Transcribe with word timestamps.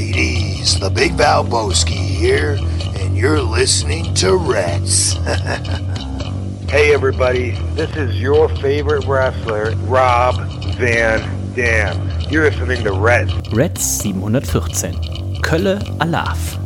mateys, 0.00 0.80
the 0.80 0.88
Big 0.88 1.12
Valboski 1.12 1.90
here, 1.92 2.56
and 2.96 3.16
you're 3.16 3.40
listening 3.40 4.14
to 4.14 4.36
Reds. 4.36 5.12
hey, 6.70 6.94
everybody, 6.94 7.50
this 7.74 7.94
is 7.96 8.18
your 8.20 8.48
favorite 8.56 9.04
wrestler, 9.06 9.72
Rob 9.84 10.36
Van 10.76 11.20
Dam. 11.54 12.10
You're 12.30 12.50
listening 12.50 12.82
to 12.84 12.92
Reds. 12.92 13.32
Reds 13.52 13.84
714. 13.84 14.94
Kölle 15.42 15.78
Alaf. 15.98 16.59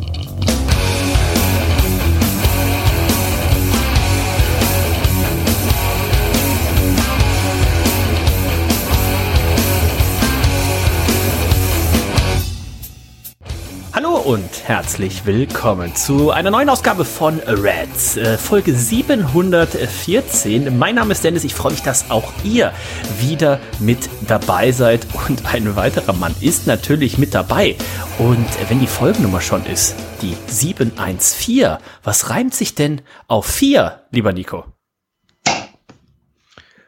Und 14.24 14.66
herzlich 14.66 15.26
willkommen 15.26 15.94
zu 15.94 16.30
einer 16.30 16.50
neuen 16.50 16.70
Ausgabe 16.70 17.04
von 17.04 17.40
Reds, 17.40 18.16
äh, 18.16 18.38
Folge 18.38 18.74
714. 18.74 20.78
Mein 20.78 20.94
Name 20.94 21.12
ist 21.12 21.24
Dennis, 21.24 21.44
ich 21.44 21.54
freue 21.54 21.72
mich, 21.72 21.82
dass 21.82 22.10
auch 22.10 22.32
ihr 22.42 22.72
wieder 23.20 23.60
mit 23.80 24.08
dabei 24.26 24.72
seid 24.72 25.06
und 25.28 25.44
ein 25.52 25.76
weiterer 25.76 26.14
Mann 26.14 26.34
ist 26.40 26.66
natürlich 26.66 27.18
mit 27.18 27.34
dabei. 27.34 27.76
Und 28.18 28.46
wenn 28.70 28.80
die 28.80 28.86
Folgennummer 28.86 29.42
schon 29.42 29.66
ist, 29.66 29.94
die 30.22 30.34
714, 30.46 31.76
was 32.02 32.30
reimt 32.30 32.54
sich 32.54 32.74
denn 32.74 33.02
auf 33.28 33.44
4, 33.44 34.06
lieber 34.10 34.32
Nico? 34.32 34.64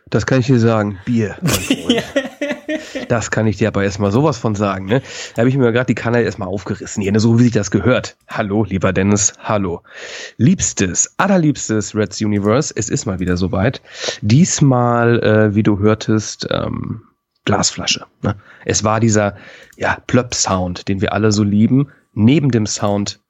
Das 0.09 0.25
kann 0.25 0.41
ich 0.41 0.47
dir 0.47 0.59
sagen. 0.59 0.99
Bier. 1.05 1.37
das 3.09 3.31
kann 3.31 3.47
ich 3.47 3.59
dir 3.59 3.69
aber 3.69 3.85
erstmal 3.85 4.13
sowas 4.13 4.39
von 4.39 4.55
sagen. 4.55 4.87
Ne? 4.87 5.03
Da 5.35 5.41
habe 5.41 5.49
ich 5.49 5.57
mir 5.57 5.73
gerade 5.73 5.87
die 5.87 5.95
Kanal 5.95 6.23
erstmal 6.23 6.49
aufgerissen 6.49 7.03
hier, 7.03 7.13
ne? 7.13 7.21
so 7.21 7.39
wie 7.39 7.45
sich 7.45 7.53
das 7.53 7.71
gehört. 7.71 8.17
Hallo, 8.29 8.65
lieber 8.65 8.93
Dennis, 8.93 9.33
hallo. 9.39 9.83
Liebstes, 10.37 11.15
allerliebstes 11.17 11.95
Reds 11.95 12.21
Universe, 12.21 12.73
es 12.77 12.89
ist 12.89 13.07
mal 13.07 13.19
wieder 13.21 13.37
soweit. 13.37 13.83
Diesmal, 14.23 15.23
äh, 15.23 15.55
wie 15.55 15.63
du 15.63 15.79
hörtest, 15.79 16.47
ähm, 16.51 17.03
Glasflasche. 17.45 18.07
Ne? 18.23 18.35
Es 18.65 18.85
war 18.85 19.01
dieser 19.01 19.37
ja, 19.77 19.99
Plöpp-Sound, 20.07 20.89
den 20.89 21.01
wir 21.01 21.13
alle 21.13 21.33
so 21.33 21.43
lieben, 21.43 21.89
neben 22.13 22.51
dem 22.51 22.67
Sound 22.67 23.21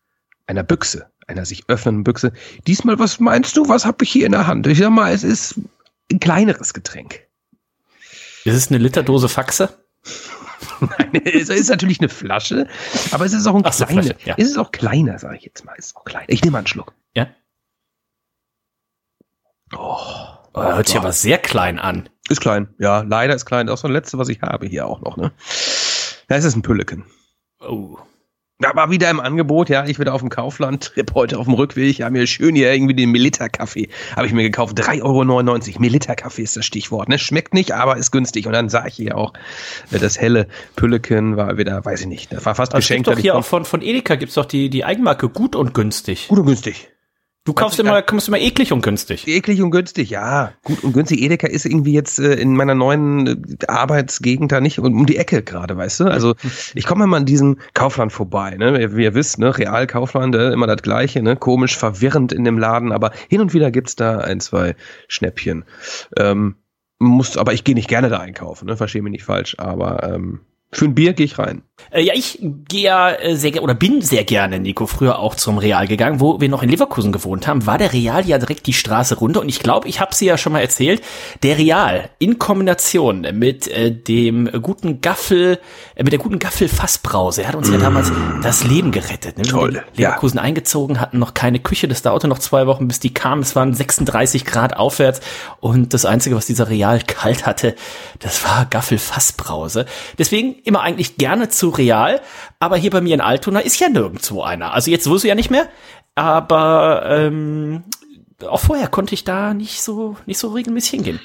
einer 0.47 0.63
Büchse, 0.63 1.07
einer 1.27 1.45
sich 1.45 1.65
öffnenden 1.69 2.05
Büchse. 2.05 2.33
Diesmal, 2.67 2.99
was 2.99 3.21
meinst 3.21 3.57
du, 3.57 3.69
was 3.69 3.85
habe 3.85 4.05
ich 4.05 4.11
hier 4.11 4.27
in 4.27 4.33
der 4.33 4.47
Hand? 4.47 4.67
Ich 4.67 4.79
sag 4.79 4.91
mal, 4.91 5.13
es 5.13 5.23
ist 5.23 5.61
ein 6.11 6.21
kleineres 6.21 6.73
Getränk. 6.73 7.26
Ist 8.47 8.55
es 8.55 8.69
eine 8.69 8.79
Literdose 8.79 9.29
Faxe? 9.29 9.71
Nein, 10.81 11.15
es 11.25 11.49
ist 11.49 11.69
natürlich 11.69 11.99
eine 11.99 12.09
Flasche, 12.09 12.69
aber 13.11 13.25
es 13.25 13.33
ist 13.33 13.47
auch 13.47 13.57
ein 13.57 13.63
Ach 13.65 13.73
so, 13.73 13.85
kleiner. 13.87 14.03
Flasche, 14.03 14.19
ja. 14.25 14.35
Es 14.39 14.49
ist 14.49 14.57
auch 14.57 14.71
kleiner, 14.71 15.19
sage 15.19 15.37
ich 15.37 15.43
jetzt 15.43 15.65
mal. 15.65 15.75
Es 15.77 15.87
ist 15.87 15.97
auch 15.97 16.05
kleiner. 16.05 16.29
Ich 16.29 16.43
nehme 16.43 16.53
mal 16.53 16.59
einen 16.59 16.69
Schluck. 16.69 16.95
Ja. 17.15 17.27
Oh, 19.77 19.97
hört 20.55 20.87
sich 20.87 20.97
aber 20.97 21.11
sehr 21.11 21.39
klein 21.39 21.81
an. 21.81 22.09
Ist 22.29 22.41
klein. 22.41 22.73
Ja, 22.79 23.01
leider 23.01 23.35
ist 23.35 23.47
klein. 23.47 23.67
Das 23.67 23.81
ist 23.81 23.85
das 23.85 23.91
letzte, 23.91 24.19
was 24.19 24.29
ich 24.29 24.41
habe 24.43 24.67
hier 24.67 24.87
auch 24.87 25.01
noch. 25.01 25.17
Ne? 25.17 25.33
Es 26.29 26.45
ist 26.45 26.55
ein 26.55 26.63
Pülleken. 26.63 27.05
Oh. 27.61 27.99
Da 28.59 28.75
war 28.75 28.91
wieder 28.91 29.11
im 29.11 29.21
Angebot, 29.21 29.69
ja, 29.69 29.85
ich 29.85 29.99
wieder 29.99 30.15
auf 30.15 30.23
dem 30.23 30.31
Kaufland-Trip 30.31 31.11
heute 31.15 31.39
auf 31.39 31.45
dem 31.45 31.53
Rückweg, 31.53 31.99
ja, 31.99 32.09
mir 32.09 32.27
schön 32.27 32.55
hier 32.55 32.73
irgendwie 32.73 32.95
den 32.95 33.11
Melitta-Kaffee, 33.11 33.91
habe 34.17 34.27
ich 34.27 34.33
mir 34.33 34.45
gekauft, 34.45 34.79
3,99 34.81 35.03
Euro, 35.03 35.79
Melitta-Kaffee 35.81 36.43
ist 36.43 36.57
das 36.57 36.65
Stichwort, 36.65 37.11
ne, 37.11 37.19
schmeckt 37.19 37.53
nicht, 37.53 37.73
aber 37.73 37.99
ist 37.99 38.13
günstig 38.13 38.47
und 38.47 38.55
dann 38.55 38.71
sah 38.71 38.87
ich 38.87 38.95
hier 38.95 39.19
auch, 39.19 39.35
äh, 39.91 39.99
das 39.99 40.19
helle 40.19 40.47
Pülleken 40.75 41.37
war 41.37 41.59
wieder, 41.59 41.85
weiß 41.85 42.01
ich 42.01 42.07
nicht, 42.07 42.33
das 42.33 42.47
war 42.47 42.55
fast 42.55 42.73
Aber 42.73 42.79
es 42.79 42.89
gibt 42.89 43.05
geschenkt. 43.05 43.09
doch 43.19 43.21
hier 43.23 43.33
von- 43.33 43.41
auch 43.41 43.45
von, 43.45 43.65
von 43.67 43.83
Edeka 43.83 44.15
gibt's 44.15 44.37
doch 44.37 44.47
die, 44.47 44.71
die 44.71 44.87
Eigenmarke 44.87 45.29
gut 45.29 45.55
und 45.55 45.75
günstig. 45.75 46.29
gut 46.29 46.39
und 46.39 46.47
günstig. 46.47 46.89
Du 47.47 47.53
kaufst 47.53 47.79
immer, 47.79 48.03
kommst 48.03 48.27
immer 48.27 48.41
eklig 48.41 48.73
und 48.73 48.83
günstig. 48.83 49.29
Eklig 49.29 49.63
und 49.63 49.71
günstig, 49.71 50.11
ja. 50.11 50.53
Gut 50.65 50.83
und 50.83 50.93
günstig. 50.93 51.23
Edeka 51.23 51.47
ist 51.47 51.65
irgendwie 51.65 51.93
jetzt 51.93 52.19
äh, 52.19 52.35
in 52.35 52.57
meiner 52.57 52.75
neuen 52.75 53.27
äh, 53.61 53.67
Arbeitsgegend 53.69 54.51
da 54.51 54.61
nicht 54.61 54.81
um, 54.81 54.87
um 54.87 55.07
die 55.07 55.17
Ecke 55.17 55.45
gerade, 55.45 55.77
weißt 55.77 56.01
du? 56.01 56.05
Also 56.07 56.35
ich 56.75 56.85
komme 56.87 57.05
immer 57.05 57.17
an 57.17 57.25
diesem 57.25 57.59
Kaufland 57.73 58.13
vorbei, 58.13 58.57
ne? 58.57 58.77
Wie, 58.77 58.97
wie 58.97 59.05
ihr 59.05 59.15
wisst, 59.15 59.39
ne? 59.39 59.57
Real 59.57 59.87
Kaufland, 59.87 60.35
äh, 60.35 60.51
immer 60.51 60.67
das 60.67 60.83
gleiche, 60.83 61.23
ne? 61.23 61.37
Komisch, 61.37 61.77
verwirrend 61.77 62.33
in 62.33 62.43
dem 62.43 62.59
Laden, 62.59 62.91
aber 62.91 63.13
hin 63.29 63.41
und 63.41 63.55
wieder 63.55 63.71
gibt's 63.71 63.95
da 63.95 64.19
ein, 64.19 64.41
zwei 64.41 64.75
Schnäppchen. 65.07 65.65
Ähm, 66.19 66.57
muss, 66.99 67.37
aber 67.37 67.53
ich 67.53 67.63
gehe 67.63 67.77
nicht 67.77 67.89
gerne 67.89 68.09
da 68.09 68.19
einkaufen, 68.19 68.67
ne? 68.67 68.77
Verstehe 68.77 69.03
mich 69.03 69.13
nicht 69.13 69.25
falsch, 69.25 69.55
aber 69.59 70.03
ähm, 70.03 70.41
für 70.73 70.87
ein 70.87 70.97
Bier 70.97 71.13
gehe 71.13 71.27
ich 71.27 71.39
rein. 71.39 71.63
Äh, 71.91 72.03
ja, 72.03 72.15
ich 72.15 72.39
gehe 72.41 72.83
ja 72.83 73.11
äh, 73.13 73.37
sehr 73.37 73.53
gerne 73.53 73.63
oder 73.63 73.75
bin 73.75 74.03
sehr 74.03 74.25
gerne, 74.25 74.59
Nico, 74.59 74.87
früher 74.87 75.19
auch 75.19 75.35
zum 75.35 75.59
Real 75.59 75.87
gegangen, 75.87 76.21
wo 76.21 76.41
wir 76.41 76.49
noch 76.49 76.63
in 76.63 76.69
Leverkusen 76.69 77.13
gewohnt 77.13 77.47
haben, 77.47 77.67
war 77.67 77.79
der 77.79 77.93
Real 77.93 78.27
ja 78.27 78.39
direkt 78.39 78.67
die 78.67 78.73
Straße 78.73 79.17
runter 79.17 79.41
und 79.41 79.49
ich 79.49 79.61
glaube, 79.61 79.87
ich 79.89 80.01
habe 80.01 80.15
sie 80.15 80.27
ja 80.27 80.37
schon 80.37 80.53
mal 80.53 80.61
erzählt, 80.61 81.03
der 81.43 81.59
Real 81.59 82.09
in 82.19 82.39
Kombination 82.39 83.27
mit 83.33 83.69
äh, 83.69 83.93
dem 83.93 84.51
guten 84.63 85.01
Gaffel, 85.01 85.61
äh, 85.95 86.03
mit 86.03 86.13
der 86.13 86.19
guten 86.19 86.39
Gaffel 86.39 86.69
Fassbrause, 86.69 87.43
er 87.43 87.49
hat 87.49 87.55
uns 87.55 87.71
ja 87.71 87.79
damals 87.79 88.11
das 88.43 88.65
Leben 88.65 88.91
gerettet. 88.91 89.39
Ne? 89.39 89.45
Toll, 89.45 89.85
Leverkusen 89.95 90.39
eingezogen, 90.39 91.01
hatten 91.01 91.19
noch 91.19 91.35
keine 91.35 91.61
Küche, 91.61 91.89
das 91.89 92.03
dauerte 92.03 92.27
noch 92.27 92.39
zwei 92.39 92.67
Wochen, 92.67 92.89
bis 92.89 93.01
die 93.01 93.15
kam, 93.15 93.41
es 93.41 93.55
waren 93.55 93.75
36 93.75 94.45
Grad 94.45 94.77
aufwärts 94.77 95.21
und 95.61 95.95
das 95.95 96.05
Einzige, 96.05 96.37
was 96.37 96.47
dieser 96.47 96.69
Real 96.69 97.01
kalt 97.01 97.47
hatte, 97.47 97.77
das 98.19 98.45
war 98.45 98.67
Gaffel 98.67 98.99
Fassbrause. 98.99 99.87
Deswegen 100.19 100.57
immer 100.65 100.81
eigentlich 100.81 101.17
gerne 101.17 101.49
zu 101.49 101.66
Real, 101.71 102.21
aber 102.61 102.77
hier 102.77 102.91
bei 102.91 103.01
mir 103.01 103.15
in 103.15 103.21
Altona 103.21 103.61
ist 103.61 103.79
ja 103.81 103.89
nirgendwo 103.89 104.43
einer. 104.43 104.73
Also 104.73 104.91
jetzt 104.91 105.09
wusste 105.09 105.27
ich 105.27 105.31
ja 105.31 105.35
nicht 105.35 105.51
mehr, 105.51 105.67
aber 106.15 107.05
ähm, 107.07 107.85
auch 108.47 108.61
vorher 108.61 108.89
konnte 108.89 109.15
ich 109.15 109.25
da 109.25 109.55
nicht 109.55 109.83
so 109.83 110.17
nicht 110.27 110.39
so 110.39 110.49
regelmäßig 110.49 110.91
hingehen. 110.91 111.21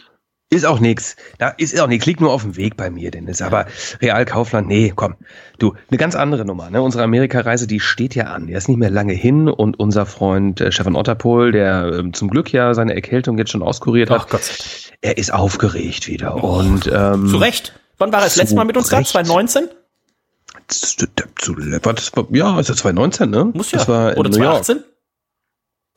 Ist 0.53 0.66
auch 0.66 0.81
nix. 0.81 1.16
Da 1.38 1.47
ist 1.47 1.79
auch 1.79 1.88
nix. 1.88 2.06
Liegt 2.06 2.19
nur 2.19 2.34
auf 2.34 2.41
dem 2.41 2.57
Weg 2.57 2.75
bei 2.75 2.90
mir, 2.90 3.09
Dennis. 3.09 3.41
Aber 3.41 3.68
Real 4.02 4.25
Kaufland, 4.25 4.68
nee, 4.68 4.91
komm. 4.94 5.16
Du, 5.59 5.75
eine 5.90 5.97
ganz 5.97 6.13
andere 6.13 6.44
Nummer. 6.44 6.69
Ne? 6.69 6.81
Unsere 6.81 7.06
Amerikareise, 7.06 7.68
die 7.68 7.79
steht 7.79 8.16
ja 8.16 8.25
an. 8.25 8.47
Der 8.47 8.58
ist 8.58 8.68
nicht 8.68 8.78
mehr 8.78 8.90
lange 8.90 9.13
hin 9.13 9.47
und 9.47 9.79
unser 9.79 10.06
Freund 10.06 10.59
äh, 10.59 10.73
Stefan 10.73 10.97
Otterpohl, 10.97 11.53
der 11.53 11.94
ähm, 12.00 12.12
zum 12.13 12.29
Glück 12.29 12.52
ja 12.52 12.73
seine 12.73 12.94
Erkältung 12.94 13.38
jetzt 13.38 13.52
schon 13.52 13.63
auskuriert 13.63 14.09
hat, 14.09 14.23
Ach 14.25 14.28
Gott 14.28 14.44
sei 14.44 14.53
Dank. 14.58 14.97
er 15.00 15.18
ist 15.18 15.34
aufgeregt 15.34 16.09
wieder. 16.09 16.44
Und 16.44 16.85
ähm, 16.94 17.29
Zu 17.29 17.38
Recht. 17.38 17.79
Wann 17.97 18.12
war 18.12 18.19
er 18.19 18.25
das 18.25 18.35
letzte 18.35 18.56
Mal 18.58 18.66
mit 18.66 18.75
uns 18.75 18.90
da? 18.90 18.97
Recht. 18.97 19.12
2019? 19.12 19.69
Zu, 20.71 21.05
zu, 21.39 21.55
das 21.55 22.15
war, 22.15 22.25
ja, 22.31 22.59
ist 22.59 22.69
ja 22.69 22.75
2019, 22.75 23.29
ne? 23.29 23.45
Muss 23.53 23.71
ja. 23.71 23.79
Das 23.79 23.87
war 23.87 24.17
Oder 24.17 24.29
New 24.29 24.37
York. 24.37 24.63
2018? 24.63 24.83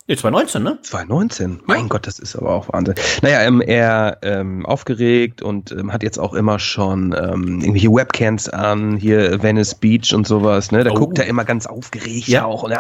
Nee, 0.06 0.16
2019, 0.16 0.62
ne? 0.62 0.78
2019. 0.82 1.60
Mein 1.64 1.88
Gott, 1.88 2.06
das 2.06 2.18
ist 2.18 2.36
aber 2.36 2.50
auch 2.50 2.70
Wahnsinn. 2.70 2.94
Naja, 3.22 3.40
ähm, 3.40 3.62
er 3.62 4.18
ähm, 4.20 4.66
aufgeregt 4.66 5.40
und 5.40 5.72
ähm, 5.72 5.94
hat 5.94 6.02
jetzt 6.02 6.18
auch 6.18 6.34
immer 6.34 6.58
schon 6.58 7.14
ähm, 7.18 7.60
irgendwelche 7.62 7.90
Webcams 7.90 8.50
an, 8.50 8.98
hier 8.98 9.42
Venice 9.42 9.74
Beach 9.76 10.12
und 10.12 10.26
sowas. 10.26 10.72
Ne? 10.72 10.84
Da 10.84 10.90
Oh. 10.90 10.94
guckt 10.96 11.18
er 11.18 11.24
immer 11.26 11.44
ganz 11.46 11.64
aufgeregt 11.64 12.28
Ja. 12.28 12.44
auch. 12.44 12.64
Und, 12.64 12.74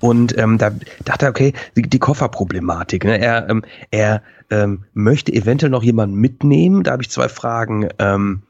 und 0.00 0.36
ähm, 0.36 0.58
da 0.58 0.70
dachte 1.06 1.24
er, 1.26 1.30
okay, 1.30 1.54
die, 1.76 1.82
die 1.82 1.98
Kofferproblematik. 1.98 3.04
Ne? 3.04 3.18
Er, 3.18 3.48
ähm, 3.48 3.62
er 3.90 4.22
ähm, 4.50 4.84
möchte 4.92 5.32
eventuell 5.32 5.70
noch 5.70 5.82
jemanden 5.82 6.16
mitnehmen. 6.16 6.82
Da 6.82 6.92
habe 6.92 7.02
ich 7.02 7.08
zwei 7.08 7.30
Fragen. 7.30 7.88
Ähm, 7.98 8.42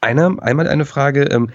einer, 0.00 0.42
einmal 0.42 0.68
eine 0.68 0.84
Frage, 0.84 1.24
ähm, 1.24 1.50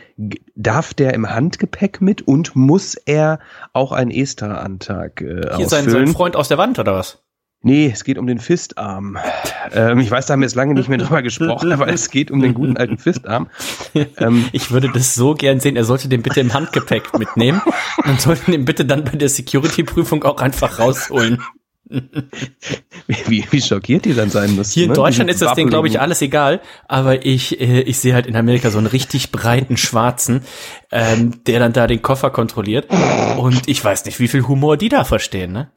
darf 0.56 0.94
der 0.94 1.14
im 1.14 1.30
Handgepäck 1.30 2.02
mit 2.02 2.22
und 2.22 2.56
muss 2.56 2.96
er 2.96 3.40
auch 3.74 3.92
einen 3.92 4.12
ESTA-Antrag 4.12 5.22
äh, 5.22 5.56
Hier 5.56 5.68
sein, 5.68 5.86
ausfüllen? 5.86 6.08
sein 6.08 6.16
Freund 6.16 6.36
aus 6.36 6.48
der 6.48 6.58
Wand, 6.58 6.78
oder 6.80 6.94
was? 6.94 7.24
Nee, 7.62 7.90
es 7.92 8.04
geht 8.04 8.20
um 8.20 8.28
den 8.28 8.38
Fistarm. 8.38 9.18
ähm, 9.74 9.98
ich 9.98 10.12
weiß, 10.12 10.28
da 10.28 10.34
haben 10.34 10.42
wir 10.42 10.46
jetzt 10.46 10.54
lange 10.54 10.76
nicht 10.76 10.88
mehr 10.88 11.00
drüber 11.00 11.24
gesprochen, 11.24 11.72
aber 11.72 11.88
es 11.88 12.12
geht 12.12 12.30
um 12.30 12.40
den 12.40 12.54
guten 12.54 12.78
alten 12.78 13.00
Fistarm. 13.00 13.50
Ähm, 13.96 14.46
Ich 14.52 14.70
würde 14.70 14.92
das 14.94 15.16
so 15.16 15.34
gern 15.34 15.60
sehen. 15.60 15.76
Er 15.76 15.84
sollte 15.84 16.08
den 16.08 16.22
bitte 16.22 16.42
im 16.42 16.54
Handgepäck 16.54 17.18
mitnehmen 17.18 17.64
und 18.06 18.22
sollten 18.22 18.52
den 18.52 18.66
bitte 18.66 18.86
dann 18.86 19.04
bei 19.04 19.18
der 19.18 19.30
Security-Prüfung 19.30 20.24
auch 20.24 20.42
einfach 20.42 20.78
rausholen. 20.78 21.42
Wie, 21.88 23.46
wie 23.50 23.62
schockiert 23.62 24.06
die 24.06 24.14
dann 24.14 24.30
sein 24.30 24.56
müssen. 24.56 24.74
Hier 24.74 24.84
in 24.86 24.90
ne? 24.90 24.96
Deutschland 24.96 25.30
Diese 25.30 25.44
ist 25.44 25.50
das 25.50 25.56
Ding, 25.56 25.70
glaube 25.70 25.88
ich, 25.88 26.00
alles 26.00 26.22
egal. 26.22 26.62
Aber 26.88 27.26
ich, 27.26 27.62
äh, 27.62 27.82
ich 27.82 28.00
sehe 28.00 28.14
halt 28.14 28.26
in 28.26 28.36
Amerika 28.36 28.72
so 28.72 28.78
einen 28.78 28.88
richtig 28.88 29.32
breiten 29.32 29.78
Schwarzen, 29.78 30.42
ähm, 30.92 31.44
der 31.46 31.60
dann 31.60 31.74
da 31.74 31.88
den 31.88 32.02
Koffer 32.02 32.32
kontrolliert. 32.32 32.88
Und 33.38 33.68
ich 33.68 33.84
weiß 33.84 34.06
nicht, 34.06 34.20
wie 34.20 34.28
viel 34.28 34.48
Humor 34.48 34.78
die 34.78 34.90
da 34.90 35.04
verstehen, 35.04 35.52
ne? 35.52 35.72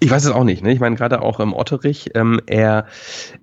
Ich 0.00 0.10
weiß 0.10 0.24
es 0.24 0.30
auch 0.30 0.44
nicht. 0.44 0.62
Ne? 0.62 0.72
Ich 0.72 0.80
meine, 0.80 0.96
gerade 0.96 1.20
auch 1.20 1.40
im 1.40 1.52
Otterich, 1.52 2.10
ähm, 2.14 2.40
er 2.46 2.86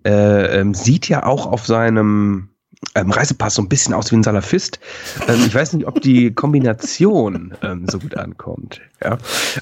äh, 0.06 0.60
ähm, 0.60 0.74
sieht 0.74 1.08
ja 1.08 1.26
auch 1.26 1.46
auf 1.46 1.66
seinem 1.66 2.50
ähm, 2.96 3.12
Reisepass 3.12 3.56
so 3.56 3.62
ein 3.62 3.70
bisschen 3.70 3.94
aus 3.94 4.12
wie 4.12 4.16
ein 4.16 4.24
Salafist. 4.24 4.80
Ähm, 5.28 5.44
ich 5.46 5.54
weiß 5.54 5.74
nicht, 5.74 5.86
ob 5.86 6.02
die 6.02 6.34
Kombination 6.34 7.54
ähm, 7.62 7.86
so 7.88 8.00
gut 8.00 8.16
ankommt. 8.18 8.82
Ja. 9.04 9.18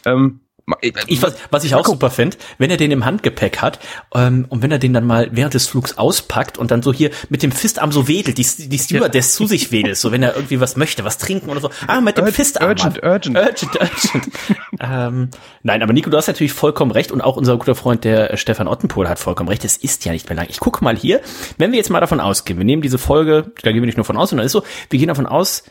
Ähm, 0.05 0.41
Ich, 0.81 1.21
was, 1.21 1.35
was 1.49 1.63
ich 1.63 1.75
auch 1.75 1.85
super 1.85 2.09
finde, 2.09 2.35
wenn 2.57 2.69
er 2.69 2.75
den 2.75 2.91
im 2.91 3.05
Handgepäck 3.05 3.61
hat 3.61 3.79
ähm, 4.13 4.45
und 4.49 4.61
wenn 4.61 4.69
er 4.69 4.79
den 4.79 4.91
dann 4.91 5.05
mal 5.05 5.29
während 5.31 5.53
des 5.53 5.65
Flugs 5.65 5.97
auspackt 5.97 6.57
und 6.57 6.71
dann 6.71 6.83
so 6.83 6.91
hier 6.91 7.09
mit 7.29 7.41
dem 7.41 7.53
Fistarm 7.53 7.93
so 7.93 8.09
wedelt, 8.09 8.37
die, 8.37 8.43
die 8.43 8.77
Stewardess 8.77 9.33
ja. 9.33 9.37
zu 9.37 9.47
sich 9.47 9.71
wedelt, 9.71 9.95
so 9.95 10.11
wenn 10.11 10.23
er 10.23 10.35
irgendwie 10.35 10.59
was 10.59 10.75
möchte, 10.75 11.05
was 11.05 11.19
trinken 11.19 11.49
oder 11.49 11.61
so. 11.61 11.69
Ah, 11.87 12.01
mit 12.01 12.17
dem 12.17 12.25
Ur 12.25 12.33
Fistarm. 12.33 12.67
Urgent, 12.67 13.01
urgent. 13.01 13.37
Urgent, 13.37 13.75
urgent. 13.75 14.31
ähm, 14.81 15.29
nein, 15.63 15.81
aber 15.81 15.93
Nico, 15.93 16.09
du 16.09 16.17
hast 16.17 16.27
natürlich 16.27 16.51
vollkommen 16.51 16.91
recht 16.91 17.13
und 17.13 17.21
auch 17.21 17.37
unser 17.37 17.57
guter 17.57 17.75
Freund, 17.75 18.03
der 18.03 18.35
Stefan 18.35 18.67
Ottenpohl, 18.67 19.07
hat 19.07 19.19
vollkommen 19.19 19.47
recht. 19.47 19.63
Es 19.63 19.77
ist 19.77 20.03
ja 20.03 20.11
nicht 20.11 20.27
mehr 20.27 20.35
lang. 20.35 20.47
Ich 20.49 20.59
gucke 20.59 20.83
mal 20.83 20.97
hier, 20.97 21.21
wenn 21.57 21.71
wir 21.71 21.77
jetzt 21.77 21.89
mal 21.89 22.01
davon 22.01 22.19
ausgehen, 22.19 22.59
wir 22.59 22.65
nehmen 22.65 22.81
diese 22.81 22.97
Folge, 22.97 23.53
da 23.63 23.71
gehen 23.71 23.81
wir 23.81 23.85
nicht 23.85 23.97
nur 23.97 24.05
von 24.05 24.17
aus, 24.17 24.31
sondern 24.31 24.45
ist 24.45 24.51
so, 24.51 24.63
wir 24.89 24.99
gehen 24.99 25.07
davon 25.07 25.27
aus, 25.27 25.63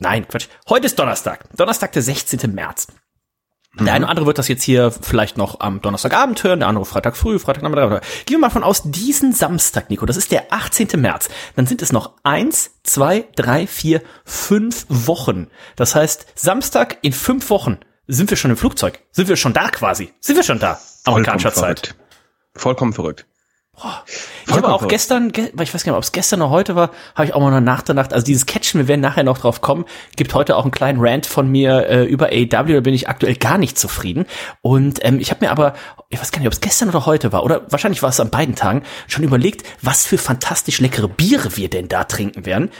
nein, 0.00 0.26
Quatsch, 0.26 0.48
heute 0.68 0.86
ist 0.86 0.98
Donnerstag, 0.98 1.44
Donnerstag, 1.56 1.92
der 1.92 2.02
16. 2.02 2.52
März. 2.52 2.88
Der 3.78 3.94
eine 3.94 4.04
oder 4.04 4.10
andere 4.10 4.26
wird 4.26 4.38
das 4.38 4.48
jetzt 4.48 4.64
hier 4.64 4.90
vielleicht 4.90 5.36
noch 5.36 5.60
am 5.60 5.80
Donnerstagabend 5.80 6.42
hören, 6.42 6.58
der 6.58 6.68
andere 6.68 6.84
Freitag 6.84 7.16
früh, 7.16 7.38
Freitag 7.38 7.62
Nachmittag. 7.62 8.02
Gehen 8.26 8.36
wir 8.36 8.40
mal 8.40 8.50
von 8.50 8.64
aus, 8.64 8.82
diesen 8.84 9.32
Samstag, 9.32 9.90
Nico, 9.90 10.06
das 10.06 10.16
ist 10.16 10.32
der 10.32 10.52
18. 10.52 10.88
März. 11.00 11.28
Dann 11.54 11.66
sind 11.66 11.80
es 11.80 11.92
noch 11.92 12.14
eins, 12.24 12.72
zwei, 12.82 13.28
drei, 13.36 13.68
vier, 13.68 14.02
fünf 14.24 14.86
Wochen. 14.88 15.46
Das 15.76 15.94
heißt, 15.94 16.26
Samstag 16.34 16.98
in 17.02 17.12
fünf 17.12 17.48
Wochen 17.48 17.78
sind 18.08 18.28
wir 18.30 18.36
schon 18.36 18.50
im 18.50 18.56
Flugzeug. 18.56 19.00
Sind 19.12 19.28
wir 19.28 19.36
schon 19.36 19.52
da 19.52 19.68
quasi. 19.68 20.12
Sind 20.20 20.34
wir 20.34 20.42
schon 20.42 20.58
da. 20.58 20.80
Amerikanischer 21.04 21.52
Zeit. 21.52 21.94
Vollkommen 22.56 22.92
verrückt. 22.92 23.26
Boah. 23.80 24.04
Ich 24.46 24.52
habe 24.52 24.68
auch 24.68 24.88
gestern, 24.88 25.32
ich 25.34 25.74
weiß 25.74 25.84
gar 25.84 25.92
nicht, 25.92 25.96
ob 25.96 26.02
es 26.02 26.12
gestern 26.12 26.42
oder 26.42 26.50
heute 26.50 26.76
war, 26.76 26.90
habe 27.14 27.26
ich 27.26 27.34
auch 27.34 27.40
mal 27.40 27.50
noch 27.50 27.60
nachgedacht. 27.60 28.12
Also 28.12 28.24
dieses 28.24 28.44
Catchen, 28.44 28.78
wir 28.78 28.88
werden 28.88 29.00
nachher 29.00 29.22
noch 29.22 29.38
drauf 29.38 29.60
kommen, 29.60 29.86
gibt 30.16 30.34
heute 30.34 30.56
auch 30.56 30.64
einen 30.64 30.70
kleinen 30.70 30.98
Rant 31.00 31.24
von 31.24 31.50
mir 31.50 31.86
äh, 31.88 32.04
über 32.04 32.26
AW, 32.26 32.46
da 32.46 32.62
bin 32.62 32.92
ich 32.92 33.08
aktuell 33.08 33.36
gar 33.36 33.56
nicht 33.56 33.78
zufrieden. 33.78 34.26
Und 34.60 35.04
ähm, 35.04 35.18
ich 35.18 35.30
habe 35.30 35.44
mir 35.44 35.50
aber, 35.50 35.74
ich 36.10 36.20
weiß 36.20 36.30
gar 36.30 36.40
nicht, 36.40 36.48
ob 36.48 36.52
es 36.52 36.60
gestern 36.60 36.90
oder 36.90 37.06
heute 37.06 37.32
war, 37.32 37.42
oder 37.42 37.62
wahrscheinlich 37.70 38.02
war 38.02 38.10
es 38.10 38.20
an 38.20 38.30
beiden 38.30 38.54
Tagen, 38.54 38.82
schon 39.06 39.24
überlegt, 39.24 39.66
was 39.80 40.04
für 40.04 40.18
fantastisch 40.18 40.80
leckere 40.80 41.08
Biere 41.08 41.56
wir 41.56 41.70
denn 41.70 41.88
da 41.88 42.04
trinken 42.04 42.44
werden. 42.44 42.70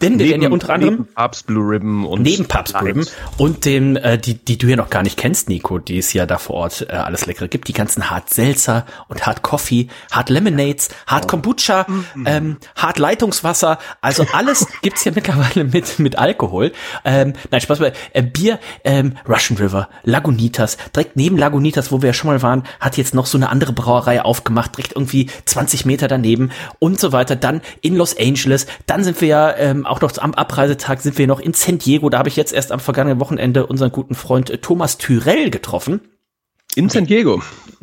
Denn 0.00 0.18
wir 0.18 0.26
neben, 0.26 0.30
werden 0.30 0.42
ja 0.42 0.48
unter 0.50 0.70
anderem 0.74 0.94
neben 0.94 1.14
Papst 1.14 1.46
Blue 1.46 1.68
Ribbon 1.68 2.04
und 2.04 2.22
neben 2.22 2.46
Papst 2.46 2.78
Blue 2.78 2.88
Ribbon 2.88 3.06
und 3.38 3.64
dem 3.64 3.96
äh, 3.96 4.18
die 4.18 4.34
die 4.34 4.58
du 4.58 4.66
ja 4.66 4.76
noch 4.76 4.90
gar 4.90 5.02
nicht 5.02 5.16
kennst, 5.16 5.48
Nico, 5.48 5.78
die 5.78 5.98
es 5.98 6.12
ja 6.12 6.26
da 6.26 6.38
vor 6.38 6.56
Ort 6.56 6.86
äh, 6.88 6.92
alles 6.92 7.26
leckere 7.26 7.48
gibt, 7.48 7.68
die 7.68 7.72
ganzen 7.72 8.10
Hart 8.10 8.30
Seltzer 8.30 8.86
und 9.08 9.26
Hart 9.26 9.42
Coffee, 9.42 9.88
Hart 10.10 10.30
Lemonades, 10.30 10.88
Hart 11.06 11.28
Kombucha, 11.28 11.86
mhm. 11.88 12.24
ähm, 12.26 12.56
Hart 12.76 12.98
Leitungswasser, 12.98 13.78
also 14.00 14.26
alles 14.32 14.66
gibt's 14.82 15.04
ja 15.04 15.12
mittlerweile 15.14 15.64
mit 15.64 15.98
mit 15.98 16.16
Alkohol. 16.18 16.72
Ähm, 17.04 17.34
nein, 17.50 17.60
Spaß 17.60 17.78
bei 17.78 17.92
äh, 18.12 18.22
Bier, 18.22 18.58
ähm, 18.84 19.14
Russian 19.28 19.58
River, 19.58 19.88
Lagunitas, 20.02 20.76
direkt 20.94 21.16
neben 21.16 21.36
Lagunitas, 21.38 21.92
wo 21.92 22.02
wir 22.02 22.08
ja 22.08 22.14
schon 22.14 22.30
mal 22.30 22.42
waren, 22.42 22.64
hat 22.80 22.96
jetzt 22.96 23.14
noch 23.14 23.26
so 23.26 23.38
eine 23.38 23.48
andere 23.50 23.72
Brauerei 23.72 24.22
aufgemacht, 24.22 24.76
direkt 24.76 24.94
irgendwie 24.94 25.30
20 25.44 25.84
Meter 25.84 26.08
daneben 26.08 26.50
und 26.78 27.00
so 27.00 27.12
weiter. 27.12 27.36
Dann 27.36 27.60
in 27.80 27.96
Los 27.96 28.16
Angeles, 28.18 28.66
dann 28.86 29.04
sind 29.04 29.20
wir 29.20 29.28
ja 29.28 29.50
ähm, 29.64 29.86
auch 29.86 30.02
noch 30.02 30.16
am 30.18 30.34
Abreisetag 30.34 31.00
sind 31.00 31.16
wir 31.16 31.26
noch 31.26 31.40
in 31.40 31.54
San 31.54 31.78
Diego. 31.78 32.10
Da 32.10 32.18
habe 32.18 32.28
ich 32.28 32.36
jetzt 32.36 32.52
erst 32.52 32.70
am 32.70 32.80
vergangenen 32.80 33.18
Wochenende 33.18 33.66
unseren 33.66 33.90
guten 33.90 34.14
Freund 34.14 34.50
äh, 34.50 34.58
Thomas 34.58 34.98
Tyrell 34.98 35.48
getroffen. 35.48 36.02
In 36.76 36.88
San 36.88 37.06
Diego. 37.06 37.40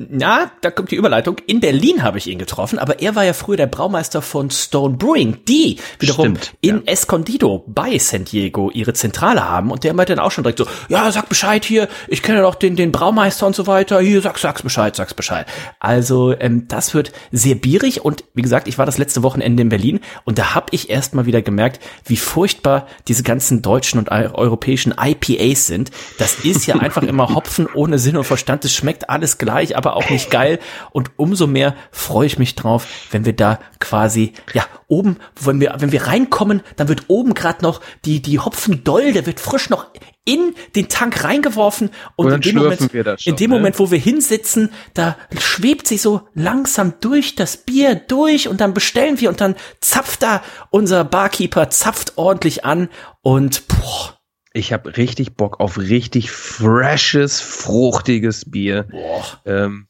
Na, 0.09 0.51
da 0.61 0.71
kommt 0.71 0.91
die 0.91 0.95
Überleitung. 0.95 1.37
In 1.47 1.59
Berlin 1.59 2.03
habe 2.03 2.17
ich 2.17 2.27
ihn 2.27 2.39
getroffen, 2.39 2.79
aber 2.79 3.01
er 3.01 3.15
war 3.15 3.23
ja 3.23 3.33
früher 3.33 3.57
der 3.57 3.67
Braumeister 3.67 4.21
von 4.21 4.49
Stone 4.49 4.97
Brewing, 4.97 5.37
die 5.47 5.77
wiederum 5.99 6.35
Stimmt, 6.37 6.53
in 6.61 6.77
ja. 6.77 6.81
Escondido 6.85 7.63
bei 7.67 7.97
San 7.99 8.25
Diego 8.25 8.69
ihre 8.71 8.93
Zentrale 8.93 9.47
haben. 9.47 9.71
Und 9.71 9.83
der 9.83 9.93
meinte 9.93 10.15
dann 10.15 10.23
auch 10.23 10.31
schon 10.31 10.43
direkt 10.43 10.59
so, 10.59 10.65
ja, 10.89 11.11
sag 11.11 11.29
Bescheid 11.29 11.63
hier, 11.63 11.87
ich 12.07 12.21
kenne 12.21 12.41
doch 12.41 12.55
den, 12.55 12.75
den 12.75 12.91
Braumeister 12.91 13.45
und 13.45 13.55
so 13.55 13.67
weiter, 13.67 13.99
hier, 14.01 14.21
sag, 14.21 14.37
sag's 14.39 14.63
Bescheid, 14.63 14.95
sag's 14.95 15.13
Bescheid. 15.13 15.45
Also, 15.79 16.33
ähm, 16.39 16.67
das 16.67 16.93
wird 16.93 17.11
sehr 17.31 17.55
bierig 17.55 18.03
und 18.03 18.23
wie 18.33 18.41
gesagt, 18.41 18.67
ich 18.67 18.77
war 18.77 18.85
das 18.85 18.97
letzte 18.97 19.23
Wochenende 19.23 19.61
in 19.61 19.69
Berlin 19.69 19.99
und 20.23 20.37
da 20.37 20.55
habe 20.55 20.67
ich 20.71 20.89
erst 20.89 21.13
mal 21.13 21.25
wieder 21.25 21.41
gemerkt, 21.41 21.81
wie 22.05 22.17
furchtbar 22.17 22.87
diese 23.07 23.23
ganzen 23.23 23.61
deutschen 23.61 23.99
und 23.99 24.09
europäischen 24.09 24.93
IPAs 24.99 25.67
sind. 25.67 25.91
Das 26.17 26.39
ist 26.43 26.65
ja 26.65 26.75
einfach 26.79 27.03
immer 27.03 27.33
Hopfen 27.33 27.67
ohne 27.73 27.99
Sinn 27.99 28.17
und 28.17 28.23
Verstand. 28.23 28.63
Das 28.63 28.80
schmeckt 28.81 29.09
alles 29.09 29.37
gleich, 29.37 29.77
aber 29.77 29.95
auch 29.95 30.09
nicht 30.09 30.29
geil. 30.31 30.59
Und 30.91 31.11
umso 31.17 31.47
mehr 31.47 31.75
freue 31.91 32.25
ich 32.25 32.39
mich 32.39 32.55
drauf, 32.55 32.87
wenn 33.11 33.25
wir 33.25 33.33
da 33.33 33.59
quasi, 33.79 34.33
ja, 34.53 34.65
oben, 34.87 35.17
wenn 35.39 35.61
wir, 35.61 35.75
wenn 35.77 35.91
wir 35.91 36.07
reinkommen, 36.07 36.61
dann 36.75 36.87
wird 36.87 37.05
oben 37.07 37.33
gerade 37.33 37.63
noch 37.63 37.81
die, 38.05 38.21
die 38.21 38.39
Hopfendoll, 38.39 39.13
der 39.13 39.25
wird 39.25 39.39
frisch 39.39 39.69
noch 39.69 39.87
in 40.25 40.53
den 40.75 40.87
Tank 40.87 41.23
reingeworfen 41.23 41.89
und, 42.15 42.27
und 42.27 42.33
in 42.33 42.41
dem, 42.41 42.55
Moment, 42.55 42.91
schon, 42.91 43.15
in 43.25 43.35
dem 43.35 43.49
ne? 43.49 43.57
Moment, 43.57 43.79
wo 43.79 43.89
wir 43.89 43.97
hinsitzen, 43.97 44.71
da 44.93 45.17
schwebt 45.39 45.87
sich 45.87 46.01
so 46.01 46.27
langsam 46.33 46.93
durch 47.01 47.35
das 47.35 47.57
Bier 47.57 47.95
durch 47.95 48.47
und 48.47 48.61
dann 48.61 48.73
bestellen 48.73 49.19
wir 49.19 49.29
und 49.29 49.41
dann 49.41 49.55
zapft 49.79 50.23
da 50.23 50.43
unser 50.69 51.03
Barkeeper, 51.03 51.69
zapft 51.69 52.17
ordentlich 52.17 52.65
an 52.65 52.89
und 53.21 53.67
boah, 53.67 54.20
ich 54.53 54.73
habe 54.73 54.97
richtig 54.97 55.35
Bock 55.35 55.59
auf 55.59 55.77
richtig 55.77 56.31
freshes, 56.31 57.39
fruchtiges 57.39 58.49
Bier. 58.49 58.83
Boah. 58.83 59.41
Ähm, 59.45 59.87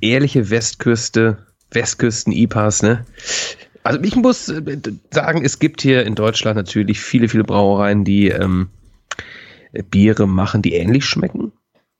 ehrliche 0.00 0.50
Westküste, 0.50 1.46
Westküsten-IPAs, 1.70 2.82
ne? 2.82 3.04
Also 3.82 4.00
ich 4.02 4.16
muss 4.16 4.48
äh, 4.48 4.78
sagen, 5.10 5.44
es 5.44 5.58
gibt 5.58 5.80
hier 5.80 6.04
in 6.04 6.14
Deutschland 6.14 6.56
natürlich 6.56 7.00
viele, 7.00 7.28
viele 7.28 7.44
Brauereien, 7.44 8.04
die 8.04 8.28
ähm, 8.28 8.68
Biere 9.90 10.26
machen, 10.26 10.62
die 10.62 10.74
ähnlich 10.74 11.04
schmecken. 11.04 11.52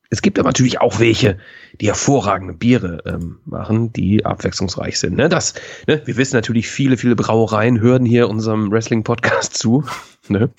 Es 0.08 0.22
gibt 0.22 0.38
aber 0.38 0.48
natürlich 0.48 0.80
auch 0.80 1.00
welche, 1.00 1.38
die 1.80 1.88
hervorragende 1.88 2.54
Biere 2.54 3.02
ähm, 3.06 3.40
machen, 3.44 3.92
die 3.92 4.24
abwechslungsreich 4.24 4.98
sind. 4.98 5.16
Ne? 5.16 5.28
Das, 5.28 5.54
ne? 5.88 6.00
Wir 6.04 6.16
wissen 6.16 6.36
natürlich, 6.36 6.68
viele, 6.68 6.96
viele 6.96 7.16
Brauereien 7.16 7.80
hören 7.80 8.04
hier 8.04 8.28
unserem 8.28 8.70
Wrestling-Podcast 8.70 9.54
zu. 9.54 9.84
Ne? 10.28 10.50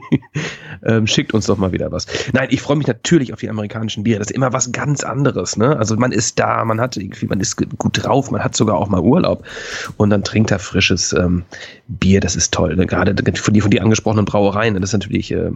ähm, 0.84 1.06
schickt 1.06 1.34
uns 1.34 1.46
doch 1.46 1.56
mal 1.56 1.72
wieder 1.72 1.92
was. 1.92 2.06
Nein, 2.32 2.48
ich 2.50 2.60
freue 2.60 2.76
mich 2.76 2.86
natürlich 2.86 3.32
auf 3.32 3.40
die 3.40 3.48
amerikanischen 3.48 4.04
Biere. 4.04 4.18
Das 4.18 4.28
ist 4.28 4.36
immer 4.36 4.52
was 4.52 4.72
ganz 4.72 5.04
anderes. 5.04 5.56
Ne? 5.56 5.76
Also 5.76 5.96
man 5.96 6.12
ist 6.12 6.38
da, 6.38 6.64
man 6.64 6.80
hat 6.80 6.96
irgendwie, 6.96 7.26
man 7.26 7.40
ist 7.40 7.56
gut 7.56 8.04
drauf, 8.04 8.30
man 8.30 8.42
hat 8.42 8.56
sogar 8.56 8.76
auch 8.76 8.88
mal 8.88 9.00
Urlaub 9.00 9.44
und 9.96 10.10
dann 10.10 10.24
trinkt 10.24 10.50
er 10.50 10.58
frisches 10.58 11.12
ähm, 11.12 11.44
Bier. 11.88 12.20
Das 12.20 12.36
ist 12.36 12.52
toll. 12.52 12.76
Ne? 12.76 12.86
Gerade 12.86 13.14
von 13.34 13.54
die 13.54 13.60
von 13.60 13.70
die 13.70 13.80
angesprochenen 13.80 14.24
Brauereien. 14.24 14.74
Ne? 14.74 14.80
Das 14.80 14.90
ist 14.90 14.94
natürlich 14.94 15.32
äh, 15.32 15.50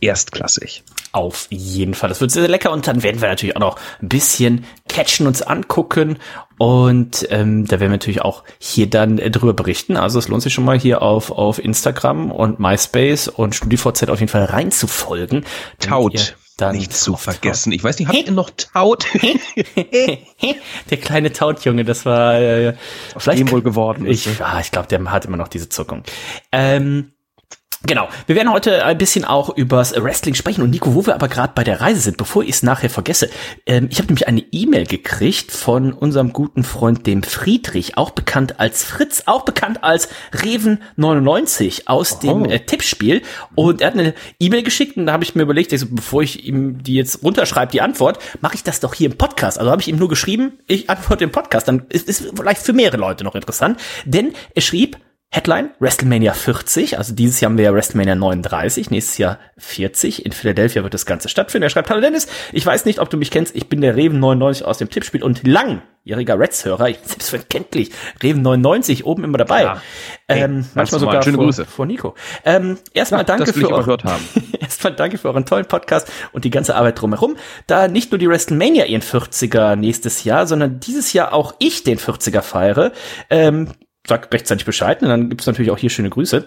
erstklassig. 0.00 0.82
Auf 1.12 1.46
jeden 1.50 1.94
Fall. 1.94 2.08
Das 2.08 2.20
wird 2.20 2.30
sehr, 2.30 2.42
sehr 2.42 2.50
lecker 2.50 2.72
und 2.72 2.86
dann 2.86 3.02
werden 3.02 3.20
wir 3.20 3.28
natürlich 3.28 3.56
auch 3.56 3.60
noch 3.60 3.78
ein 4.02 4.08
bisschen 4.08 4.64
catchen, 4.88 5.26
uns 5.26 5.42
angucken 5.42 6.18
und 6.58 7.26
ähm, 7.30 7.66
da 7.66 7.72
werden 7.72 7.90
wir 7.90 7.96
natürlich 7.96 8.22
auch 8.22 8.42
hier 8.58 8.88
dann 8.88 9.18
äh, 9.18 9.30
drüber 9.30 9.52
berichten. 9.52 9.96
Also 9.96 10.18
es 10.18 10.28
lohnt 10.28 10.42
sich 10.42 10.54
schon 10.54 10.64
mal 10.64 10.78
hier 10.78 11.02
auf, 11.02 11.30
auf 11.30 11.62
Instagram 11.62 12.30
und 12.30 12.58
MySpace 12.58 13.28
und 13.28 13.54
StudiVZ 13.54 14.08
auf 14.08 14.20
jeden 14.20 14.30
Fall 14.30 14.44
reinzufolgen. 14.44 15.44
Taut. 15.78 16.36
Nicht 16.72 16.94
zu 16.94 17.16
vergessen. 17.16 17.70
Ich 17.72 17.84
weiß 17.84 17.98
nicht, 17.98 18.08
habt 18.08 18.16
ihr 18.16 18.32
noch 18.32 18.48
Taut? 18.48 19.06
der 19.76 20.96
kleine 20.96 21.30
Tautjunge, 21.30 21.84
das 21.84 22.06
war 22.06 22.40
äh, 22.40 22.74
vielleicht 23.14 23.52
wohl 23.52 23.60
geworden. 23.60 24.06
Ich, 24.06 24.24
ne? 24.24 24.36
ah, 24.40 24.58
ich 24.58 24.70
glaube, 24.70 24.88
der 24.88 25.04
hat 25.12 25.26
immer 25.26 25.36
noch 25.36 25.48
diese 25.48 25.68
Zuckung. 25.68 26.02
Ähm, 26.52 27.12
Genau. 27.86 28.08
Wir 28.26 28.34
werden 28.34 28.52
heute 28.52 28.84
ein 28.84 28.98
bisschen 28.98 29.24
auch 29.24 29.56
übers 29.56 29.94
Wrestling 29.94 30.34
sprechen. 30.34 30.62
Und 30.62 30.70
Nico, 30.70 30.94
wo 30.94 31.06
wir 31.06 31.14
aber 31.14 31.28
gerade 31.28 31.52
bei 31.54 31.62
der 31.62 31.80
Reise 31.80 32.00
sind, 32.00 32.16
bevor 32.16 32.42
ich 32.42 32.50
es 32.50 32.62
nachher 32.64 32.90
vergesse, 32.90 33.30
ähm, 33.64 33.86
ich 33.90 33.98
habe 33.98 34.08
nämlich 34.08 34.26
eine 34.26 34.40
E-Mail 34.50 34.86
gekriegt 34.86 35.52
von 35.52 35.92
unserem 35.92 36.32
guten 36.32 36.64
Freund 36.64 37.06
dem 37.06 37.22
Friedrich, 37.22 37.96
auch 37.96 38.10
bekannt 38.10 38.58
als 38.58 38.82
Fritz, 38.82 39.22
auch 39.26 39.44
bekannt 39.44 39.84
als 39.84 40.08
Reven99 40.32 41.86
aus 41.86 42.18
dem 42.18 42.44
äh, 42.44 42.58
Tippspiel. 42.58 43.22
Und 43.54 43.80
er 43.80 43.88
hat 43.88 43.94
eine 43.94 44.14
E-Mail 44.40 44.64
geschickt 44.64 44.96
und 44.96 45.06
da 45.06 45.12
habe 45.12 45.22
ich 45.22 45.36
mir 45.36 45.42
überlegt, 45.42 45.72
also, 45.72 45.86
bevor 45.88 46.22
ich 46.22 46.44
ihm 46.44 46.82
die 46.82 46.94
jetzt 46.94 47.22
runterschreibe, 47.22 47.70
die 47.70 47.82
Antwort, 47.82 48.18
mache 48.40 48.56
ich 48.56 48.64
das 48.64 48.80
doch 48.80 48.94
hier 48.94 49.10
im 49.10 49.16
Podcast. 49.16 49.60
Also 49.60 49.70
habe 49.70 49.80
ich 49.80 49.88
ihm 49.88 49.96
nur 49.96 50.08
geschrieben, 50.08 50.58
ich 50.66 50.90
antworte 50.90 51.22
im 51.22 51.30
Podcast. 51.30 51.68
Dann 51.68 51.86
ist 51.88 52.08
es 52.08 52.32
vielleicht 52.34 52.62
für 52.62 52.72
mehrere 52.72 52.96
Leute 52.96 53.22
noch 53.22 53.36
interessant. 53.36 53.78
Denn 54.04 54.32
er 54.54 54.62
schrieb, 54.62 54.96
Headline, 55.36 55.68
WrestleMania 55.80 56.32
40, 56.32 56.96
also 56.96 57.14
dieses 57.14 57.42
Jahr 57.42 57.50
haben 57.50 57.58
wir 57.58 57.66
ja 57.66 57.74
WrestleMania 57.74 58.14
39, 58.14 58.88
nächstes 58.88 59.18
Jahr 59.18 59.38
40. 59.58 60.24
In 60.24 60.32
Philadelphia 60.32 60.82
wird 60.82 60.94
das 60.94 61.04
Ganze 61.04 61.28
stattfinden. 61.28 61.64
Er 61.64 61.68
schreibt, 61.68 61.90
hallo 61.90 62.00
Dennis, 62.00 62.26
ich 62.52 62.64
weiß 62.64 62.86
nicht, 62.86 63.00
ob 63.00 63.10
du 63.10 63.18
mich 63.18 63.30
kennst, 63.30 63.54
ich 63.54 63.68
bin 63.68 63.82
der 63.82 63.96
Reven 63.96 64.18
99 64.18 64.64
aus 64.64 64.78
dem 64.78 64.88
Tippspiel 64.88 65.22
und 65.22 65.46
langjähriger 65.46 66.38
Reds-Hörer, 66.38 66.86
selbstverständlich, 67.04 67.90
Reven 68.22 68.40
99 68.40 69.04
oben 69.04 69.24
immer 69.24 69.36
dabei. 69.36 69.64
Ja. 69.64 69.82
Hey, 70.26 70.44
ähm, 70.44 70.64
manchmal 70.72 71.00
sogar 71.02 71.22
Schöne 71.22 71.36
vor, 71.36 71.44
Grüße. 71.44 71.66
vor 71.66 71.84
Nico. 71.84 72.14
Ähm, 72.42 72.78
erstmal 72.94 73.20
ja, 73.20 73.24
danke 73.24 73.52
für 73.52 73.70
euren, 73.70 73.98
erstmal 74.58 74.94
danke 74.94 75.18
für 75.18 75.28
euren 75.28 75.44
tollen 75.44 75.66
Podcast 75.66 76.10
und 76.32 76.46
die 76.46 76.50
ganze 76.50 76.76
Arbeit 76.76 76.98
drumherum. 76.98 77.36
Da 77.66 77.88
nicht 77.88 78.10
nur 78.10 78.18
die 78.18 78.26
WrestleMania 78.26 78.86
ihren 78.86 79.02
40er 79.02 79.76
nächstes 79.76 80.24
Jahr, 80.24 80.46
sondern 80.46 80.80
dieses 80.80 81.12
Jahr 81.12 81.34
auch 81.34 81.56
ich 81.58 81.84
den 81.84 81.98
40er 81.98 82.40
feiere. 82.40 82.92
Ähm, 83.28 83.68
sag 84.08 84.32
rechtzeitig 84.32 84.64
Bescheid 84.64 85.02
und 85.02 85.08
dann 85.08 85.28
gibt's 85.28 85.46
natürlich 85.46 85.70
auch 85.70 85.78
hier 85.78 85.90
schöne 85.90 86.10
Grüße. 86.10 86.46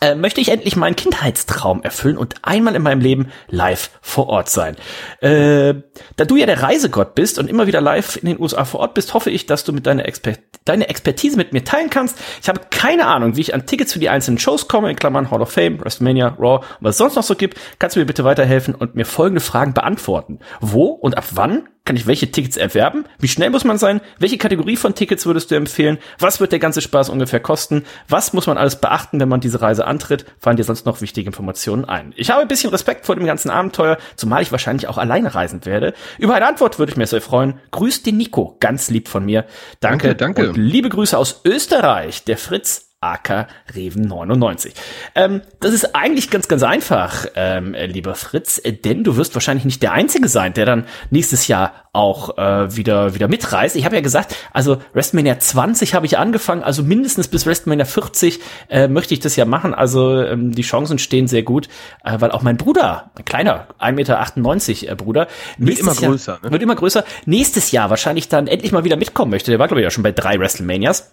äh, 0.00 0.14
möchte 0.14 0.40
ich 0.40 0.48
endlich 0.48 0.76
meinen 0.76 0.96
Kindheitstraum 0.96 1.82
erfüllen 1.82 2.16
und 2.16 2.34
einmal 2.42 2.74
in 2.74 2.82
meinem 2.82 3.00
Leben 3.00 3.28
live 3.48 3.90
vor 4.00 4.28
Ort 4.28 4.48
sein. 4.48 4.76
Äh, 5.20 5.74
da 6.16 6.24
du 6.24 6.36
ja 6.36 6.46
der 6.46 6.62
Reisegott 6.62 7.14
bist 7.14 7.38
und 7.38 7.48
immer 7.48 7.66
wieder 7.66 7.80
live 7.80 8.16
in 8.16 8.26
den 8.26 8.40
USA 8.40 8.64
vor 8.64 8.80
Ort 8.80 8.94
bist, 8.94 9.14
hoffe 9.14 9.30
ich, 9.30 9.46
dass 9.46 9.64
du 9.64 9.72
mit 9.72 9.86
deiner 9.86 10.06
Exper 10.06 10.34
deine 10.64 10.88
Expertise 10.88 11.36
mit 11.36 11.52
mir 11.52 11.64
teilen 11.64 11.90
kannst. 11.90 12.16
Ich 12.40 12.48
habe 12.48 12.60
keine 12.70 13.06
Ahnung, 13.08 13.36
wie 13.36 13.40
ich 13.40 13.52
an 13.52 13.66
Tickets 13.66 13.92
für 13.92 13.98
die 13.98 14.08
einzelnen 14.08 14.38
Shows 14.38 14.68
komme, 14.68 14.90
in 14.90 14.96
Klammern 14.96 15.28
Hall 15.28 15.42
of 15.42 15.50
Fame, 15.50 15.80
WrestleMania, 15.80 16.36
Raw 16.38 16.58
und 16.58 16.64
was 16.80 16.94
es 16.94 16.98
sonst 16.98 17.16
noch 17.16 17.24
so 17.24 17.34
gibt. 17.34 17.58
Kannst 17.80 17.96
du 17.96 18.00
mir 18.00 18.06
bitte 18.06 18.22
weiterhelfen 18.22 18.76
und 18.76 18.94
mir 18.94 19.04
folgende 19.04 19.40
Fragen 19.40 19.74
beantworten. 19.74 20.38
Wo 20.60 20.84
und 20.84 21.16
ab 21.18 21.24
wann 21.32 21.68
kann 21.84 21.96
ich 21.96 22.06
welche 22.06 22.30
Tickets 22.30 22.56
erwerben? 22.56 23.04
Wie 23.18 23.28
schnell 23.28 23.50
muss 23.50 23.64
man 23.64 23.76
sein? 23.76 24.00
Welche 24.18 24.38
Kategorie 24.38 24.76
von 24.76 24.94
Tickets 24.94 25.26
würdest 25.26 25.50
du 25.50 25.56
empfehlen? 25.56 25.98
Was 26.18 26.38
wird 26.38 26.52
der 26.52 26.60
ganze 26.60 26.80
Spaß 26.80 27.08
ungefähr 27.08 27.40
kosten? 27.40 27.84
Was 28.08 28.32
muss 28.32 28.46
man 28.46 28.56
alles 28.56 28.76
beachten, 28.76 29.18
wenn 29.18 29.28
man 29.28 29.40
diese 29.40 29.60
Reise 29.60 29.86
antritt? 29.86 30.24
Fallen 30.38 30.56
dir 30.56 30.64
sonst 30.64 30.86
noch 30.86 31.00
wichtige 31.00 31.26
Informationen 31.26 31.84
ein? 31.84 32.12
Ich 32.16 32.30
habe 32.30 32.42
ein 32.42 32.48
bisschen 32.48 32.70
Respekt 32.70 33.06
vor 33.06 33.16
dem 33.16 33.26
ganzen 33.26 33.50
Abenteuer, 33.50 33.98
zumal 34.14 34.42
ich 34.42 34.52
wahrscheinlich 34.52 34.86
auch 34.86 34.98
alleine 34.98 35.34
reisen 35.34 35.64
werde. 35.66 35.94
Über 36.18 36.34
eine 36.34 36.46
Antwort 36.46 36.78
würde 36.78 36.92
ich 36.92 36.96
mir 36.96 37.06
sehr 37.06 37.20
freuen. 37.20 37.54
Grüß 37.72 38.04
den 38.04 38.16
Nico, 38.16 38.56
ganz 38.60 38.88
lieb 38.88 39.08
von 39.08 39.24
mir. 39.24 39.44
Danke, 39.80 40.14
danke. 40.14 40.50
Und 40.50 40.56
liebe 40.56 40.88
Grüße 40.88 41.18
aus 41.18 41.40
Österreich, 41.44 42.24
der 42.24 42.38
Fritz 42.38 42.91
AK 43.02 43.48
Reven 43.74 44.02
99. 44.02 44.74
Ähm, 45.14 45.42
das 45.60 45.72
ist 45.72 45.94
eigentlich 45.94 46.30
ganz, 46.30 46.48
ganz 46.48 46.62
einfach, 46.62 47.26
ähm, 47.34 47.74
lieber 47.74 48.14
Fritz, 48.14 48.60
denn 48.84 49.04
du 49.04 49.16
wirst 49.16 49.34
wahrscheinlich 49.34 49.64
nicht 49.64 49.82
der 49.82 49.92
Einzige 49.92 50.28
sein, 50.28 50.54
der 50.54 50.66
dann 50.66 50.86
nächstes 51.10 51.48
Jahr 51.48 51.72
auch 51.92 52.38
äh, 52.38 52.74
wieder 52.74 53.14
wieder 53.14 53.28
mitreist. 53.28 53.76
Ich 53.76 53.84
habe 53.84 53.96
ja 53.96 54.00
gesagt, 54.00 54.34
also 54.52 54.78
WrestleMania 54.94 55.38
20 55.38 55.94
habe 55.94 56.06
ich 56.06 56.16
angefangen, 56.16 56.62
also 56.62 56.82
mindestens 56.82 57.28
bis 57.28 57.44
WrestleMania 57.44 57.84
40 57.84 58.40
äh, 58.70 58.88
möchte 58.88 59.12
ich 59.12 59.20
das 59.20 59.36
ja 59.36 59.44
machen. 59.44 59.74
Also 59.74 60.22
ähm, 60.22 60.52
die 60.52 60.62
Chancen 60.62 60.98
stehen 60.98 61.26
sehr 61.26 61.42
gut, 61.42 61.68
äh, 62.04 62.18
weil 62.18 62.30
auch 62.30 62.42
mein 62.42 62.56
Bruder, 62.56 63.10
ein 63.14 63.24
kleiner 63.26 63.66
1,98 63.78 63.92
Meter 63.92 64.92
äh, 64.92 64.94
Bruder, 64.94 65.28
wird 65.58 65.78
immer 65.80 65.94
größer, 65.94 66.32
Jahr, 66.32 66.44
ne? 66.44 66.50
wird 66.50 66.62
immer 66.62 66.76
größer, 66.76 67.04
nächstes 67.26 67.72
Jahr 67.72 67.90
wahrscheinlich 67.90 68.28
dann 68.28 68.46
endlich 68.46 68.72
mal 68.72 68.84
wieder 68.84 68.96
mitkommen 68.96 69.30
möchte. 69.30 69.50
Der 69.50 69.58
war 69.58 69.68
glaube 69.68 69.80
ich 69.80 69.84
ja 69.84 69.90
schon 69.90 70.02
bei 70.02 70.12
drei 70.12 70.38
WrestleManias. 70.38 71.12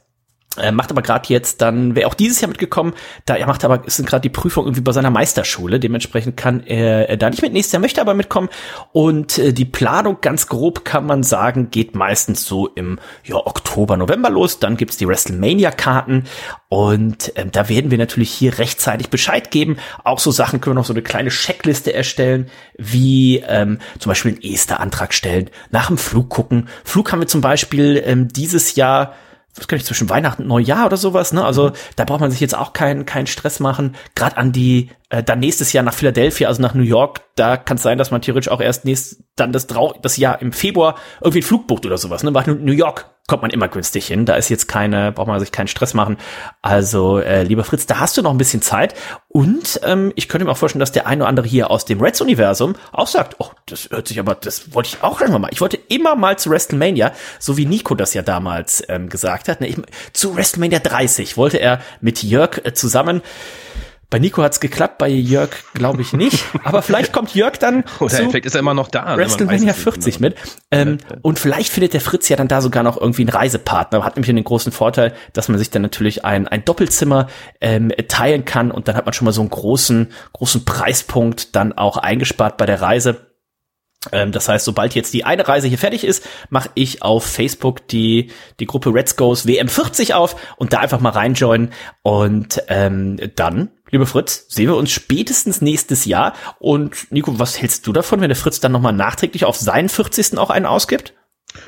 Er 0.58 0.72
macht 0.72 0.89
aber 0.89 1.03
gerade 1.03 1.29
jetzt 1.29 1.62
dann, 1.62 1.96
wäre 1.96 2.08
auch 2.08 2.15
dieses 2.15 2.41
Jahr 2.41 2.50
mitgekommen, 2.50 2.94
da 3.25 3.36
er 3.36 3.46
macht 3.46 3.63
aber, 3.63 3.84
sind 3.86 4.10
gerade 4.10 4.24
die 4.24 4.29
Prüfung 4.29 4.65
irgendwie 4.65 4.82
bei 4.82 4.91
seiner 4.91 5.12
Meisterschule, 5.12 5.79
dementsprechend 5.79 6.38
kann 6.38 6.63
er, 6.63 7.08
er 7.08 7.18
da 7.18 7.29
nicht 7.29 7.44
mit, 7.44 7.53
nächstes 7.53 7.74
Jahr 7.74 7.82
möchte 7.82 8.01
aber 8.01 8.15
mitkommen. 8.15 8.50
Und 8.91 9.38
äh, 9.38 9.53
die 9.53 9.65
Planung 9.65 10.18
ganz 10.22 10.48
grob 10.48 10.86
kann 10.86 11.06
man 11.06 11.22
sagen, 11.22 11.70
geht 11.70 11.96
meistens 11.96 12.46
so 12.46 12.68
im 12.68 13.00
ja, 13.24 13.36
Oktober, 13.36 13.96
November 13.96 14.32
los, 14.32 14.58
dann 14.58 14.75
gibt's 14.75 14.98
die 14.98 15.08
WrestleMania-Karten. 15.08 16.24
Und 16.68 17.32
ähm, 17.36 17.51
da 17.51 17.70
werden 17.70 17.91
wir 17.91 18.00
natürlich 18.00 18.32
hier 18.32 18.58
rechtzeitig 18.58 19.10
Bescheid 19.10 19.51
geben, 19.51 19.77
auch 20.03 20.20
so 20.20 20.32
Sachen 20.32 20.62
können 20.62 20.75
wir 20.75 20.79
noch 20.79 20.86
so 20.86 20.94
eine 20.94 21.03
kleine 21.03 21.29
Checkliste 21.29 21.94
erstellen, 21.94 22.50
wie 22.75 23.44
ähm, 23.48 23.77
zum 24.00 24.10
Beispiel 24.10 24.34
einen 24.34 24.41
Ester-Antrag 24.41 25.13
stellen, 25.13 25.51
nach 25.70 25.88
dem 25.88 26.00
Flug 26.00 26.29
gucken, 26.29 26.70
Flug 26.84 27.12
haben 27.12 27.20
wir 27.20 27.27
zum 27.27 27.41
Beispiel 27.41 28.01
ähm, 28.03 28.29
dieses 28.29 28.75
Jahr 28.75 29.13
was 29.56 29.68
kann 29.68 29.77
ich, 29.77 29.86
zwischen 29.86 30.10
Weihnachten 30.10 30.44
und 30.44 30.48
Neujahr 30.48 30.86
oder 30.86 30.98
sowas, 30.98 31.34
ne? 31.34 31.44
Also 31.44 31.72
da 31.96 32.06
braucht 32.06 32.22
man 32.22 32.32
sich 32.32 32.39
jetzt 32.39 32.56
auch 32.56 32.74
keinen 32.74 33.06
keinen 33.06 33.27
Stress 33.27 33.60
machen. 33.60 33.96
Gerade 34.15 34.38
an 34.38 34.51
die, 34.51 34.89
äh, 35.10 35.24
dann 35.24 35.39
nächstes 35.39 35.74
Jahr 35.74 35.84
nach 35.84 35.94
Philadelphia, 35.94 36.48
also 36.48 36.62
nach 36.62 36.74
New 36.74 36.84
York, 36.84 37.22
da 37.36 37.58
kann 37.58 37.77
es 37.77 37.84
sein, 37.84 37.98
dass 37.98 38.12
man 38.12 38.22
theoretisch 38.22 38.51
auch 38.51 38.62
erst 38.62 38.86
nächst, 38.86 39.24
dann 39.36 39.51
das, 39.51 39.68
Trau 39.68 39.94
das 40.01 40.18
Jahr 40.18 40.41
im 40.41 40.51
Februar 40.51 40.96
irgendwie 41.20 41.39
einen 41.39 41.48
Flug 41.48 41.68
bucht 41.68 41.86
oder 41.86 41.98
sowas, 41.98 42.24
ne? 42.24 42.34
Weil 42.34 42.56
New 42.56 42.74
York 42.74 43.10
kommt 43.29 43.43
man 43.43 43.51
immer 43.51 43.69
günstig 43.69 44.07
hin. 44.07 44.25
Da 44.25 44.36
ist 44.36 44.50
jetzt 44.50 44.67
keine, 44.67 45.13
braucht 45.13 45.27
man 45.27 45.39
sich 45.39 45.53
keinen 45.53 45.67
Stress 45.67 45.93
machen. 45.93 46.17
Also, 46.62 47.19
äh, 47.19 47.43
lieber 47.43 47.63
Fritz, 47.63 47.86
da 47.86 48.00
hast 48.00 48.17
du 48.17 48.21
noch 48.21 48.31
ein 48.31 48.38
bisschen 48.38 48.62
Zeit. 48.62 48.93
Und 49.29 49.79
ähm, 49.83 50.12
ich 50.15 50.27
könnte 50.27 50.45
mir 50.45 50.51
auch 50.51 50.57
vorstellen, 50.57 50.81
dass 50.81 50.91
der 50.91 51.07
eine 51.07 51.24
oder 51.24 51.29
andere 51.29 51.48
hier 51.48 51.71
aus 51.71 51.86
dem 51.86 52.01
Reds-Universum 52.01 52.75
auch 52.91 53.07
sagt, 53.07 53.36
oh, 53.39 53.51
das 53.67 53.89
hört 53.91 54.07
sich 54.07 54.19
aber, 54.19 54.36
das 54.36 54.74
wollte 54.74 54.89
ich 54.89 55.03
auch 55.03 55.21
irgendwann 55.21 55.43
mal. 55.43 55.51
Ich 55.53 55.62
wollte 55.62 55.77
immer 55.88 56.15
mal 56.15 56.38
zu 56.38 56.50
WrestleMania, 56.50 57.13
so 57.39 57.55
wie 57.55 57.65
Nico 57.65 57.95
das 57.95 58.13
ja 58.13 58.21
damals 58.21 58.83
ähm, 58.89 59.07
gesagt 59.07 59.48
hat. 59.48 59.62
Ne? 59.62 59.67
Ich, 59.67 59.77
zu 60.12 60.36
WrestleMania 60.36 60.79
30 60.79 61.38
wollte 61.38 61.59
er 61.59 61.79
mit 62.01 62.24
Jörg 62.24 62.65
äh, 62.65 62.74
zusammen 62.74 63.21
bei 64.10 64.18
Nico 64.18 64.42
hat's 64.42 64.60
geklappt, 64.60 64.98
bei 64.98 65.08
Jörg 65.08 65.51
glaube 65.74 66.01
ich 66.01 66.13
nicht. 66.13 66.44
Aber 66.63 66.82
vielleicht 66.82 67.13
kommt 67.13 67.36
Jörg 67.36 67.58
dann 67.58 67.84
Oder 68.00 68.10
zu 68.10 68.30
vielleicht 68.30 68.46
ist 68.46 68.56
er 68.56 68.60
immer 68.60 68.74
noch 68.74 68.88
da. 68.88 69.16
Ne? 69.16 69.18
WrestleMania 69.18 69.74
40 69.74 70.18
genau. 70.18 70.30
mit. 70.30 70.38
Ähm, 70.72 70.98
ja, 71.01 71.16
ja. 71.16 71.18
Und 71.22 71.38
vielleicht 71.38 71.72
findet 71.72 71.94
der 71.94 72.01
Fritz 72.01 72.28
ja 72.28 72.36
dann 72.36 72.48
da 72.48 72.62
sogar 72.62 72.82
noch 72.82 73.00
irgendwie 73.00 73.22
einen 73.22 73.30
Reisepartner. 73.30 74.04
Hat 74.04 74.16
nämlich 74.16 74.34
den 74.34 74.44
großen 74.44 74.72
Vorteil, 74.72 75.13
dass 75.34 75.48
man 75.48 75.60
sich 75.60 75.70
dann 75.70 75.84
natürlich 75.84 76.25
ein, 76.25 76.48
ein 76.48 76.66
Doppelzimmer 76.66 77.28
ähm, 77.62 77.92
teilen 78.08 78.46
kann 78.46 78.72
und 78.72 78.88
dann 78.88 78.96
hat 78.96 79.06
man 79.06 79.13
schon 79.13 79.25
mal 79.25 79.32
so 79.32 79.42
einen 79.42 79.51
großen, 79.51 80.12
großen 80.34 80.66
Preispunkt 80.66 81.56
dann 81.56 81.74
auch 81.74 81.98
eingespart 81.98 82.58
bei 82.58 82.66
der 82.66 82.82
Reise. 82.82 83.30
Ähm, 84.12 84.32
das 84.32 84.48
heißt, 84.48 84.63
sobald 84.63 84.96
jetzt 84.96 85.13
die 85.13 85.25
eine 85.25 85.48
Reise 85.48 85.68
hier 85.68 85.78
fertig 85.78 86.04
ist, 86.04 86.25
mache 86.50 86.70
ich 86.74 87.01
auf 87.01 87.25
Facebook 87.25 87.88
die, 87.89 88.32
die 88.60 88.66
Gruppe 88.66 88.94
Reds 88.94 89.18
Goes 89.18 89.46
WM40 89.46 90.13
auf 90.13 90.36
und 90.58 90.74
da 90.74 90.80
einfach 90.80 91.01
mal 91.01 91.10
reinjoinen. 91.10 91.72
Und 92.01 92.63
ähm, 92.70 93.20
dann, 93.36 93.72
lieber 93.91 94.05
Fritz, 94.05 94.46
sehen 94.50 94.67
wir 94.67 94.75
uns 94.75 94.91
spätestens 94.91 95.62
nächstes 95.62 96.05
Jahr. 96.05 96.34
Und 96.60 97.12
Nico, 97.12 97.39
was 97.39 97.62
hältst 97.62 97.86
du 97.88 97.93
davon, 97.93 98.22
wenn 98.22 98.29
der 98.29 98.36
Fritz 98.36 98.60
dann 98.60 98.72
nochmal 98.72 98.93
nachträglich 98.93 99.46
auf 99.46 99.58
seinen 99.58 99.89
40. 99.89 100.38
auch 100.38 100.50
einen 100.50 100.65
ausgibt? 100.65 101.13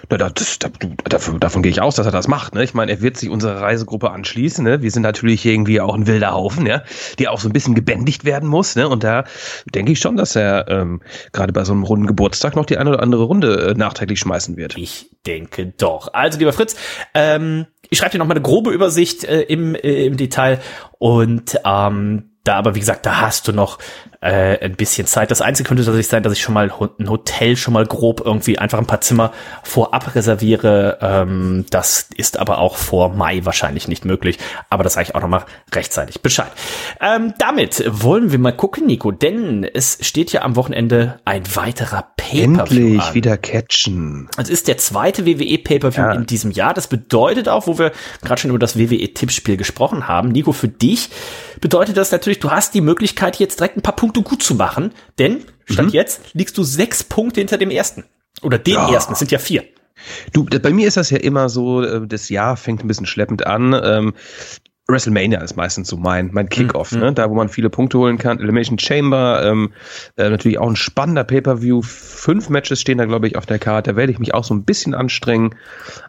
Na, 0.09 0.17
das, 0.17 0.33
das, 0.33 0.59
davon, 0.59 1.39
davon 1.39 1.63
gehe 1.63 1.71
ich 1.71 1.81
aus, 1.81 1.95
dass 1.95 2.05
er 2.05 2.11
das 2.11 2.27
macht. 2.27 2.53
Ne? 2.53 2.63
Ich 2.63 2.73
meine, 2.73 2.91
er 2.91 3.01
wird 3.01 3.17
sich 3.17 3.29
unserer 3.29 3.61
Reisegruppe 3.61 4.11
anschließen. 4.11 4.63
Ne? 4.63 4.81
Wir 4.81 4.91
sind 4.91 5.01
natürlich 5.01 5.45
irgendwie 5.45 5.81
auch 5.81 5.95
ein 5.95 6.05
wilder 6.05 6.33
Haufen, 6.33 6.67
ja, 6.67 6.83
die 7.17 7.27
auch 7.27 7.39
so 7.39 7.49
ein 7.49 7.53
bisschen 7.53 7.73
gebändigt 7.73 8.23
werden 8.23 8.47
muss. 8.47 8.75
Ne? 8.75 8.87
Und 8.87 9.03
da 9.03 9.23
denke 9.73 9.91
ich 9.91 9.99
schon, 9.99 10.17
dass 10.17 10.35
er 10.35 10.67
ähm, 10.67 11.01
gerade 11.31 11.53
bei 11.53 11.63
so 11.63 11.73
einem 11.73 11.83
runden 11.83 12.07
Geburtstag 12.07 12.55
noch 12.55 12.65
die 12.65 12.77
eine 12.77 12.91
oder 12.91 13.01
andere 13.01 13.23
Runde 13.23 13.69
äh, 13.69 13.73
nachträglich 13.73 14.19
schmeißen 14.19 14.55
wird. 14.55 14.77
Ich 14.77 15.09
denke 15.25 15.73
doch. 15.77 16.13
Also, 16.13 16.37
lieber 16.37 16.53
Fritz, 16.53 16.75
ähm, 17.13 17.65
ich 17.91 18.00
schreibe 18.00 18.13
dir 18.13 18.19
noch 18.19 18.25
mal 18.25 18.33
eine 18.33 18.41
grobe 18.41 18.71
Übersicht 18.71 19.25
äh, 19.25 19.41
im, 19.41 19.75
äh, 19.75 20.05
im 20.05 20.17
Detail. 20.17 20.62
Und 20.98 21.60
ähm, 21.65 22.31
da 22.43 22.55
aber, 22.55 22.74
wie 22.74 22.79
gesagt, 22.79 23.05
da 23.05 23.21
hast 23.21 23.48
du 23.48 23.53
noch 23.53 23.77
äh, 24.21 24.63
ein 24.63 24.75
bisschen 24.75 25.07
Zeit. 25.07 25.31
Das 25.31 25.41
Einzige 25.41 25.67
könnte 25.67 25.83
tatsächlich 25.83 26.07
sein, 26.07 26.21
dass 26.21 26.33
ich 26.33 26.41
schon 26.41 26.53
mal 26.53 26.71
ein 26.99 27.09
Hotel 27.09 27.57
schon 27.57 27.73
mal 27.73 27.85
grob 27.85 28.21
irgendwie 28.23 28.59
einfach 28.59 28.77
ein 28.77 28.85
paar 28.85 29.01
Zimmer 29.01 29.33
vorab 29.63 30.15
reserviere. 30.15 30.99
Ähm, 31.01 31.65
das 31.71 32.07
ist 32.15 32.37
aber 32.37 32.59
auch 32.59 32.77
vor 32.77 33.09
Mai 33.09 33.41
wahrscheinlich 33.43 33.87
nicht 33.87 34.05
möglich. 34.05 34.37
Aber 34.69 34.83
das 34.83 34.93
sage 34.93 35.07
ich 35.09 35.15
auch 35.15 35.21
noch 35.21 35.27
mal 35.27 35.45
rechtzeitig 35.73 36.21
Bescheid. 36.21 36.51
Ähm, 37.01 37.33
damit 37.39 37.83
wollen 37.87 38.31
wir 38.31 38.37
mal 38.37 38.55
gucken, 38.55 38.85
Nico, 38.85 39.11
denn 39.11 39.63
es 39.63 39.97
steht 40.01 40.31
ja 40.31 40.43
am 40.43 40.55
Wochenende 40.55 41.19
ein 41.25 41.43
weiterer 41.55 42.11
Pay-Per-View 42.15 42.77
Endlich 42.77 43.01
an. 43.01 43.13
wieder 43.15 43.37
catchen. 43.37 44.29
Es 44.37 44.49
ist 44.49 44.67
der 44.67 44.77
zweite 44.77 45.25
WWE 45.25 45.57
Pay-Per-View 45.57 46.01
ja. 46.03 46.13
in 46.13 46.27
diesem 46.27 46.51
Jahr. 46.51 46.75
Das 46.75 46.85
bedeutet 46.85 47.49
auch, 47.49 47.65
wo 47.65 47.79
wir 47.79 47.91
gerade 48.21 48.39
schon 48.39 48.51
über 48.51 48.59
das 48.59 48.77
WWE-Tippspiel 48.77 49.57
gesprochen 49.57 50.07
haben, 50.07 50.29
Nico, 50.29 50.51
für 50.51 50.67
dich 50.67 51.09
bedeutet 51.59 51.97
das 51.97 52.11
natürlich, 52.11 52.39
du 52.39 52.51
hast 52.51 52.73
die 52.73 52.81
Möglichkeit, 52.81 53.37
jetzt 53.37 53.59
direkt 53.59 53.77
ein 53.77 53.81
paar 53.81 53.95
Punkte 53.95 54.10
gut 54.19 54.43
zu 54.43 54.55
machen, 54.55 54.91
denn 55.17 55.45
Stand 55.65 55.89
mhm. 55.89 55.93
jetzt 55.93 56.33
liegst 56.33 56.57
du 56.57 56.63
sechs 56.63 57.03
Punkte 57.03 57.39
hinter 57.39 57.57
dem 57.57 57.69
ersten. 57.69 58.03
Oder 58.41 58.57
den 58.57 58.73
ja. 58.73 58.91
ersten, 58.91 59.13
es 59.13 59.19
sind 59.19 59.31
ja 59.31 59.39
vier. 59.39 59.63
Du, 60.33 60.45
bei 60.45 60.71
mir 60.71 60.87
ist 60.87 60.97
das 60.97 61.09
ja 61.09 61.17
immer 61.17 61.49
so, 61.49 61.83
äh, 61.83 62.05
das 62.07 62.29
Jahr 62.29 62.57
fängt 62.57 62.83
ein 62.83 62.87
bisschen 62.87 63.05
schleppend 63.05 63.45
an. 63.45 64.13
WrestleMania 64.91 65.41
ist 65.41 65.55
meistens 65.55 65.88
so 65.88 65.98
mein, 65.98 66.29
mein 66.33 66.50
Kickoff, 66.50 66.91
mhm. 66.91 67.00
ne? 67.00 67.13
da 67.13 67.29
wo 67.29 67.36
man 67.36 67.50
viele 67.50 67.69
Punkte 67.69 67.98
holen 67.98 68.17
kann. 68.17 68.39
Elimination 68.39 68.77
Chamber, 68.77 69.43
ähm, 69.45 69.74
äh, 70.17 70.29
natürlich 70.29 70.60
auch 70.60 70.69
ein 70.69 70.75
spannender 70.75 71.24
Pay-Per-View. 71.24 71.81
Fünf 71.81 72.50
Matches 72.50 72.81
stehen 72.81 72.98
da, 72.98 73.05
glaube 73.05 73.27
ich, 73.27 73.36
auf 73.36 73.45
der 73.45 73.60
Karte. 73.60 73.91
Da 73.91 73.95
werde 73.98 74.12
ich 74.12 74.19
mich 74.19 74.33
auch 74.33 74.43
so 74.43 74.53
ein 74.53 74.63
bisschen 74.63 74.93
anstrengen. 74.93 75.55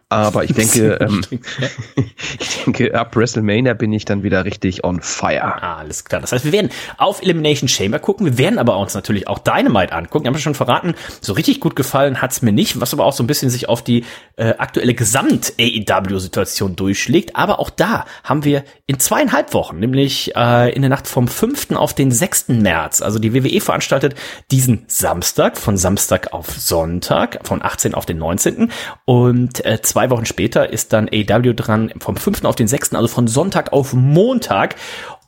Aber 0.09 0.45
ich 0.45 0.53
denke, 0.55 0.99
ähm, 1.01 1.23
ich 2.39 2.65
denke, 2.65 2.95
ab 2.95 3.17
WrestleMania 3.17 3.75
bin 3.75 3.93
ich 3.93 4.05
dann 4.05 4.23
wieder 4.23 4.45
richtig 4.45 4.85
on 4.85 5.01
fire. 5.01 5.62
Alles 5.62 6.05
klar. 6.05 6.21
Das 6.21 6.33
heißt, 6.33 6.45
wir 6.45 6.53
werden 6.53 6.71
auf 6.99 7.23
Elimination 7.23 7.69
Chamber 7.69 7.99
gucken. 7.99 8.27
Wir 8.27 8.37
werden 8.39 8.59
aber 8.59 8.77
uns 8.77 8.95
natürlich 8.95 9.29
auch 9.29 9.39
Dynamite 9.39 9.93
angucken. 9.93 10.27
Ich 10.27 10.29
habe 10.29 10.39
schon 10.39 10.55
verraten, 10.55 10.95
so 11.21 11.33
richtig 11.33 11.61
gut 11.61 11.77
gefallen 11.77 12.21
hat's 12.21 12.43
mir 12.43 12.53
nicht, 12.53 12.81
was 12.81 12.93
aber 12.93 13.05
auch 13.05 13.15
so 13.15 13.23
ein 13.23 13.27
bisschen 13.27 13.49
sich 13.49 13.69
auf 13.69 13.83
die 13.83 14.05
äh, 14.37 14.55
aktuelle 14.59 14.95
Gesamt-AEW-Situation 14.95 16.77
durchschlägt. 16.77 17.37
Aber 17.37 17.59
auch 17.59 17.71
da 17.71 18.05
haben 18.25 18.45
wir 18.45 18.65
in 18.87 18.99
zweieinhalb 18.99 19.55
Wochen, 19.55 19.79
nämlich 19.79 20.35
äh, 20.37 20.73
in 20.75 20.83
der 20.83 20.88
Nacht 20.88 21.07
vom 21.07 21.29
5. 21.29 21.73
auf 21.73 21.95
den 21.95 22.11
6. 22.11 22.49
März, 22.49 23.00
also 23.00 23.19
die 23.19 23.33
WWE 23.33 23.61
veranstaltet 23.61 24.14
diesen 24.50 24.85
Samstag, 24.88 25.57
von 25.57 25.76
Samstag 25.76 26.33
auf 26.33 26.50
Sonntag, 26.50 27.41
von 27.47 27.62
18 27.62 27.95
auf 27.95 28.07
den 28.07 28.19
19. 28.19 28.71
Und 29.05 29.64
äh, 29.64 29.81
zwei 29.83 30.11
Wochen 30.11 30.26
später 30.26 30.71
ist 30.71 30.93
dann 30.93 31.09
AW 31.09 31.55
dran, 31.55 31.93
vom 32.00 32.17
5. 32.17 32.45
auf 32.45 32.57
den 32.57 32.69
6., 32.69 32.95
also 32.95 33.09
von 33.09 33.29
Sonntag 33.29 33.73
auf 33.73 33.93
Montag. 33.93 34.76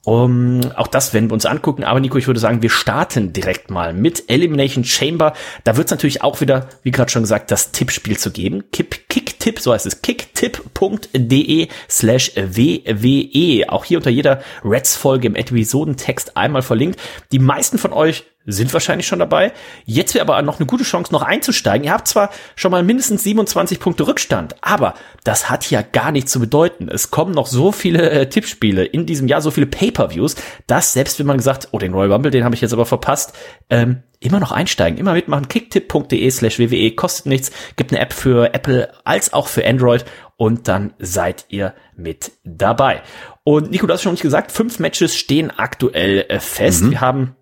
Um, 0.05 0.61
auch 0.77 0.87
das 0.87 1.15
werden 1.15 1.31
wir 1.31 1.35
uns 1.35 1.47
angucken. 1.47 1.83
Aber 1.83 1.99
Nico, 1.99 2.19
ich 2.19 2.27
würde 2.27 2.41
sagen, 2.41 2.61
wir 2.61 2.69
starten 2.69 3.33
direkt 3.33 3.71
mal 3.71 3.95
mit 3.95 4.29
Elimination 4.29 4.85
Chamber. 4.85 5.33
Da 5.65 5.79
wird 5.79 5.87
es 5.87 5.91
natürlich 5.91 6.23
auch 6.23 6.43
wieder, 6.43 6.69
wie 6.83 6.91
gerade 6.91 7.11
schon 7.11 7.23
gesagt, 7.23 7.51
das 7.51 7.73
Tippspiel 7.73 8.19
zu 8.19 8.31
geben. 8.31 8.65
Kipp, 8.71 9.09
Kick 9.09 9.24
Kicktipp, 9.45 9.61
so 9.61 9.75
heißt 9.75 9.85
es, 9.85 10.01
kicktipp.de 10.01 11.69
slash 11.91 12.33
wwe. 12.35 13.69
Auch 13.69 13.85
hier 13.85 13.99
unter 13.99 14.09
jeder 14.09 14.43
Reds-Folge 14.65 15.27
im 15.27 15.35
Episodentext 15.35 16.35
einmal 16.35 16.63
verlinkt. 16.63 16.99
Die 17.31 17.39
meisten 17.39 17.77
von 17.77 17.93
euch 17.93 18.25
sind 18.47 18.73
wahrscheinlich 18.73 19.07
schon 19.07 19.19
dabei. 19.19 19.53
Jetzt 19.85 20.15
wäre 20.15 20.25
aber 20.25 20.41
noch 20.43 20.59
eine 20.59 20.67
gute 20.67 20.85
Chance, 20.85 21.13
noch 21.13 21.23
einzusteigen. 21.23 21.85
Ihr 21.85 21.93
habt 21.93 22.09
zwar 22.09 22.31
schon 22.57 22.71
mal 22.71 22.83
mindestens 22.83 23.23
27 23.23 23.81
Punkte 23.81 24.07
Rückstand, 24.07 24.57
aber 24.61 24.95
das 25.25 25.49
hat 25.49 25.71
ja 25.71 25.83
gar 25.83 26.13
nichts 26.13 26.33
zu 26.33 26.41
bedeuten. 26.41 26.89
Es 26.89 27.11
kommen 27.11 27.33
noch 27.33 27.47
so 27.47 27.73
viele 27.73 28.11
äh, 28.11 28.29
Tippspiele 28.29 28.85
in 28.85 29.07
diesem 29.07 29.29
Jahr, 29.29 29.41
so 29.41 29.51
viele 29.51 29.67
Pay-per-Views, 29.67 30.37
dass 30.67 30.93
selbst 30.93 31.19
wenn 31.19 31.27
man 31.27 31.39
gesagt, 31.39 31.69
oh, 31.73 31.79
den 31.79 31.95
Royal 31.95 32.13
Rumble, 32.13 32.31
den 32.31 32.45
habe 32.45 32.55
ich 32.55 32.61
jetzt 32.61 32.73
aber 32.73 32.87
verpasst, 32.87 33.35
ähm, 33.71 34.03
immer 34.21 34.41
noch 34.41 34.53
einsteigen, 34.53 34.99
immer 34.99 35.13
mitmachen. 35.13 35.49
Kicktipp.de 35.49 36.31
slash 36.31 36.59
WWE 36.59 36.93
kostet 36.93 37.27
nichts, 37.27 37.51
gibt 37.77 37.93
eine 37.93 38.01
App 38.01 38.13
für 38.13 38.55
Apple 38.55 38.91
als 39.05 39.33
auch 39.33 39.49
für 39.49 39.67
Android 39.67 40.05
und 40.37 40.69
dann 40.69 40.95
seid 40.99 41.47
ihr 41.49 41.75
mit 41.97 42.33
dabei. 42.45 43.03
Und 43.45 43.71
Nico, 43.71 43.87
du 43.87 43.93
hast 43.93 44.03
schon 44.03 44.13
nicht 44.13 44.23
gesagt, 44.23 44.53
fünf 44.53 44.79
Matches 44.79 45.15
stehen 45.15 45.51
aktuell 45.51 46.27
äh, 46.29 46.41
fest. 46.41 46.85
Mhm. 46.85 46.91
Wir 46.93 47.01
haben 47.01 47.37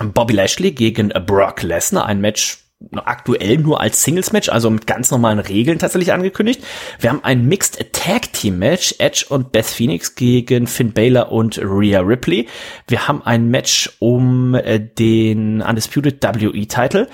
Bobby 0.00 0.34
Lashley 0.34 0.72
gegen 0.72 1.08
Brock 1.26 1.62
Lesnar, 1.62 2.06
ein 2.06 2.20
Match 2.20 2.58
aktuell 3.04 3.58
nur 3.58 3.80
als 3.80 4.02
Singles-Match, 4.02 4.48
also 4.48 4.70
mit 4.70 4.86
ganz 4.86 5.10
normalen 5.10 5.38
Regeln 5.38 5.78
tatsächlich 5.78 6.12
angekündigt. 6.12 6.62
Wir 6.98 7.10
haben 7.10 7.22
ein 7.22 7.46
Mixed 7.46 7.92
Tag 7.92 8.32
Team 8.32 8.58
Match, 8.58 8.94
Edge 8.98 9.26
und 9.28 9.52
Beth 9.52 9.66
Phoenix 9.66 10.14
gegen 10.14 10.66
Finn 10.66 10.92
Balor 10.92 11.30
und 11.30 11.58
Rhea 11.58 12.00
Ripley. 12.00 12.48
Wir 12.88 13.06
haben 13.06 13.22
ein 13.22 13.48
Match 13.48 13.90
um 13.98 14.54
äh, 14.54 14.80
den 14.80 15.60
Undisputed 15.60 16.22
WE 16.22 16.66
Title. 16.66 17.06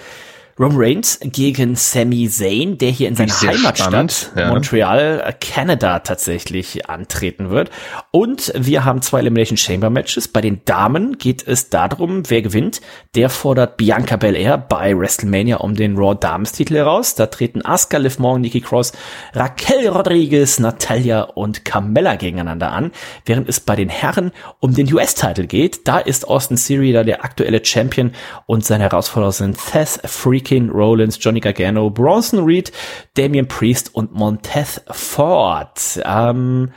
Roman 0.59 0.79
Reigns 0.79 1.19
gegen 1.23 1.77
Sami 1.77 2.31
Zayn, 2.31 2.79
der 2.79 2.91
hier 2.91 3.09
in 3.09 3.15
seiner 3.15 3.43
Heimatstadt 3.43 4.33
ja. 4.35 4.49
Montreal, 4.49 5.35
Canada 5.39 5.99
tatsächlich 5.99 6.89
antreten 6.89 7.51
wird. 7.51 7.71
Und 8.11 8.55
wir 8.57 8.87
haben 8.87 9.03
zwei 9.03 9.19
Elimination 9.19 9.59
Chamber 9.59 9.91
Matches. 9.91 10.29
Bei 10.29 10.41
den 10.41 10.63
Damen 10.65 11.19
geht 11.19 11.47
es 11.47 11.69
darum, 11.69 12.23
wer 12.31 12.41
gewinnt. 12.41 12.81
Der 13.15 13.29
fordert 13.29 13.77
Bianca 13.77 14.17
Belair 14.17 14.57
bei 14.57 14.99
WrestleMania 14.99 15.59
um 15.59 15.75
den 15.75 15.95
Raw 15.99 16.17
Damenstitel 16.19 16.77
heraus. 16.77 17.15
Da 17.15 17.27
treten 17.27 17.63
Asuka, 17.63 17.99
Liv 17.99 18.19
Morgan, 18.19 18.41
Nikki 18.41 18.63
Cross, 18.63 18.93
Raquel 19.35 19.89
Rodriguez, 19.89 20.59
Natalia 20.59 21.21
und 21.21 21.67
Carmella 21.67 22.15
gegeneinander 22.17 22.73
an. 22.73 22.93
Während 23.27 23.47
es 23.51 23.61
bei 23.61 23.77
den 23.77 23.91
Herren 23.91 24.33
um 24.61 24.73
den 24.73 24.91
US-Titel 24.91 25.47
geht. 25.47 25.87
Da 25.87 25.99
ist 25.99 26.27
Austin 26.27 26.57
Theory 26.57 26.95
da 26.95 27.05
der 27.05 27.25
aktuelle 27.25 27.63
Champion 27.63 28.13
und 28.47 28.65
seine 28.65 28.85
Herausforderer 28.85 29.33
sind 29.33 29.61
Seth 29.61 30.01
Freak 30.07 30.46
King 30.47 30.71
Rollins, 30.71 31.19
Johnny 31.21 31.41
Gargano, 31.41 31.91
Bronson 31.91 32.45
Reed, 32.45 32.71
Damian 33.15 33.49
Priest 33.49 33.93
und 33.93 34.13
Montez 34.13 34.81
Ford. 34.93 36.01
Ähm, 36.05 36.71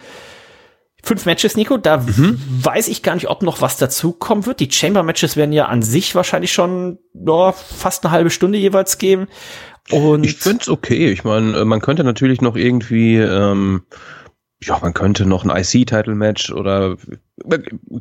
fünf 1.03 1.27
Matches, 1.27 1.55
Nico, 1.55 1.77
da 1.77 1.97
mhm. 1.97 2.39
weiß 2.63 2.87
ich 2.87 3.03
gar 3.03 3.13
nicht, 3.13 3.29
ob 3.29 3.43
noch 3.43 3.61
was 3.61 3.77
dazukommen 3.77 4.47
wird. 4.47 4.59
Die 4.59 4.71
Chamber 4.71 5.03
Matches 5.03 5.37
werden 5.37 5.53
ja 5.53 5.65
an 5.65 5.83
sich 5.83 6.15
wahrscheinlich 6.15 6.51
schon 6.51 6.97
oh, 7.27 7.51
fast 7.51 8.03
eine 8.03 8.11
halbe 8.11 8.31
Stunde 8.31 8.57
jeweils 8.57 8.97
geben. 8.97 9.27
Und 9.91 10.23
ich 10.23 10.37
finde 10.37 10.63
es 10.63 10.69
okay. 10.69 11.11
Ich 11.11 11.23
meine, 11.23 11.63
man 11.63 11.79
könnte 11.79 12.03
natürlich 12.03 12.41
noch 12.41 12.55
irgendwie 12.55 13.17
ähm, 13.17 13.83
ja, 14.61 14.77
man 14.81 14.93
könnte 14.93 15.25
noch 15.25 15.45
ein 15.45 15.49
IC-Title-Match 15.49 16.51
oder 16.51 16.97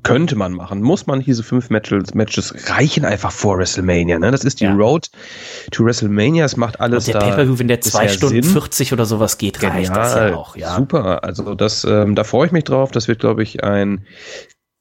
könnte 0.03 0.35
man 0.35 0.53
machen. 0.53 0.83
Muss 0.83 1.07
man 1.07 1.21
diese 1.21 1.45
fünf 1.45 1.71
Matches, 1.71 2.15
Matches 2.15 2.53
reichen 2.69 3.05
einfach 3.05 3.31
vor 3.31 3.59
WrestleMania. 3.59 4.19
Ne? 4.19 4.33
Das 4.33 4.43
ist 4.43 4.61
die 4.61 4.65
ja. 4.65 4.75
Road 4.75 5.09
to 5.71 5.85
WrestleMania. 5.85 6.45
Es 6.45 6.57
macht 6.57 6.81
alles 6.81 7.07
Und 7.07 7.15
der 7.15 7.21
da. 7.21 7.29
Pay-per-view, 7.29 7.59
wenn 7.61 7.69
der 7.69 7.81
zwei 7.81 8.09
Stunden 8.09 8.43
Sinn. 8.43 8.53
40 8.53 8.93
oder 8.93 9.07
sowas 9.07 9.39
geht, 9.39 9.63
reicht 9.63 9.87
Genial, 9.87 9.95
das 9.95 10.15
ja 10.15 10.35
auch. 10.35 10.57
Ja. 10.57 10.75
Super. 10.75 11.23
Also 11.23 11.55
das, 11.55 11.85
ähm, 11.85 12.17
da 12.17 12.25
freue 12.25 12.47
ich 12.47 12.53
mich 12.53 12.65
drauf. 12.65 12.91
Das 12.91 13.07
wird, 13.07 13.21
glaube 13.21 13.45
ich, 13.45 13.63
ein 13.63 14.05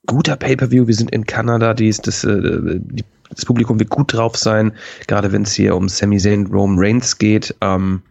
guter 0.08 0.36
Pay-per-View. 0.36 0.88
Wir 0.88 0.96
sind 0.96 1.12
in 1.12 1.28
Kanada. 1.28 1.76
Die 1.76 1.90
ist, 1.90 2.08
das, 2.08 2.24
äh, 2.24 2.80
die, 2.80 3.04
das 3.30 3.46
Publikum 3.46 3.80
wird 3.80 3.92
gut 3.92 4.14
drauf 4.14 4.36
sein. 4.36 4.74
Gerade 5.06 5.32
wenn 5.32 5.44
es 5.44 5.54
hier 5.54 5.76
um 5.76 5.90
Sami 5.90 6.18
Zayn, 6.18 6.48
Rome 6.48 6.82
Reigns 6.82 7.20
geht. 7.20 7.54
Ähm, 7.62 8.02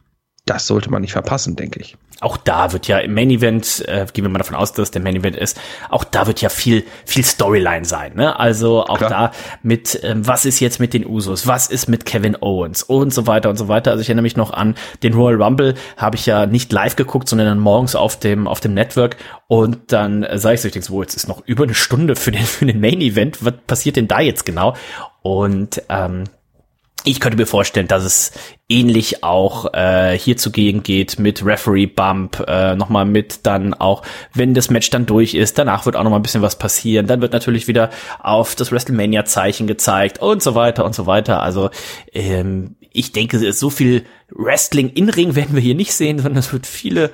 das 0.47 0.67
sollte 0.67 0.91
man 0.91 1.03
nicht 1.03 1.13
verpassen, 1.13 1.57
denke 1.57 1.81
ich 1.81 1.97
auch 2.21 2.37
da 2.37 2.73
wird 2.73 2.89
ja 2.89 2.99
im 2.99 3.13
Main 3.15 3.31
Event, 3.31 3.85
äh, 3.87 4.07
gehen 4.13 4.25
wir 4.25 4.31
mal 4.31 4.39
davon 4.39 4.57
aus, 4.57 4.73
dass 4.73 4.91
der 4.91 5.03
Main 5.03 5.17
Event 5.17 5.37
ist, 5.37 5.61
auch 5.91 6.05
da 6.05 6.27
wird 6.27 6.41
ja 6.41 6.49
viel, 6.49 6.85
viel 7.05 7.25
Storyline 7.25 7.85
sein, 7.85 8.15
ne? 8.15 8.39
Also 8.39 8.85
auch 8.85 8.99
Klar. 8.99 9.11
da 9.11 9.33
mit, 9.63 10.01
ähm, 10.03 10.27
was 10.27 10.47
ist 10.47 10.61
jetzt 10.61 10.81
mit 10.81 10.95
den 10.95 11.07
Usos, 11.07 11.47
was 11.47 11.69
ist 11.69 11.89
mit 11.89 12.07
Kevin 12.07 12.37
Owens 12.41 12.83
und 12.83 13.13
so 13.13 13.27
weiter 13.27 13.51
und 13.51 13.57
so 13.57 13.69
weiter. 13.69 13.91
Also 13.91 14.01
ich 14.01 14.09
erinnere 14.09 14.23
mich 14.23 14.37
noch 14.37 14.53
an 14.53 14.77
den 15.03 15.13
Royal 15.13 15.43
Rumble, 15.43 15.75
habe 15.99 16.17
ich 16.17 16.25
ja 16.25 16.47
nicht 16.47 16.73
live 16.73 16.97
geguckt, 16.97 17.29
sondern 17.29 17.49
dann 17.49 17.59
morgens 17.59 17.95
auf 17.95 18.19
dem, 18.19 18.49
auf 18.49 18.61
dem 18.61 18.73
Network 18.73 19.17
und 19.47 19.93
dann 19.93 20.23
äh, 20.23 20.39
sage 20.39 20.55
ich 20.55 20.63
so, 20.63 20.69
ich 20.69 20.73
denke 20.73 20.87
so, 20.87 21.03
jetzt 21.03 21.17
ist 21.17 21.29
noch 21.29 21.47
über 21.47 21.65
eine 21.65 21.75
Stunde 21.75 22.17
für 22.17 22.33
den, 22.33 22.45
für 22.45 22.65
den 22.65 22.81
Main 22.81 23.03
Event, 23.03 23.45
was 23.45 23.55
passiert 23.67 23.97
denn 23.97 24.09
da 24.09 24.21
jetzt 24.21 24.47
genau? 24.47 24.75
Und 25.21 25.83
ähm, 25.91 26.25
ich 27.07 27.21
könnte 27.21 27.39
mir 27.39 27.47
vorstellen, 27.47 27.87
dass 27.87 28.05
es 28.05 28.33
ähnlich 28.69 29.23
auch 29.23 29.73
äh, 29.75 30.19
hier 30.19 30.37
zugegen 30.37 30.83
geht 30.83 31.21
mit 31.21 31.47
Referee 31.47 31.87
Bump, 31.87 32.45
äh, 32.49 32.75
nochmal 32.75 33.05
mit 33.05 33.47
dann 33.47 33.75
auch, 33.75 34.03
wenn 34.35 34.55
das 34.55 34.71
Match 34.71 34.91
dann 34.91 35.07
durch 35.07 35.35
ist, 35.35 35.57
danach 35.57 35.87
wird 35.87 35.95
auch 35.95 36.03
nochmal 36.03 36.19
ein 36.19 36.25
bisschen 36.25 36.43
was 36.43 36.59
passieren, 36.59 37.07
dann 37.07 37.21
wird 37.21 37.33
natürlich 37.33 37.69
wieder 37.69 37.91
auf 38.19 38.57
das 38.57 38.73
WrestleMania-Zeichen 38.73 39.69
gezeigt 39.69 40.21
und 40.21 40.43
so 40.43 40.57
weiter 40.57 40.85
und 40.85 40.97
so 40.97 41.07
weiter. 41.07 41.43
Also 41.43 41.71
ähm, 42.13 42.75
ich 42.91 43.13
denke, 43.13 43.53
so 43.53 43.71
viel 43.71 44.05
Wrestling 44.31 44.89
in 44.91 45.09
Ring 45.09 45.37
werden 45.37 45.55
wir 45.55 45.63
hier 45.63 45.77
nicht 45.77 45.93
sehen, 45.93 46.19
sondern 46.19 46.39
es 46.39 46.53
wird 46.53 46.67
viele 46.67 47.13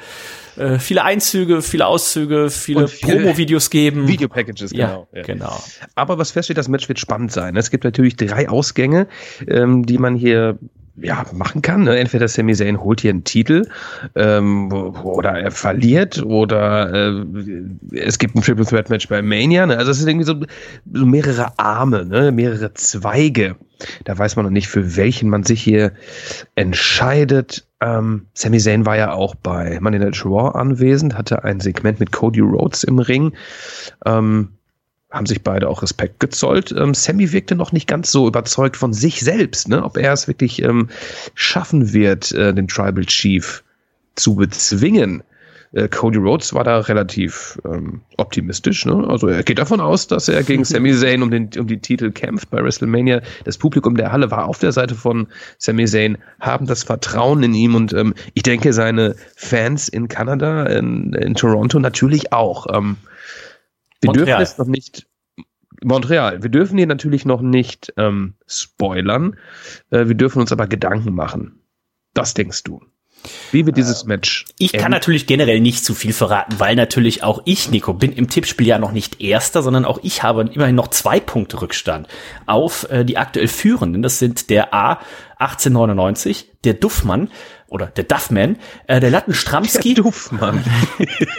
äh, 0.57 0.79
viele 0.79 1.05
Einzüge, 1.05 1.63
viele 1.63 1.87
Auszüge, 1.87 2.51
viele, 2.51 2.89
viele 2.89 3.17
Promo-Videos 3.17 3.71
geben. 3.71 4.09
Video-Packages, 4.09 4.73
genau. 4.73 5.09
Ja, 5.13 5.19
ja. 5.19 5.25
genau. 5.25 5.63
Aber 5.95 6.19
was 6.19 6.31
feststeht, 6.31 6.59
das 6.59 6.69
Match 6.69 6.89
wird 6.89 6.99
spannend 6.99 7.33
sein. 7.33 7.57
Es 7.57 7.71
gibt 7.71 7.85
natürlich 7.85 8.17
drei 8.17 8.49
Ausgänge, 8.49 9.07
ähm, 9.47 9.87
die 9.87 9.99
man 9.99 10.15
hier 10.15 10.59
ja, 10.97 11.25
machen 11.33 11.63
kann. 11.63 11.85
Ne? 11.85 11.99
Entweder 11.99 12.29
Sami 12.29 12.55
Zayn 12.55 12.81
holt 12.83 13.01
hier 13.01 13.11
einen 13.11 13.25
Titel 13.25 13.67
ähm, 14.15 14.71
oder 14.73 15.31
er 15.33 15.51
verliert 15.51 16.23
oder 16.23 16.93
äh, 16.93 17.97
es 17.97 18.19
gibt 18.19 18.35
ein 18.35 18.43
Triple 18.43 18.67
Threat 18.67 18.91
Match 18.91 19.09
bei 19.09 19.23
Mania. 19.23 19.67
Ne? 19.67 19.77
Also 19.79 19.91
es 19.91 19.99
sind 19.99 20.09
irgendwie 20.09 20.27
so, 20.27 20.35
so 20.93 21.07
mehrere 21.07 21.59
Arme, 21.59 22.05
ne? 22.05 22.31
mehrere 22.33 22.75
Zweige. 22.75 23.57
Da 24.05 24.17
weiß 24.17 24.37
man 24.37 24.45
noch 24.45 24.53
nicht, 24.53 24.69
für 24.69 24.97
welchen 24.97 25.29
man 25.29 25.45
sich 25.45 25.63
hier 25.63 25.93
entscheidet. 26.55 27.67
Ähm, 27.83 28.27
Sami 28.35 28.59
Zayn 28.59 28.87
war 28.87 28.97
ja 28.97 29.13
auch 29.13 29.35
bei 29.35 29.81
Money 29.81 29.99
Night 29.99 30.25
Raw 30.25 30.57
anwesend, 30.57 31.19
hatte 31.19 31.43
ein 31.43 31.59
Segment 31.59 31.99
mit 31.99 32.13
Cody 32.13 32.41
Rhodes 32.41 32.85
im 32.85 33.01
Ring. 33.01 33.33
Ähm, 34.07 34.51
haben 35.11 35.27
sich 35.27 35.43
beide 35.43 35.69
auch 35.69 35.83
Respekt 35.83 36.21
gezollt. 36.21 36.73
Ähm, 36.73 36.95
Sammy 36.95 37.33
wirkte 37.33 37.55
noch 37.55 37.73
nicht 37.73 37.89
ganz 37.89 38.11
so 38.11 38.27
überzeugt 38.27 38.77
von 38.77 38.93
sich 38.93 39.21
selbst, 39.21 39.69
ne? 39.69 39.83
ob 39.83 39.99
er 39.99 40.13
es 40.13 40.29
wirklich 40.29 40.63
ähm, 40.63 40.89
schaffen 41.35 41.93
wird, 41.93 42.33
äh, 42.33 42.55
den 42.55 42.69
Tribal 42.69 43.05
Chief 43.05 43.63
zu 44.15 44.37
bezwingen. 44.37 45.23
Äh, 45.73 45.89
Cody 45.89 46.19
Rhodes 46.19 46.53
war 46.55 46.65
da 46.65 46.79
relativ 46.81 47.59
ähm, 47.65 48.03
optimistisch. 48.19 48.85
Ne? 48.85 49.07
Also 49.09 49.29
er 49.29 49.43
geht 49.43 49.59
davon 49.59 49.81
aus, 49.81 50.07
dass 50.07 50.29
er 50.29 50.43
gegen 50.43 50.65
Sami 50.67 50.93
Zayn 50.95 51.23
um, 51.23 51.31
den, 51.31 51.51
um 51.59 51.67
die 51.67 51.81
Titel 51.81 52.11
kämpft 52.11 52.51
bei 52.51 52.63
WrestleMania. 52.63 53.23
Das 53.45 53.59
Publikum 53.59 53.97
der 53.97 54.13
Halle 54.13 54.31
war 54.31 54.47
auf 54.47 54.59
der 54.59 54.73
Seite 54.73 54.95
von 54.95 55.29
Sami 55.59 55.87
Zayn, 55.87 56.19
haben 56.41 56.67
das 56.67 56.83
Vertrauen 56.83 57.43
in 57.43 57.55
ihm 57.55 57.75
und 57.75 57.93
ähm, 57.95 58.15
ich 58.35 58.43
denke 58.43 58.73
seine 58.73 59.17
Fans 59.37 59.89
in 59.89 60.09
Kanada, 60.09 60.65
in, 60.67 61.15
in 61.15 61.35
Toronto 61.35 61.79
natürlich 61.79 62.33
auch. 62.33 62.67
Ähm, 62.73 62.97
wir 64.01 64.09
Montreal. 64.09 64.27
dürfen 64.27 64.43
es 64.43 64.59
noch 64.59 64.67
nicht. 64.67 65.07
Montreal. 65.83 66.43
Wir 66.43 66.51
dürfen 66.51 66.77
hier 66.77 66.87
natürlich 66.87 67.25
noch 67.25 67.41
nicht 67.41 67.93
ähm, 67.97 68.35
spoilern. 68.47 69.37
Äh, 69.91 70.07
wir 70.07 70.15
dürfen 70.15 70.41
uns 70.41 70.53
aber 70.53 70.67
Gedanken 70.67 71.15
machen. 71.15 71.61
Was 72.15 72.35
denkst 72.35 72.63
du? 72.65 72.81
Wie 73.51 73.67
wird 73.67 73.77
dieses 73.77 74.05
Match? 74.05 74.47
Ich 74.59 74.73
kann 74.73 74.91
natürlich 74.91 75.27
generell 75.27 75.61
nicht 75.61 75.85
zu 75.85 75.95
viel 75.95 76.13
verraten, 76.13 76.59
weil 76.59 76.77
natürlich 76.77 77.23
auch 77.23 77.43
ich, 77.45 77.71
Nico, 77.71 77.93
bin 77.95 78.13
im 78.13 78.29
Tippspiel 78.29 78.67
ja 78.67 78.79
noch 78.79 78.93
nicht 78.93 79.21
Erster, 79.21 79.63
sondern 79.63 79.85
auch 79.85 80.01
ich 80.03 80.23
habe 80.23 80.49
immerhin 80.53 80.75
noch 80.75 80.89
zwei 80.89 81.21
Punkte 81.21 81.61
Rückstand 81.61 82.09
auf 82.47 82.91
äh, 82.91 83.05
die 83.05 83.19
aktuell 83.19 83.49
Führenden. 83.49 84.03
Das 84.03 84.19
sind 84.19 84.51
der 84.51 84.75
A 84.75 85.01
1899, 85.39 86.51
der 86.65 86.75
Duffmann 86.75 87.29
oder 87.69 87.87
der 87.87 88.05
Duffman, 88.05 88.57
äh, 88.87 89.01
der 89.01 89.11
Lattenstramski. 89.11 89.95
Der 89.95 90.05
Duffmann. 90.05 90.63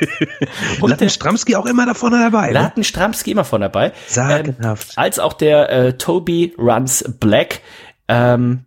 Lattenstramski 0.81 1.55
auch 1.55 1.65
immer 1.65 1.85
da 1.85 1.93
vorne 1.93 2.17
dabei. 2.19 2.47
Ne? 2.47 2.53
Lattenstramski 2.53 3.31
immer 3.31 3.45
vorne 3.45 3.65
dabei. 3.65 3.93
Sagenhaft. 4.07 4.89
Ähm, 4.89 4.93
als 4.95 5.19
auch 5.19 5.33
der 5.33 5.69
äh, 5.69 5.97
Toby 5.97 6.55
Runs 6.57 7.05
Black. 7.19 7.61
Ähm, 8.07 8.65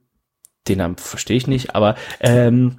den 0.68 0.79
Namen 0.79 0.96
verstehe 0.96 1.37
ich 1.37 1.46
nicht, 1.46 1.74
aber 1.74 1.96
ähm, 2.20 2.79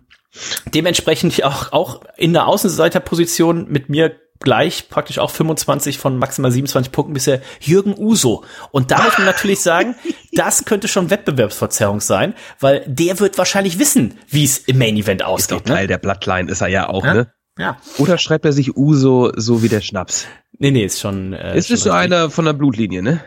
dementsprechend 0.73 1.43
auch, 1.43 1.71
auch 1.71 2.01
in 2.17 2.33
der 2.33 2.47
Außenseiterposition 2.47 3.67
mit 3.69 3.89
mir 3.89 4.15
gleich 4.39 4.89
praktisch 4.89 5.19
auch 5.19 5.31
25 5.31 5.97
von 5.97 6.17
maximal 6.17 6.51
27 6.51 6.91
Punkten 6.91 7.13
bisher 7.13 7.41
Jürgen 7.59 7.95
Uso. 7.97 8.43
Und 8.71 8.91
da 8.91 9.01
muss 9.01 9.17
man 9.17 9.25
natürlich 9.25 9.61
sagen, 9.61 9.95
das 10.33 10.65
könnte 10.65 10.87
schon 10.87 11.09
Wettbewerbsverzerrung 11.09 12.01
sein, 12.01 12.33
weil 12.59 12.83
der 12.87 13.19
wird 13.19 13.37
wahrscheinlich 13.37 13.79
wissen, 13.79 14.15
wie 14.29 14.43
es 14.43 14.59
im 14.59 14.77
Main 14.77 14.95
Event 14.95 15.23
ausgeht. 15.23 15.57
Ist 15.57 15.67
doch 15.67 15.73
Teil 15.73 15.83
ne? 15.83 15.87
der 15.87 15.97
Bloodline, 15.97 16.51
ist 16.51 16.61
er 16.61 16.67
ja 16.67 16.89
auch, 16.89 17.03
ja? 17.03 17.13
ne? 17.13 17.33
Ja. 17.57 17.77
Oder 17.97 18.19
schreibt 18.19 18.45
er 18.45 18.53
sich 18.53 18.77
Uso 18.77 19.31
so 19.35 19.63
wie 19.63 19.69
der 19.69 19.81
Schnaps? 19.81 20.27
Nee, 20.59 20.69
nee, 20.69 20.85
ist 20.85 20.99
schon. 20.99 21.33
Äh, 21.33 21.57
ist 21.57 21.67
schon 21.67 21.75
es 21.75 21.83
so 21.83 21.91
einer 21.91 22.29
von 22.29 22.45
der 22.45 22.53
Blutlinie, 22.53 23.01
ne? 23.01 23.23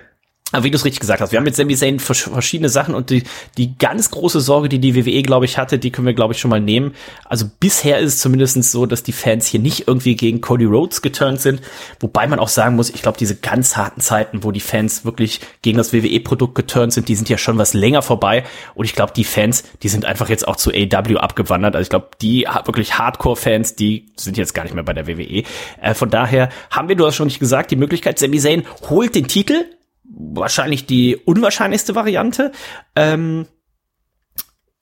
Aber 0.52 0.64
wie 0.64 0.70
du 0.70 0.76
es 0.76 0.84
richtig 0.84 1.00
gesagt 1.00 1.20
hast, 1.20 1.30
wir 1.30 1.38
haben 1.38 1.44
mit 1.44 1.54
Sami 1.54 1.76
Zayn 1.76 2.00
verschiedene 2.00 2.68
Sachen 2.68 2.94
und 2.94 3.10
die, 3.10 3.22
die 3.56 3.76
ganz 3.78 4.10
große 4.10 4.40
Sorge, 4.40 4.68
die 4.68 4.78
die 4.78 4.94
WWE, 4.94 5.22
glaube 5.22 5.44
ich, 5.44 5.58
hatte, 5.58 5.78
die 5.78 5.90
können 5.90 6.06
wir, 6.06 6.14
glaube 6.14 6.34
ich, 6.34 6.40
schon 6.40 6.50
mal 6.50 6.60
nehmen. 6.60 6.94
Also 7.24 7.46
bisher 7.60 7.98
ist 7.98 8.14
es 8.14 8.20
zumindest 8.20 8.62
so, 8.64 8.86
dass 8.86 9.02
die 9.02 9.12
Fans 9.12 9.46
hier 9.46 9.60
nicht 9.60 9.86
irgendwie 9.86 10.16
gegen 10.16 10.40
Cody 10.40 10.64
Rhodes 10.64 11.02
geturnt 11.02 11.40
sind. 11.40 11.60
Wobei 12.00 12.26
man 12.26 12.40
auch 12.40 12.48
sagen 12.48 12.76
muss, 12.76 12.90
ich 12.90 13.02
glaube, 13.02 13.18
diese 13.18 13.36
ganz 13.36 13.76
harten 13.76 14.00
Zeiten, 14.00 14.42
wo 14.42 14.50
die 14.50 14.60
Fans 14.60 15.04
wirklich 15.04 15.40
gegen 15.62 15.78
das 15.78 15.92
WWE-Produkt 15.92 16.54
geturnt 16.54 16.92
sind, 16.92 17.08
die 17.08 17.14
sind 17.14 17.28
ja 17.28 17.38
schon 17.38 17.58
was 17.58 17.72
länger 17.74 18.02
vorbei. 18.02 18.44
Und 18.74 18.86
ich 18.86 18.94
glaube, 18.94 19.12
die 19.14 19.24
Fans, 19.24 19.64
die 19.82 19.88
sind 19.88 20.04
einfach 20.04 20.28
jetzt 20.28 20.48
auch 20.48 20.56
zu 20.56 20.70
AW 20.70 21.16
abgewandert. 21.18 21.76
Also 21.76 21.82
ich 21.82 21.90
glaube, 21.90 22.08
die 22.20 22.46
wirklich 22.64 22.98
Hardcore-Fans, 22.98 23.76
die 23.76 24.06
sind 24.16 24.36
jetzt 24.36 24.54
gar 24.54 24.64
nicht 24.64 24.74
mehr 24.74 24.84
bei 24.84 24.94
der 24.94 25.06
WWE. 25.06 25.44
Äh, 25.80 25.94
von 25.94 26.10
daher 26.10 26.48
haben 26.70 26.88
wir, 26.88 26.96
du 26.96 27.06
hast 27.06 27.14
schon 27.14 27.28
nicht 27.28 27.38
gesagt, 27.38 27.70
die 27.70 27.76
Möglichkeit, 27.76 28.18
Sami 28.18 28.38
Zayn 28.38 28.64
holt 28.88 29.14
den 29.14 29.28
Titel 29.28 29.64
wahrscheinlich 30.10 30.86
die 30.86 31.16
unwahrscheinlichste 31.16 31.94
Variante. 31.94 32.52
Ähm, 32.96 33.46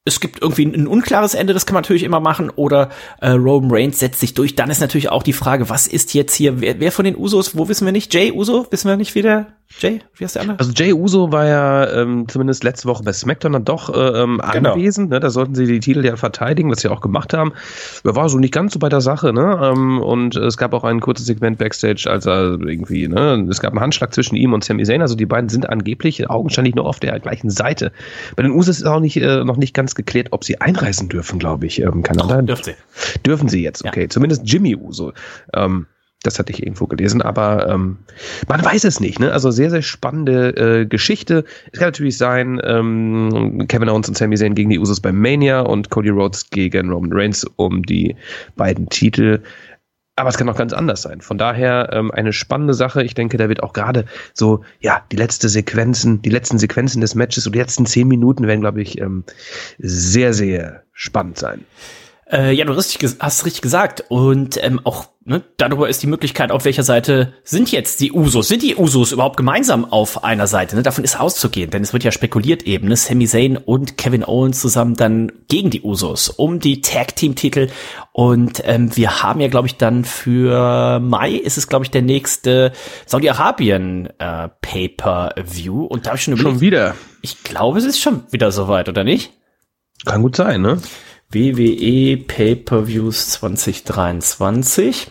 es 0.04 0.20
gibt 0.20 0.40
irgendwie 0.40 0.64
ein 0.64 0.86
unklares 0.86 1.34
Ende, 1.34 1.52
das 1.52 1.66
kann 1.66 1.74
man 1.74 1.82
natürlich 1.82 2.02
immer 2.02 2.20
machen, 2.20 2.50
oder 2.50 2.88
äh, 3.20 3.30
Roman 3.30 3.70
Reigns 3.70 3.98
setzt 3.98 4.20
sich 4.20 4.34
durch. 4.34 4.54
Dann 4.56 4.70
ist 4.70 4.80
natürlich 4.80 5.10
auch 5.10 5.22
die 5.22 5.34
Frage, 5.34 5.68
was 5.68 5.86
ist 5.86 6.14
jetzt 6.14 6.34
hier, 6.34 6.60
wer, 6.60 6.80
wer 6.80 6.92
von 6.92 7.04
den 7.04 7.16
Usos, 7.16 7.56
wo 7.56 7.68
wissen 7.68 7.84
wir 7.84 7.92
nicht? 7.92 8.12
Jay 8.14 8.32
Uso, 8.32 8.66
wissen 8.70 8.88
wir 8.88 8.96
nicht, 8.96 9.14
wie 9.14 9.22
der 9.22 9.57
Jay, 9.80 10.00
wie 10.16 10.24
heißt 10.24 10.34
der 10.36 10.42
andere? 10.42 10.58
Also 10.58 10.72
Jay 10.72 10.92
Uso 10.94 11.30
war 11.30 11.46
ja 11.46 11.92
ähm, 12.02 12.26
zumindest 12.26 12.64
letzte 12.64 12.88
Woche 12.88 13.02
bei 13.04 13.12
SmackDown 13.12 13.52
dann 13.52 13.64
doch 13.66 13.94
äh, 13.94 14.22
ähm, 14.22 14.40
Genau. 14.52 14.72
anwesend. 14.72 15.10
Ne? 15.10 15.20
Da 15.20 15.28
sollten 15.28 15.54
sie 15.54 15.66
die 15.66 15.78
Titel 15.80 16.04
ja 16.04 16.16
verteidigen, 16.16 16.70
was 16.70 16.80
sie 16.80 16.88
auch 16.88 17.02
gemacht 17.02 17.34
haben. 17.34 17.52
Er 18.02 18.16
war 18.16 18.28
so 18.30 18.38
nicht 18.38 18.52
ganz 18.54 18.72
so 18.72 18.78
bei 18.78 18.88
der 18.88 19.02
Sache. 19.02 19.32
Ne? 19.34 19.60
Ähm, 19.62 20.00
und 20.00 20.36
es 20.36 20.56
gab 20.56 20.72
auch 20.72 20.84
ein 20.84 21.00
kurzes 21.00 21.26
Segment 21.26 21.58
Backstage, 21.58 22.08
als 22.10 22.26
er 22.26 22.58
irgendwie, 22.60 23.08
ne? 23.08 23.46
es 23.50 23.60
gab 23.60 23.72
einen 23.72 23.80
Handschlag 23.80 24.14
zwischen 24.14 24.36
ihm 24.36 24.54
und 24.54 24.64
Sami 24.64 24.84
Zayn. 24.84 25.02
Also 25.02 25.14
die 25.16 25.26
beiden 25.26 25.50
sind 25.50 25.68
angeblich 25.68 26.28
augenscheinlich 26.30 26.74
noch 26.74 26.86
auf 26.86 26.98
der 26.98 27.20
gleichen 27.20 27.50
Seite. 27.50 27.92
Bei 28.36 28.42
den 28.42 28.52
Usos 28.52 28.78
ist 28.78 28.86
auch 28.86 29.00
nicht, 29.00 29.18
äh, 29.18 29.44
noch 29.44 29.58
nicht 29.58 29.74
ganz 29.74 29.94
geklärt, 29.94 30.28
ob 30.30 30.44
sie 30.44 30.60
einreisen 30.60 31.10
dürfen, 31.10 31.38
glaube 31.38 31.66
ich. 31.66 31.80
Ähm, 31.82 32.02
Kanada. 32.02 32.40
Dürft 32.40 32.64
sie. 32.64 32.74
Dürfen 33.26 33.48
sie 33.48 33.62
jetzt, 33.62 33.84
Ja. 33.84 33.90
okay. 33.90 34.08
Zumindest 34.08 34.42
Jimmy 34.44 34.74
Uso. 34.76 35.12
Ähm, 35.52 35.86
das 36.22 36.38
hatte 36.38 36.52
ich 36.52 36.62
irgendwo 36.62 36.86
gelesen, 36.86 37.22
aber 37.22 37.68
ähm, 37.68 37.98
man 38.48 38.64
weiß 38.64 38.84
es 38.84 38.98
nicht. 38.98 39.20
Ne? 39.20 39.32
Also 39.32 39.50
sehr, 39.50 39.70
sehr 39.70 39.82
spannende 39.82 40.80
äh, 40.80 40.86
Geschichte. 40.86 41.44
Es 41.72 41.78
kann 41.78 41.88
natürlich 41.88 42.18
sein, 42.18 42.60
ähm, 42.64 43.66
Kevin 43.68 43.88
Owens 43.88 44.08
und 44.08 44.16
Sami 44.16 44.36
Zayn 44.36 44.54
gegen 44.54 44.70
die 44.70 44.80
Usos 44.80 45.00
bei 45.00 45.12
Mania 45.12 45.60
und 45.60 45.90
Cody 45.90 46.08
Rhodes 46.08 46.50
gegen 46.50 46.90
Roman 46.90 47.12
Reigns 47.12 47.44
um 47.56 47.84
die 47.84 48.16
beiden 48.56 48.88
Titel. 48.88 49.42
Aber 50.16 50.30
es 50.30 50.36
kann 50.36 50.48
auch 50.48 50.56
ganz 50.56 50.72
anders 50.72 51.02
sein. 51.02 51.20
Von 51.20 51.38
daher 51.38 51.90
ähm, 51.92 52.10
eine 52.10 52.32
spannende 52.32 52.74
Sache. 52.74 53.04
Ich 53.04 53.14
denke, 53.14 53.36
da 53.36 53.48
wird 53.48 53.62
auch 53.62 53.72
gerade 53.72 54.04
so, 54.34 54.64
ja, 54.80 55.04
die 55.12 55.16
letzte 55.16 55.48
Sequenzen, 55.48 56.20
die 56.22 56.30
letzten 56.30 56.58
Sequenzen 56.58 57.00
des 57.00 57.14
Matches 57.14 57.46
und 57.46 57.54
die 57.54 57.60
letzten 57.60 57.86
zehn 57.86 58.08
Minuten 58.08 58.48
werden, 58.48 58.60
glaube 58.60 58.82
ich, 58.82 59.00
ähm, 59.00 59.22
sehr, 59.78 60.34
sehr 60.34 60.82
spannend 60.92 61.38
sein. 61.38 61.64
Äh, 62.30 62.52
ja, 62.52 62.64
du 62.64 62.74
hast 62.76 62.90
richtig, 62.90 63.16
hast 63.20 63.46
richtig 63.46 63.62
gesagt. 63.62 64.04
Und 64.08 64.62
ähm, 64.62 64.80
auch 64.84 65.06
ne, 65.24 65.42
darüber 65.56 65.88
ist 65.88 66.02
die 66.02 66.06
Möglichkeit, 66.06 66.50
auf 66.50 66.66
welcher 66.66 66.82
Seite 66.82 67.32
sind 67.42 67.72
jetzt 67.72 68.00
die 68.00 68.12
Usos? 68.12 68.48
Sind 68.48 68.62
die 68.62 68.76
Usos 68.76 69.12
überhaupt 69.12 69.38
gemeinsam 69.38 69.86
auf 69.86 70.24
einer 70.24 70.46
Seite? 70.46 70.76
Ne? 70.76 70.82
Davon 70.82 71.04
ist 71.04 71.18
auszugehen, 71.18 71.70
denn 71.70 71.82
es 71.82 71.94
wird 71.94 72.04
ja 72.04 72.12
spekuliert 72.12 72.64
eben, 72.64 72.88
ne? 72.88 72.96
Sami 72.96 73.26
Zayn 73.26 73.56
und 73.56 73.96
Kevin 73.96 74.24
Owens 74.24 74.60
zusammen 74.60 74.94
dann 74.94 75.32
gegen 75.48 75.70
die 75.70 75.80
Usos 75.82 76.28
um 76.28 76.60
die 76.60 76.82
Tag 76.82 77.16
Team 77.16 77.34
Titel. 77.34 77.68
Und 78.12 78.60
ähm, 78.64 78.94
wir 78.94 79.22
haben 79.22 79.40
ja, 79.40 79.48
glaube 79.48 79.68
ich, 79.68 79.76
dann 79.76 80.04
für 80.04 81.00
Mai 81.00 81.32
ist 81.32 81.56
es, 81.56 81.66
glaube 81.66 81.86
ich, 81.86 81.90
der 81.90 82.02
nächste 82.02 82.72
Saudi-Arabien 83.06 84.10
äh, 84.18 84.48
Pay-per-View. 84.60 85.84
Und 85.84 86.04
da 86.04 86.10
habe 86.10 86.18
ich 86.18 86.24
schon 86.24 86.34
überlegt, 86.34 86.56
Schon 86.56 86.60
wieder. 86.60 86.94
ich 87.22 87.42
glaube, 87.42 87.78
es 87.78 87.84
ist 87.84 88.00
schon 88.00 88.24
wieder 88.30 88.52
soweit, 88.52 88.88
oder 88.90 89.02
nicht? 89.04 89.32
Kann 90.04 90.22
gut 90.22 90.36
sein, 90.36 90.60
ne? 90.60 90.78
WWE 91.30 92.16
Pay-per-Views 92.26 93.30
2023. 93.32 95.10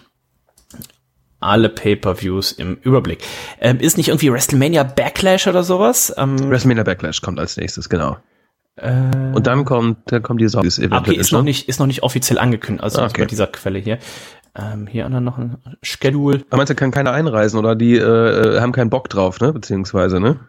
Alle 1.40 1.70
Pay-per-Views 1.70 2.54
im 2.54 2.76
Überblick. 2.82 3.24
Ähm, 3.62 3.80
ist 3.80 3.98
nicht 3.98 4.08
irgendwie 4.08 4.32
WrestleMania 4.32 4.82
Backlash 4.84 5.46
oder 5.48 5.64
sowas? 5.64 6.12
Ähm, 6.18 6.50
WrestleMania 6.50 6.84
Backlash 6.84 7.22
kommt 7.22 7.40
als 7.40 7.58
nächstes, 7.58 7.88
genau. 7.90 8.18
äh, 8.78 8.92
Und 9.36 9.46
dann 9.46 9.64
kommt, 9.64 10.12
dann 10.12 10.24
kommt 10.24 10.42
die 10.42 10.48
Saudis 10.48 10.80
okay, 10.80 11.14
ist 11.14 11.32
noch 11.32 11.44
nicht, 11.44 11.70
ist 11.70 11.80
noch 11.80 11.86
nicht 11.86 12.02
offiziell 12.02 12.40
angekündigt, 12.40 12.84
also 12.84 13.04
Okay. 13.04 13.22
bei 13.22 13.26
dieser 13.28 13.46
Quelle 13.46 13.78
hier. 13.78 14.00
Ähm, 14.56 14.88
hier 14.88 15.06
anderen 15.06 15.24
noch 15.26 15.38
ein 15.38 15.58
Schedule. 15.84 16.44
Aber 16.50 16.58
meinst 16.58 16.72
du, 16.72 16.76
kann 16.76 16.90
keiner 16.90 17.12
einreisen 17.12 17.60
oder 17.60 17.76
die 17.76 17.96
äh, 17.96 18.60
haben 18.60 18.72
keinen 18.72 18.90
Bock 18.90 19.08
drauf, 19.10 19.40
ne? 19.40 19.54
Beziehungsweise, 19.54 20.20
ne? 20.20 20.40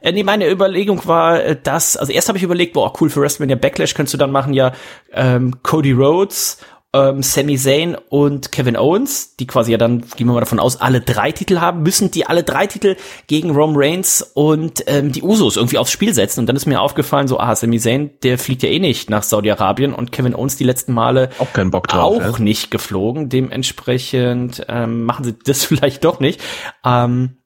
Äh, 0.00 0.12
nee, 0.12 0.22
meine 0.22 0.50
Überlegung 0.50 1.06
war, 1.06 1.42
äh, 1.42 1.56
dass, 1.60 1.96
also 1.96 2.12
erst 2.12 2.28
habe 2.28 2.38
ich 2.38 2.44
überlegt, 2.44 2.72
boah, 2.72 2.92
cool, 3.00 3.10
für 3.10 3.20
WrestleMania 3.20 3.56
Backlash 3.56 3.94
könntest 3.94 4.14
du 4.14 4.18
dann 4.18 4.32
machen 4.32 4.54
ja 4.54 4.72
ähm, 5.12 5.62
Cody 5.62 5.92
Rhodes, 5.92 6.58
ähm, 6.92 7.22
Sami 7.22 7.56
Zayn 7.56 7.96
und 8.08 8.50
Kevin 8.50 8.76
Owens, 8.76 9.36
die 9.36 9.46
quasi 9.46 9.70
ja 9.70 9.78
dann, 9.78 10.00
gehen 10.16 10.26
wir 10.26 10.32
mal 10.32 10.40
davon 10.40 10.58
aus, 10.58 10.80
alle 10.80 11.00
drei 11.00 11.30
Titel 11.30 11.60
haben, 11.60 11.82
müssen 11.82 12.10
die 12.10 12.26
alle 12.26 12.42
drei 12.42 12.66
Titel 12.66 12.96
gegen 13.28 13.50
Roman 13.50 13.76
Reigns 13.78 14.22
und 14.34 14.82
ähm, 14.88 15.12
die 15.12 15.22
Usos 15.22 15.56
irgendwie 15.56 15.78
aufs 15.78 15.92
Spiel 15.92 16.12
setzen. 16.14 16.40
Und 16.40 16.46
dann 16.46 16.56
ist 16.56 16.66
mir 16.66 16.80
aufgefallen, 16.80 17.28
so, 17.28 17.38
ah, 17.38 17.54
Sami 17.54 17.78
Zayn, 17.78 18.10
der 18.24 18.38
fliegt 18.38 18.62
ja 18.62 18.70
eh 18.70 18.80
nicht 18.80 19.08
nach 19.08 19.22
Saudi-Arabien 19.22 19.94
und 19.94 20.10
Kevin 20.10 20.34
Owens 20.34 20.56
die 20.56 20.64
letzten 20.64 20.92
Male 20.92 21.30
Auch 21.38 21.52
keinen 21.52 21.70
Bock 21.70 21.86
drauf. 21.86 22.16
auch 22.16 22.38
ja? 22.38 22.44
nicht 22.44 22.70
geflogen. 22.72 23.28
Dementsprechend 23.28 24.64
ähm, 24.68 25.04
machen 25.04 25.24
sie 25.24 25.34
das 25.44 25.64
vielleicht 25.64 26.04
doch 26.04 26.18
nicht. 26.18 26.40
Ähm, 26.84 27.36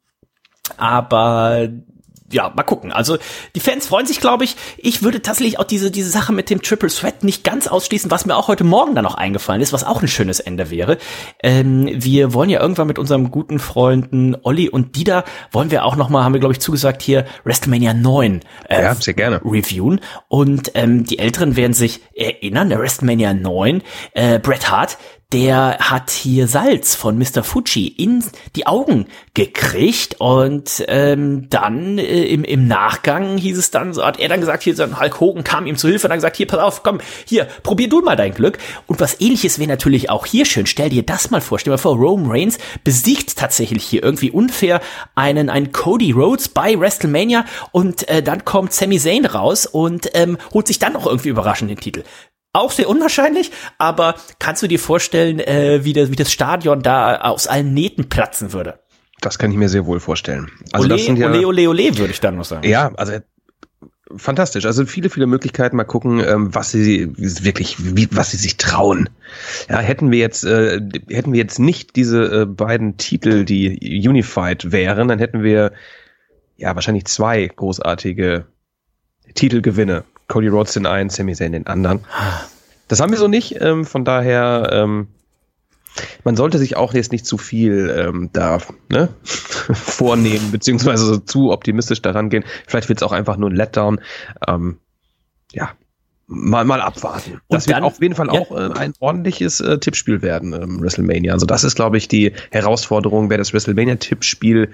aber 0.78 1.68
ja, 2.34 2.52
mal 2.54 2.64
gucken. 2.64 2.92
Also 2.92 3.16
die 3.54 3.60
Fans 3.60 3.86
freuen 3.86 4.06
sich, 4.06 4.20
glaube 4.20 4.44
ich. 4.44 4.56
Ich 4.76 5.02
würde 5.02 5.22
tatsächlich 5.22 5.58
auch 5.60 5.64
diese 5.64 5.90
diese 5.90 6.10
Sache 6.10 6.32
mit 6.32 6.50
dem 6.50 6.60
Triple 6.62 6.88
Threat 6.88 7.22
nicht 7.22 7.44
ganz 7.44 7.68
ausschließen, 7.68 8.10
was 8.10 8.26
mir 8.26 8.36
auch 8.36 8.48
heute 8.48 8.64
Morgen 8.64 8.94
dann 8.94 9.04
noch 9.04 9.14
eingefallen 9.14 9.62
ist, 9.62 9.72
was 9.72 9.84
auch 9.84 10.02
ein 10.02 10.08
schönes 10.08 10.40
Ende 10.40 10.70
wäre. 10.70 10.98
Ähm, 11.42 11.88
wir 11.92 12.34
wollen 12.34 12.50
ja 12.50 12.60
irgendwann 12.60 12.88
mit 12.88 12.98
unserem 12.98 13.30
guten 13.30 13.58
Freunden 13.60 14.36
Olli 14.42 14.68
und 14.68 14.96
Dida 14.96 15.24
wollen 15.52 15.70
wir 15.70 15.84
auch 15.84 15.94
noch 15.96 16.08
mal, 16.08 16.24
haben 16.24 16.32
wir 16.34 16.40
glaube 16.40 16.52
ich 16.54 16.60
zugesagt 16.60 17.02
hier 17.02 17.24
WrestleMania 17.44 17.94
9 17.94 18.40
äh, 18.68 18.82
Ja, 18.82 18.94
sehr 18.96 19.14
gerne. 19.14 19.40
reviewen. 19.44 20.00
Und 20.28 20.72
ähm, 20.74 21.04
die 21.04 21.20
Älteren 21.20 21.54
werden 21.56 21.72
sich 21.72 22.00
erinnern, 22.16 22.68
der 22.68 22.80
WrestleMania 22.80 23.32
9, 23.32 23.82
äh, 24.12 24.40
Bret 24.40 24.70
Hart, 24.70 24.98
der 25.34 25.78
hat 25.80 26.12
hier 26.12 26.46
Salz 26.46 26.94
von 26.94 27.18
Mr. 27.18 27.42
Fuji 27.42 27.88
in 27.88 28.22
die 28.54 28.68
Augen 28.68 29.06
gekriegt 29.34 30.20
und 30.20 30.84
ähm, 30.86 31.50
dann 31.50 31.98
äh, 31.98 32.22
im, 32.26 32.44
im 32.44 32.68
Nachgang 32.68 33.36
hieß 33.36 33.58
es 33.58 33.72
dann, 33.72 33.92
so 33.92 34.04
hat 34.04 34.20
er 34.20 34.28
dann 34.28 34.38
gesagt, 34.38 34.62
hier 34.62 34.78
ein 34.78 35.00
Hulk 35.00 35.18
Hogan 35.18 35.42
kam 35.42 35.66
ihm 35.66 35.76
zu 35.76 35.88
Hilfe 35.88 36.06
und 36.06 36.12
hat 36.12 36.18
gesagt, 36.18 36.36
hier, 36.36 36.46
pass 36.46 36.60
auf, 36.60 36.84
komm, 36.84 37.00
hier, 37.24 37.48
probier 37.64 37.88
du 37.88 38.00
mal 38.00 38.14
dein 38.14 38.32
Glück. 38.32 38.58
Und 38.86 39.00
was 39.00 39.20
ähnliches 39.20 39.58
wäre 39.58 39.68
natürlich 39.68 40.08
auch 40.08 40.24
hier 40.24 40.44
schön. 40.44 40.66
Stell 40.66 40.90
dir 40.90 41.02
das 41.02 41.32
mal 41.32 41.40
vor, 41.40 41.58
stell 41.58 41.72
dir 41.72 41.78
mal 41.78 41.82
vor, 41.82 41.96
Roman 41.96 42.30
Reigns 42.30 42.58
besiegt 42.84 43.36
tatsächlich 43.36 43.82
hier 43.82 44.04
irgendwie 44.04 44.30
unfair 44.30 44.80
einen, 45.16 45.50
einen 45.50 45.72
Cody 45.72 46.12
Rhodes 46.12 46.48
bei 46.48 46.78
WrestleMania 46.78 47.44
und 47.72 48.08
äh, 48.08 48.22
dann 48.22 48.44
kommt 48.44 48.72
Sami 48.72 49.00
Zayn 49.00 49.26
raus 49.26 49.66
und 49.66 50.10
ähm, 50.14 50.38
holt 50.52 50.68
sich 50.68 50.78
dann 50.78 50.92
noch 50.92 51.06
irgendwie 51.06 51.30
überraschend 51.30 51.72
den 51.72 51.80
Titel. 51.80 52.04
Auch 52.54 52.70
sehr 52.70 52.88
unwahrscheinlich, 52.88 53.50
aber 53.78 54.14
kannst 54.38 54.62
du 54.62 54.68
dir 54.68 54.78
vorstellen, 54.78 55.40
äh, 55.40 55.84
wie, 55.84 55.92
das, 55.92 56.10
wie 56.10 56.16
das 56.16 56.32
Stadion 56.32 56.82
da 56.82 57.16
aus 57.16 57.46
allen 57.46 57.74
Nähten 57.74 58.08
platzen 58.08 58.52
würde? 58.52 58.78
Das 59.20 59.38
kann 59.38 59.50
ich 59.50 59.56
mir 59.56 59.68
sehr 59.68 59.86
wohl 59.86 60.00
vorstellen. 60.00 60.50
Also 60.72 60.86
ole, 60.86 60.94
das 60.94 61.04
sind 61.04 61.16
ja, 61.16 61.28
ole, 61.28 61.46
ole, 61.46 61.68
ole, 61.68 61.98
würde 61.98 62.12
ich 62.12 62.20
dann 62.20 62.36
noch 62.36 62.44
sagen. 62.44 62.66
ja, 62.68 62.92
also 62.94 63.14
fantastisch. 64.16 64.66
Also 64.66 64.86
viele, 64.86 65.10
viele 65.10 65.26
Möglichkeiten. 65.26 65.76
Mal 65.76 65.84
gucken, 65.84 66.20
ähm, 66.20 66.54
was 66.54 66.70
sie 66.70 67.10
wirklich, 67.16 67.76
was 68.14 68.30
sie 68.30 68.36
sich 68.36 68.56
trauen. 68.56 69.08
Ja, 69.68 69.80
hätten 69.80 70.10
wir 70.10 70.18
jetzt, 70.18 70.44
äh, 70.44 70.80
hätten 71.08 71.32
wir 71.32 71.40
jetzt 71.40 71.58
nicht 71.58 71.96
diese 71.96 72.42
äh, 72.42 72.46
beiden 72.46 72.96
Titel, 72.96 73.44
die 73.44 74.06
unified 74.08 74.70
wären, 74.70 75.08
dann 75.08 75.18
hätten 75.18 75.42
wir 75.42 75.72
ja 76.56 76.74
wahrscheinlich 76.74 77.06
zwei 77.06 77.48
großartige 77.48 78.46
Titelgewinne. 79.34 80.04
Cody 80.28 80.48
Rhodes 80.48 80.72
den 80.72 80.86
einen, 80.86 81.10
Sami 81.10 81.34
Zayn 81.34 81.52
den 81.52 81.66
anderen. 81.66 82.00
Das 82.88 83.00
haben 83.00 83.12
wir 83.12 83.18
so 83.18 83.28
nicht. 83.28 83.60
Ähm, 83.60 83.84
von 83.84 84.04
daher, 84.04 84.70
ähm, 84.72 85.08
man 86.24 86.36
sollte 86.36 86.58
sich 86.58 86.76
auch 86.76 86.94
jetzt 86.94 87.12
nicht 87.12 87.26
zu 87.26 87.38
viel 87.38 87.94
ähm, 87.96 88.30
da 88.32 88.58
ne, 88.88 89.08
vornehmen, 89.22 90.50
beziehungsweise 90.50 91.04
so 91.04 91.18
zu 91.18 91.52
optimistisch 91.52 92.02
daran 92.02 92.30
gehen. 92.30 92.44
Vielleicht 92.66 92.88
wird 92.88 92.98
es 92.98 93.02
auch 93.02 93.12
einfach 93.12 93.36
nur 93.36 93.50
ein 93.50 93.56
Letdown. 93.56 94.00
Ähm, 94.48 94.78
ja, 95.52 95.70
mal, 96.26 96.64
mal 96.64 96.80
abwarten. 96.80 97.40
Das 97.48 97.68
wird 97.68 97.82
auf 97.82 98.00
jeden 98.00 98.14
Fall 98.14 98.28
ja. 98.32 98.40
auch 98.40 98.50
äh, 98.50 98.72
ein 98.78 98.94
ordentliches 99.00 99.60
äh, 99.60 99.78
Tippspiel 99.78 100.22
werden, 100.22 100.52
ähm, 100.52 100.80
WrestleMania. 100.80 101.32
Also 101.32 101.46
das 101.46 101.64
ist, 101.64 101.74
glaube 101.74 101.96
ich, 101.96 102.08
die 102.08 102.32
Herausforderung, 102.50 103.30
wer 103.30 103.38
das 103.38 103.52
WrestleMania-Tippspiel 103.52 104.70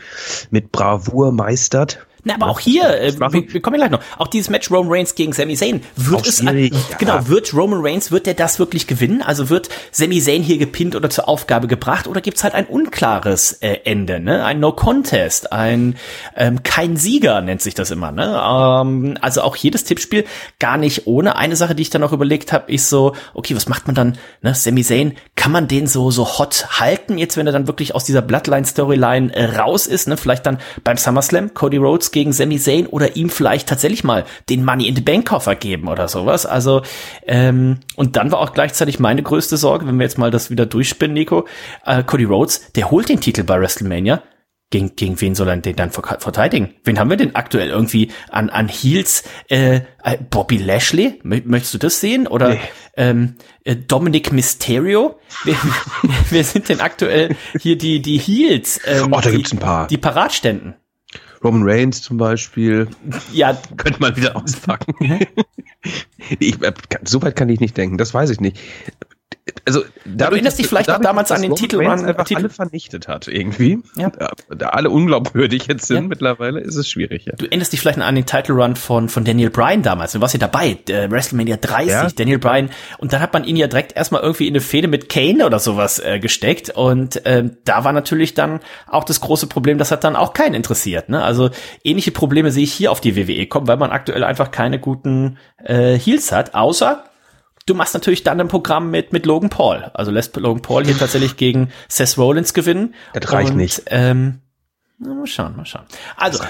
mit 0.50 0.72
Bravour 0.72 1.32
meistert. 1.32 2.06
Na, 2.24 2.34
aber 2.34 2.48
auch 2.48 2.60
hier, 2.60 3.00
äh, 3.00 3.18
wir, 3.18 3.52
wir, 3.52 3.62
kommen 3.62 3.80
ja 3.80 3.86
gleich 3.86 3.98
noch. 3.98 4.18
Auch 4.18 4.26
dieses 4.26 4.50
Match 4.50 4.70
Roman 4.70 4.92
Reigns 4.92 5.14
gegen 5.14 5.32
Sami 5.32 5.56
Zayn, 5.56 5.82
wird 5.96 6.26
es, 6.26 6.40
äh, 6.40 6.70
genau, 6.98 7.28
wird 7.28 7.54
Roman 7.54 7.80
Reigns, 7.82 8.10
wird 8.10 8.26
der 8.26 8.34
das 8.34 8.58
wirklich 8.58 8.86
gewinnen? 8.86 9.22
Also 9.22 9.48
wird 9.48 9.68
Sami 9.90 10.20
Zayn 10.20 10.42
hier 10.42 10.58
gepinnt 10.58 10.94
oder 10.96 11.08
zur 11.08 11.28
Aufgabe 11.28 11.66
gebracht 11.66 12.06
oder 12.06 12.20
gibt's 12.20 12.44
halt 12.44 12.54
ein 12.54 12.66
unklares 12.66 13.52
äh, 13.54 13.78
Ende, 13.84 14.20
ne? 14.20 14.44
Ein 14.44 14.60
No 14.60 14.72
Contest, 14.72 15.52
ein 15.52 15.96
ähm, 16.36 16.62
kein 16.62 16.96
Sieger 16.96 17.40
nennt 17.40 17.62
sich 17.62 17.74
das 17.74 17.90
immer, 17.90 18.12
ne? 18.12 18.40
Ähm, 18.44 19.18
also 19.20 19.42
auch 19.42 19.56
jedes 19.56 19.84
Tippspiel 19.84 20.24
gar 20.58 20.76
nicht 20.76 21.06
ohne. 21.06 21.36
Eine 21.36 21.56
Sache, 21.56 21.74
die 21.74 21.82
ich 21.82 21.90
dann 21.90 22.02
noch 22.02 22.12
überlegt 22.12 22.52
habe, 22.52 22.70
ist 22.70 22.90
so, 22.90 23.14
okay, 23.34 23.56
was 23.56 23.68
macht 23.68 23.86
man 23.86 23.94
dann, 23.94 24.18
ne? 24.42 24.54
Sami 24.54 24.82
Zayn, 24.82 25.14
kann 25.36 25.52
man 25.52 25.68
den 25.68 25.86
so 25.86 26.10
so 26.10 26.38
hot 26.38 26.80
halten 26.80 27.16
jetzt, 27.16 27.36
wenn 27.36 27.46
er 27.46 27.52
dann 27.52 27.66
wirklich 27.66 27.94
aus 27.94 28.04
dieser 28.04 28.22
Bloodline 28.22 28.66
Storyline 28.66 29.34
äh, 29.34 29.56
raus 29.56 29.86
ist, 29.86 30.06
ne? 30.08 30.16
Vielleicht 30.16 30.44
dann 30.44 30.58
beim 30.84 30.98
SummerSlam 30.98 31.54
Cody 31.54 31.78
Rhodes 31.78 32.09
gegen 32.12 32.32
Sami 32.32 32.58
Zayn 32.58 32.86
oder 32.86 33.16
ihm 33.16 33.30
vielleicht 33.30 33.68
tatsächlich 33.68 34.04
mal 34.04 34.24
den 34.48 34.64
Money 34.64 34.88
in 34.88 34.96
the 34.96 35.02
Bank 35.02 35.28
Koffer 35.28 35.54
geben 35.54 35.88
oder 35.88 36.08
sowas. 36.08 36.46
Also 36.46 36.82
ähm, 37.26 37.80
und 37.96 38.16
dann 38.16 38.32
war 38.32 38.40
auch 38.40 38.52
gleichzeitig 38.52 38.98
meine 38.98 39.22
größte 39.22 39.56
Sorge, 39.56 39.86
wenn 39.86 39.98
wir 39.98 40.04
jetzt 40.04 40.18
mal 40.18 40.30
das 40.30 40.50
wieder 40.50 40.66
durchspinnen, 40.66 41.14
Nico, 41.14 41.46
äh, 41.84 42.02
Cody 42.02 42.24
Rhodes, 42.24 42.72
der 42.72 42.90
holt 42.90 43.08
den 43.08 43.20
Titel 43.20 43.44
bei 43.44 43.60
WrestleMania. 43.60 44.22
Gegen, 44.72 44.94
gegen 44.94 45.20
wen 45.20 45.34
soll 45.34 45.48
er 45.48 45.56
den 45.56 45.74
dann 45.74 45.90
verteidigen? 45.90 46.76
Wen 46.84 47.00
haben 47.00 47.10
wir 47.10 47.16
denn 47.16 47.34
aktuell 47.34 47.70
irgendwie 47.70 48.12
an, 48.30 48.50
an 48.50 48.68
Heels? 48.68 49.24
Äh, 49.48 49.80
äh 50.04 50.16
Bobby 50.30 50.58
Lashley? 50.58 51.18
Möchtest 51.24 51.74
du 51.74 51.78
das 51.78 52.00
sehen? 52.00 52.28
Oder 52.28 52.50
nee. 52.50 52.60
ähm, 52.96 53.34
äh, 53.64 53.74
Dominic 53.74 54.32
Mysterio? 54.32 55.18
Wer, 55.44 55.56
wer 56.30 56.44
sind 56.44 56.68
denn 56.68 56.80
aktuell 56.80 57.34
hier 57.58 57.76
die, 57.76 58.00
die 58.00 58.18
Heels? 58.18 58.80
Ähm, 58.84 59.12
oh, 59.12 59.20
da 59.20 59.30
gibt's 59.30 59.52
ein 59.52 59.58
paar. 59.58 59.88
Die 59.88 59.98
Paratständen. 59.98 60.76
Roman 61.42 61.62
Reigns 61.64 62.02
zum 62.02 62.16
Beispiel. 62.16 62.88
Ja. 63.32 63.56
Könnte 63.76 64.00
man 64.00 64.16
wieder 64.16 64.36
auspacken. 64.36 64.94
ich, 66.38 66.62
äh, 66.62 66.72
so 67.04 67.22
weit 67.22 67.36
kann 67.36 67.48
ich 67.48 67.60
nicht 67.60 67.76
denken, 67.76 67.98
das 67.98 68.12
weiß 68.12 68.30
ich 68.30 68.40
nicht 68.40 68.58
also 69.70 69.84
da 70.04 70.26
du 70.26 70.32
erinnerst 70.32 70.58
dich 70.58 70.66
vielleicht 70.66 70.88
noch 70.88 71.00
damals 71.00 71.30
an 71.30 71.42
den 71.42 71.54
Titel, 71.54 71.82
man 71.82 72.04
einfach 72.04 72.24
Titel. 72.24 72.40
alle 72.40 72.50
vernichtet 72.50 73.06
hat 73.06 73.28
irgendwie. 73.28 73.78
Ja. 73.96 74.10
Da 74.48 74.70
alle 74.70 74.90
unglaubwürdig 74.90 75.66
jetzt 75.68 75.86
sind 75.86 75.96
ja. 75.96 76.08
mittlerweile, 76.08 76.60
ist 76.60 76.74
es 76.74 76.88
schwierig. 76.88 77.26
Ja. 77.26 77.34
Du 77.36 77.46
erinnerst 77.46 77.72
dich 77.72 77.80
vielleicht 77.80 78.00
an 78.00 78.14
den 78.14 78.26
Title 78.26 78.54
Run 78.54 78.74
von 78.74 79.08
von 79.08 79.24
Daniel 79.24 79.50
Bryan 79.50 79.82
damals. 79.82 80.12
Du 80.12 80.20
warst 80.20 80.34
ja 80.34 80.40
dabei, 80.40 80.78
der 80.88 81.10
WrestleMania 81.10 81.56
30, 81.56 81.88
ja. 81.88 82.08
Daniel 82.08 82.38
Bryan. 82.38 82.70
Und 82.98 83.12
dann 83.12 83.20
hat 83.20 83.32
man 83.32 83.44
ihn 83.44 83.56
ja 83.56 83.68
direkt 83.68 83.96
erstmal 83.96 84.22
irgendwie 84.22 84.48
in 84.48 84.54
eine 84.54 84.60
Fehde 84.60 84.88
mit 84.88 85.08
Kane 85.08 85.46
oder 85.46 85.60
sowas 85.60 85.98
äh, 85.98 86.18
gesteckt. 86.18 86.70
Und 86.70 87.22
ähm, 87.24 87.58
da 87.64 87.84
war 87.84 87.92
natürlich 87.92 88.34
dann 88.34 88.60
auch 88.88 89.04
das 89.04 89.20
große 89.20 89.46
Problem, 89.46 89.78
das 89.78 89.90
hat 89.92 90.02
dann 90.04 90.16
auch 90.16 90.32
keinen 90.32 90.54
interessiert. 90.54 91.08
Ne? 91.08 91.22
Also 91.22 91.50
ähnliche 91.84 92.10
Probleme 92.10 92.50
sehe 92.50 92.64
ich 92.64 92.72
hier 92.72 92.90
auf 92.90 93.00
die 93.00 93.16
WWE 93.16 93.46
kommen, 93.46 93.68
weil 93.68 93.76
man 93.76 93.90
aktuell 93.90 94.24
einfach 94.24 94.50
keine 94.50 94.78
guten 94.78 95.38
äh, 95.62 95.96
Heels 95.98 96.32
hat, 96.32 96.54
außer 96.54 97.04
du 97.70 97.74
machst 97.74 97.94
natürlich 97.94 98.24
dann 98.24 98.40
ein 98.40 98.48
Programm 98.48 98.90
mit, 98.90 99.12
mit 99.12 99.24
Logan 99.26 99.48
Paul. 99.48 99.90
Also 99.94 100.10
lässt 100.10 100.36
Logan 100.36 100.60
Paul 100.60 100.84
hier 100.84 100.98
tatsächlich 100.98 101.36
gegen 101.36 101.70
Seth 101.88 102.18
Rollins 102.18 102.52
gewinnen. 102.52 102.94
Das 103.14 103.32
reicht 103.32 103.52
und, 103.52 103.56
nicht. 103.56 103.84
Ähm, 103.86 104.40
mal 104.98 105.26
schauen, 105.26 105.56
mal 105.56 105.64
schauen. 105.64 105.84
Also, 106.16 106.40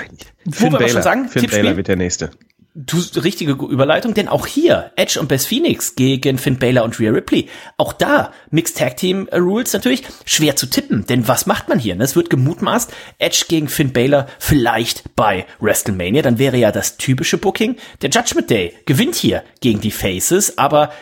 wo 0.45 0.53
Finn 0.53 0.73
wir 0.73 0.79
Baylor. 0.79 0.89
schon 0.89 1.03
sagen, 1.03 1.29
Finn 1.29 1.47
Baylor 1.51 1.77
wird 1.77 1.89
der 1.89 1.97
nächste. 1.97 2.31
Du, 2.73 2.99
richtige 3.21 3.53
Überleitung, 3.53 4.15
denn 4.15 4.29
auch 4.29 4.47
hier 4.47 4.93
Edge 4.95 5.19
und 5.19 5.27
Beth 5.27 5.43
Phoenix 5.43 5.97
gegen 5.97 6.39
Finn 6.39 6.61
Baylor 6.61 6.85
und 6.85 7.01
Rhea 7.01 7.11
Ripley. 7.11 7.49
Auch 7.77 7.93
da 7.93 8.33
Mixed 8.51 8.79
Tag 8.79 8.97
Team 8.97 9.29
Rules 9.33 9.73
natürlich 9.73 10.05
schwer 10.25 10.55
zu 10.55 10.67
tippen, 10.67 11.05
denn 11.05 11.27
was 11.27 11.47
macht 11.47 11.69
man 11.69 11.81
hier? 11.81 11.99
Es 11.99 12.15
wird 12.15 12.31
gemutmaßt, 12.31 12.93
Edge 13.19 13.47
gegen 13.49 13.67
Finn 13.67 13.93
Baylor 13.93 14.27
vielleicht 14.39 15.17
bei 15.17 15.47
WrestleMania, 15.59 16.23
dann 16.23 16.39
wäre 16.39 16.59
ja 16.59 16.71
das 16.71 16.97
typische 16.97 17.39
Booking. 17.39 17.75
Der 18.03 18.11
Judgment 18.11 18.49
Day 18.49 18.75
gewinnt 18.87 19.17
hier 19.17 19.43
gegen 19.61 19.81
die 19.81 19.91
Faces, 19.91 20.57
aber 20.57 20.93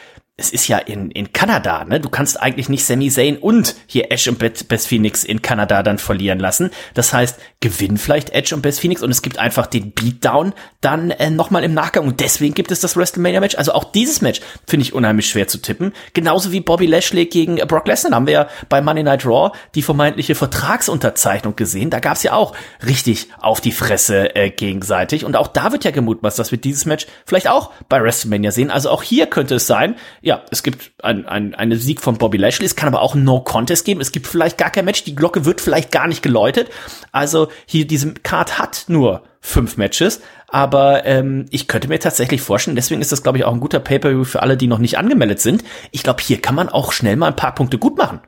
es 0.40 0.50
ist 0.50 0.68
ja 0.68 0.78
in, 0.78 1.10
in 1.10 1.32
Kanada, 1.32 1.84
ne? 1.84 1.98
Du 1.98 2.08
kannst 2.08 2.40
eigentlich 2.40 2.68
nicht 2.68 2.86
Sami 2.86 3.10
Zayn 3.10 3.36
und 3.38 3.74
hier 3.88 4.12
Edge 4.12 4.30
und 4.30 4.38
Beth, 4.38 4.82
Phoenix 4.82 5.24
in 5.24 5.42
Kanada 5.42 5.82
dann 5.82 5.98
verlieren 5.98 6.38
lassen. 6.38 6.70
Das 6.94 7.12
heißt, 7.12 7.40
gewinnen 7.58 7.98
vielleicht 7.98 8.30
Edge 8.30 8.54
und 8.54 8.62
Beth 8.62 8.76
Phoenix 8.76 9.02
und 9.02 9.10
es 9.10 9.20
gibt 9.20 9.38
einfach 9.38 9.66
den 9.66 9.90
Beatdown 9.90 10.54
dann 10.80 11.10
äh, 11.10 11.30
nochmal 11.30 11.64
im 11.64 11.74
Nachgang 11.74 12.06
und 12.06 12.20
deswegen 12.20 12.54
gibt 12.54 12.70
es 12.70 12.78
das 12.78 12.96
WrestleMania-Match. 12.96 13.56
Also 13.56 13.72
auch 13.72 13.90
dieses 13.90 14.20
Match 14.20 14.40
finde 14.64 14.84
ich 14.84 14.92
unheimlich 14.92 15.28
schwer 15.28 15.48
zu 15.48 15.58
tippen. 15.58 15.92
Genauso 16.12 16.52
wie 16.52 16.60
Bobby 16.60 16.86
Lashley 16.86 17.26
gegen 17.26 17.58
äh, 17.58 17.66
Brock 17.66 17.88
Lesnar. 17.88 18.12
haben 18.12 18.28
wir 18.28 18.34
ja 18.34 18.48
bei 18.68 18.80
Monday 18.80 19.02
Night 19.02 19.26
Raw 19.26 19.50
die 19.74 19.82
vermeintliche 19.82 20.36
Vertragsunterzeichnung 20.36 21.56
gesehen. 21.56 21.90
Da 21.90 21.98
gab's 21.98 22.22
ja 22.22 22.34
auch 22.34 22.54
richtig 22.86 23.26
auf 23.40 23.60
die 23.60 23.72
Fresse 23.72 24.36
äh, 24.36 24.50
gegenseitig. 24.50 25.24
Und 25.24 25.34
auch 25.34 25.48
da 25.48 25.72
wird 25.72 25.82
ja 25.82 25.90
gemutmaßt, 25.90 26.38
dass 26.38 26.52
wir 26.52 26.58
dieses 26.58 26.86
Match 26.86 27.08
vielleicht 27.26 27.48
auch 27.48 27.72
bei 27.88 28.00
WrestleMania 28.00 28.52
sehen. 28.52 28.70
Also 28.70 28.90
auch 28.90 29.02
hier 29.02 29.26
könnte 29.26 29.56
es 29.56 29.66
sein, 29.66 29.96
ja, 30.28 30.42
es 30.50 30.62
gibt 30.62 30.92
ein, 31.02 31.26
ein, 31.26 31.54
einen 31.54 31.78
Sieg 31.78 32.02
von 32.02 32.18
Bobby 32.18 32.36
Lashley, 32.36 32.66
es 32.66 32.76
kann 32.76 32.86
aber 32.86 33.00
auch 33.00 33.14
ein 33.14 33.24
No-Contest 33.24 33.86
geben, 33.86 34.02
es 34.02 34.12
gibt 34.12 34.26
vielleicht 34.26 34.58
gar 34.58 34.68
kein 34.68 34.84
Match, 34.84 35.02
die 35.04 35.16
Glocke 35.16 35.46
wird 35.46 35.62
vielleicht 35.62 35.90
gar 35.90 36.06
nicht 36.06 36.22
geläutet. 36.22 36.68
Also 37.12 37.48
hier, 37.64 37.86
diese 37.86 38.12
Card 38.12 38.58
hat 38.58 38.84
nur 38.88 39.22
fünf 39.40 39.78
Matches, 39.78 40.20
aber 40.46 41.06
ähm, 41.06 41.46
ich 41.50 41.66
könnte 41.66 41.88
mir 41.88 41.98
tatsächlich 41.98 42.42
vorstellen, 42.42 42.76
deswegen 42.76 43.00
ist 43.00 43.10
das, 43.10 43.22
glaube 43.22 43.38
ich, 43.38 43.44
auch 43.44 43.54
ein 43.54 43.60
guter 43.60 43.80
Pay-Per-View 43.80 44.24
für 44.24 44.42
alle, 44.42 44.58
die 44.58 44.66
noch 44.66 44.76
nicht 44.76 44.98
angemeldet 44.98 45.40
sind. 45.40 45.64
Ich 45.92 46.02
glaube, 46.02 46.22
hier 46.22 46.42
kann 46.42 46.54
man 46.54 46.68
auch 46.68 46.92
schnell 46.92 47.16
mal 47.16 47.28
ein 47.28 47.36
paar 47.36 47.54
Punkte 47.54 47.78
gut 47.78 47.96
machen. 47.96 48.20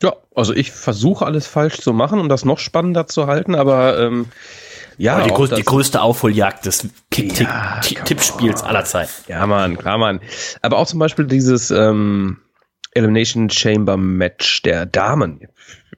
Ja, 0.00 0.14
also 0.36 0.54
ich 0.54 0.70
versuche 0.70 1.26
alles 1.26 1.48
falsch 1.48 1.80
zu 1.80 1.92
machen, 1.92 2.20
um 2.20 2.28
das 2.28 2.44
noch 2.44 2.60
spannender 2.60 3.08
zu 3.08 3.26
halten, 3.26 3.56
aber 3.56 3.98
ähm, 3.98 4.26
ja, 4.98 5.22
die, 5.22 5.30
größte, 5.30 5.56
die 5.56 5.64
größte 5.64 6.00
Aufholjagd 6.00 6.66
des 6.66 6.88
Kick 7.10 7.40
ja, 7.40 7.80
Tippspiels 7.80 8.62
aller 8.62 8.84
Zeit. 8.84 9.08
Ja, 9.28 9.46
Mann, 9.46 9.76
klar, 9.76 9.98
Mann. 9.98 10.20
Aber 10.60 10.78
auch 10.78 10.86
zum 10.86 10.98
Beispiel 10.98 11.26
dieses 11.26 11.70
ähm, 11.70 12.38
Elimination 12.92 13.50
Chamber 13.50 13.96
Match 13.96 14.62
der 14.62 14.86
Damen. 14.86 15.48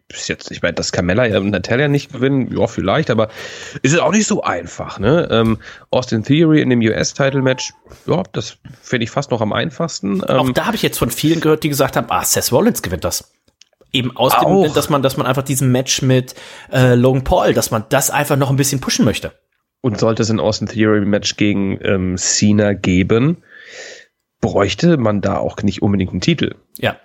Bis 0.08 0.28
jetzt, 0.28 0.50
ich 0.50 0.62
meine, 0.62 0.74
das 0.74 0.92
Carmella 0.92 1.24
und 1.38 1.50
Natalia 1.50 1.88
nicht 1.88 2.12
gewinnen, 2.12 2.54
ja, 2.56 2.66
vielleicht, 2.66 3.10
aber 3.10 3.28
ist 3.82 3.94
es 3.94 3.98
auch 3.98 4.12
nicht 4.12 4.26
so 4.26 4.42
einfach, 4.42 4.98
ne? 4.98 5.26
Ähm, 5.30 5.58
Austin 5.90 6.22
Theory 6.22 6.60
in 6.60 6.70
dem 6.70 6.80
US-Title-Match, 6.80 7.72
ja, 8.06 8.22
das 8.32 8.58
finde 8.82 9.04
ich 9.04 9.10
fast 9.10 9.30
noch 9.30 9.40
am 9.40 9.52
einfachsten. 9.52 10.22
Ähm, 10.28 10.36
auch 10.36 10.50
da 10.50 10.66
habe 10.66 10.76
ich 10.76 10.82
jetzt 10.82 10.98
von 10.98 11.10
vielen 11.10 11.40
gehört, 11.40 11.64
die 11.64 11.70
gesagt 11.70 11.96
haben, 11.96 12.06
ah, 12.10 12.22
Seth 12.22 12.52
Rollins 12.52 12.82
gewinnt 12.82 13.02
das 13.02 13.33
eben 13.94 14.16
aus 14.16 14.32
dem, 14.38 14.72
dass 14.74 14.90
man, 14.90 15.02
dass 15.02 15.16
man 15.16 15.26
einfach 15.26 15.42
diesen 15.42 15.72
Match 15.72 16.02
mit 16.02 16.34
äh, 16.72 16.94
Logan 16.94 17.24
Paul, 17.24 17.54
dass 17.54 17.70
man 17.70 17.84
das 17.88 18.10
einfach 18.10 18.36
noch 18.36 18.50
ein 18.50 18.56
bisschen 18.56 18.80
pushen 18.80 19.04
möchte. 19.04 19.32
Und 19.80 19.98
sollte 19.98 20.22
es 20.22 20.30
ein 20.30 20.40
Austin 20.40 20.68
Theory 20.68 21.04
Match 21.04 21.36
gegen 21.36 21.78
ähm, 21.82 22.16
Cena 22.16 22.72
geben, 22.72 23.42
bräuchte 24.40 24.96
man 24.96 25.20
da 25.20 25.38
auch 25.38 25.62
nicht 25.62 25.82
unbedingt 25.82 26.12
einen 26.12 26.20
Titel. 26.20 26.54
Ja. 26.78 26.96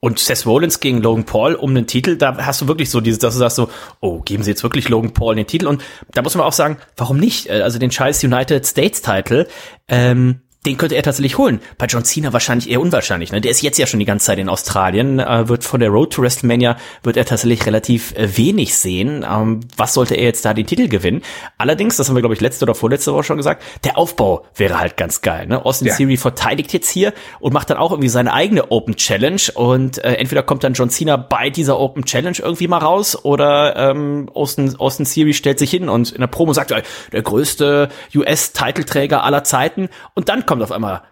Und 0.00 0.20
Seth 0.20 0.46
Rollins 0.46 0.78
gegen 0.78 1.02
Logan 1.02 1.24
Paul 1.24 1.54
um 1.54 1.70
einen 1.70 1.88
Titel, 1.88 2.16
da 2.16 2.36
hast 2.36 2.60
du 2.60 2.68
wirklich 2.68 2.88
so 2.90 3.00
dieses, 3.00 3.18
dass 3.18 3.34
du 3.34 3.40
sagst 3.40 3.56
so, 3.56 3.68
oh, 4.00 4.20
geben 4.20 4.44
sie 4.44 4.50
jetzt 4.50 4.62
wirklich 4.62 4.88
Logan 4.88 5.12
Paul 5.12 5.34
den 5.34 5.48
Titel? 5.48 5.66
Und 5.66 5.82
da 6.12 6.22
muss 6.22 6.36
man 6.36 6.46
auch 6.46 6.52
sagen, 6.52 6.78
warum 6.96 7.18
nicht? 7.18 7.48
Äh, 7.48 7.62
also 7.62 7.80
den 7.80 7.90
scheiß 7.90 8.22
United 8.22 8.64
States 8.64 9.02
Title, 9.02 9.48
ähm, 9.88 10.42
den 10.68 10.76
könnte 10.76 10.94
er 10.94 11.02
tatsächlich 11.02 11.38
holen. 11.38 11.60
Bei 11.78 11.86
John 11.86 12.04
Cena 12.04 12.32
wahrscheinlich 12.32 12.70
eher 12.70 12.80
unwahrscheinlich. 12.80 13.32
Ne? 13.32 13.40
Der 13.40 13.50
ist 13.50 13.62
jetzt 13.62 13.78
ja 13.78 13.86
schon 13.86 14.00
die 14.00 14.06
ganze 14.06 14.26
Zeit 14.26 14.38
in 14.38 14.48
Australien, 14.48 15.18
äh, 15.18 15.48
wird 15.48 15.64
von 15.64 15.80
der 15.80 15.88
Road 15.88 16.12
to 16.12 16.22
WrestleMania 16.22 16.76
wird 17.02 17.16
er 17.16 17.24
tatsächlich 17.24 17.64
relativ 17.66 18.12
äh, 18.12 18.36
wenig 18.36 18.76
sehen. 18.76 19.24
Ähm, 19.28 19.60
was 19.76 19.94
sollte 19.94 20.14
er 20.14 20.24
jetzt 20.24 20.44
da 20.44 20.52
den 20.52 20.66
Titel 20.66 20.88
gewinnen? 20.88 21.22
Allerdings, 21.56 21.96
das 21.96 22.08
haben 22.08 22.16
wir 22.16 22.22
glaube 22.22 22.34
ich 22.34 22.40
letzte 22.40 22.64
oder 22.64 22.74
vorletzte 22.74 23.12
Woche 23.14 23.24
schon 23.24 23.38
gesagt, 23.38 23.62
der 23.84 23.96
Aufbau 23.96 24.44
wäre 24.54 24.78
halt 24.78 24.96
ganz 24.96 25.22
geil. 25.22 25.46
Ne? 25.46 25.64
Austin 25.64 25.88
ja. 25.88 25.96
Theory 25.96 26.16
verteidigt 26.16 26.72
jetzt 26.72 26.90
hier 26.90 27.14
und 27.40 27.54
macht 27.54 27.70
dann 27.70 27.78
auch 27.78 27.92
irgendwie 27.92 28.10
seine 28.10 28.32
eigene 28.32 28.70
Open 28.70 28.96
Challenge 28.96 29.40
und 29.54 30.04
äh, 30.04 30.14
entweder 30.14 30.42
kommt 30.42 30.64
dann 30.64 30.74
John 30.74 30.90
Cena 30.90 31.16
bei 31.16 31.48
dieser 31.48 31.78
Open 31.80 32.04
Challenge 32.04 32.36
irgendwie 32.38 32.68
mal 32.68 32.78
raus 32.78 33.24
oder 33.24 33.74
ähm, 33.76 34.30
Austin, 34.34 34.76
Austin 34.78 35.06
Theory 35.06 35.32
stellt 35.32 35.58
sich 35.58 35.70
hin 35.70 35.88
und 35.88 36.12
in 36.12 36.20
der 36.20 36.26
Promo 36.26 36.52
sagt, 36.52 36.70
der 36.70 37.22
größte 37.22 37.88
US-Titelträger 38.14 39.24
aller 39.24 39.44
Zeiten 39.44 39.88
und 40.14 40.28
dann 40.28 40.44
kommt 40.44 40.57
auf 40.62 40.72
einmal. 40.72 41.02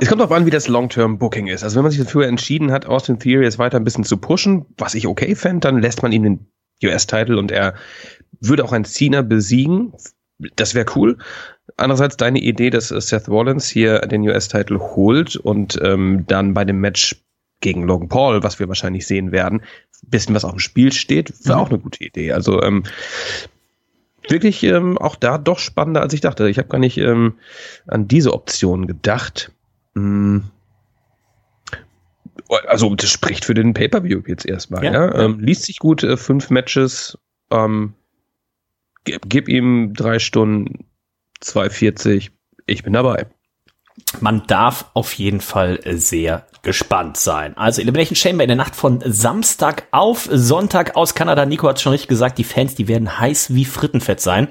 Es 0.00 0.08
kommt 0.08 0.20
darauf 0.20 0.32
an, 0.32 0.46
wie 0.46 0.50
das 0.50 0.68
Long-Term-Booking 0.68 1.48
ist. 1.48 1.62
Also 1.62 1.76
wenn 1.76 1.82
man 1.82 1.92
sich 1.92 2.00
dafür 2.00 2.26
entschieden 2.26 2.72
hat, 2.72 2.86
Austin 2.86 3.18
Theory 3.18 3.44
jetzt 3.44 3.58
weiter 3.58 3.76
ein 3.76 3.84
bisschen 3.84 4.04
zu 4.04 4.16
pushen, 4.16 4.66
was 4.78 4.94
ich 4.94 5.06
okay 5.06 5.34
fände, 5.34 5.60
dann 5.60 5.80
lässt 5.80 6.02
man 6.02 6.12
ihm 6.12 6.22
den 6.22 6.46
US-Title 6.82 7.38
und 7.38 7.50
er 7.50 7.74
würde 8.40 8.64
auch 8.64 8.72
ein 8.72 8.84
Cena 8.84 9.22
besiegen. 9.22 9.92
Das 10.56 10.74
wäre 10.74 10.86
cool. 10.96 11.18
Andererseits 11.76 12.16
deine 12.16 12.40
Idee, 12.40 12.70
dass 12.70 12.88
Seth 12.88 13.28
Rollins 13.28 13.68
hier 13.68 14.00
den 14.00 14.22
US-Title 14.22 14.80
holt 14.80 15.36
und 15.36 15.78
ähm, 15.82 16.24
dann 16.26 16.54
bei 16.54 16.64
dem 16.64 16.80
Match 16.80 17.22
gegen 17.60 17.84
Logan 17.84 18.08
Paul, 18.08 18.42
was 18.42 18.58
wir 18.58 18.66
wahrscheinlich 18.66 19.06
sehen 19.06 19.30
werden, 19.30 19.62
bisschen 20.06 20.34
was 20.34 20.44
auf 20.44 20.50
dem 20.50 20.58
Spiel 20.58 20.92
steht, 20.92 21.32
wäre 21.46 21.56
mhm. 21.56 21.62
auch 21.62 21.70
eine 21.70 21.78
gute 21.78 22.04
Idee. 22.04 22.32
Also 22.32 22.62
ähm, 22.62 22.82
wirklich 24.28 24.62
ähm, 24.62 24.98
auch 24.98 25.16
da 25.16 25.38
doch 25.38 25.58
spannender, 25.58 26.00
als 26.00 26.12
ich 26.12 26.20
dachte. 26.20 26.48
Ich 26.48 26.58
habe 26.58 26.68
gar 26.68 26.78
nicht 26.78 26.98
ähm, 26.98 27.38
an 27.86 28.08
diese 28.08 28.32
Option 28.32 28.86
gedacht. 28.86 29.52
Hm. 29.94 30.44
Also 32.66 32.94
das 32.94 33.10
spricht 33.10 33.44
für 33.44 33.54
den 33.54 33.74
Pay-per-View 33.74 34.22
jetzt 34.26 34.46
erstmal. 34.46 34.84
Ja, 34.84 34.92
ja? 34.92 35.24
Ähm, 35.24 35.40
liest 35.40 35.64
sich 35.64 35.78
gut, 35.78 36.02
äh, 36.02 36.16
fünf 36.16 36.50
Matches, 36.50 37.18
ähm, 37.50 37.94
gib, 39.04 39.22
gib 39.28 39.48
ihm 39.48 39.94
drei 39.94 40.18
Stunden, 40.18 40.86
2,40, 41.42 42.30
ich 42.66 42.82
bin 42.82 42.92
dabei. 42.92 43.26
Man 44.20 44.46
darf 44.46 44.86
auf 44.94 45.12
jeden 45.14 45.40
Fall 45.40 45.80
sehr 45.84 46.46
gespannt 46.62 47.16
sein. 47.16 47.56
Also 47.56 47.82
Elimination 47.82 48.16
Chamber 48.16 48.44
in 48.44 48.48
der 48.48 48.56
Nacht 48.56 48.76
von 48.76 49.02
Samstag 49.04 49.88
auf 49.90 50.28
Sonntag 50.30 50.96
aus 50.96 51.14
Kanada. 51.14 51.44
Nico 51.44 51.68
hat 51.68 51.80
schon 51.80 51.92
richtig 51.92 52.08
gesagt, 52.08 52.38
die 52.38 52.44
Fans, 52.44 52.74
die 52.74 52.88
werden 52.88 53.18
heiß 53.18 53.54
wie 53.54 53.64
Frittenfett 53.64 54.20
sein. 54.20 54.48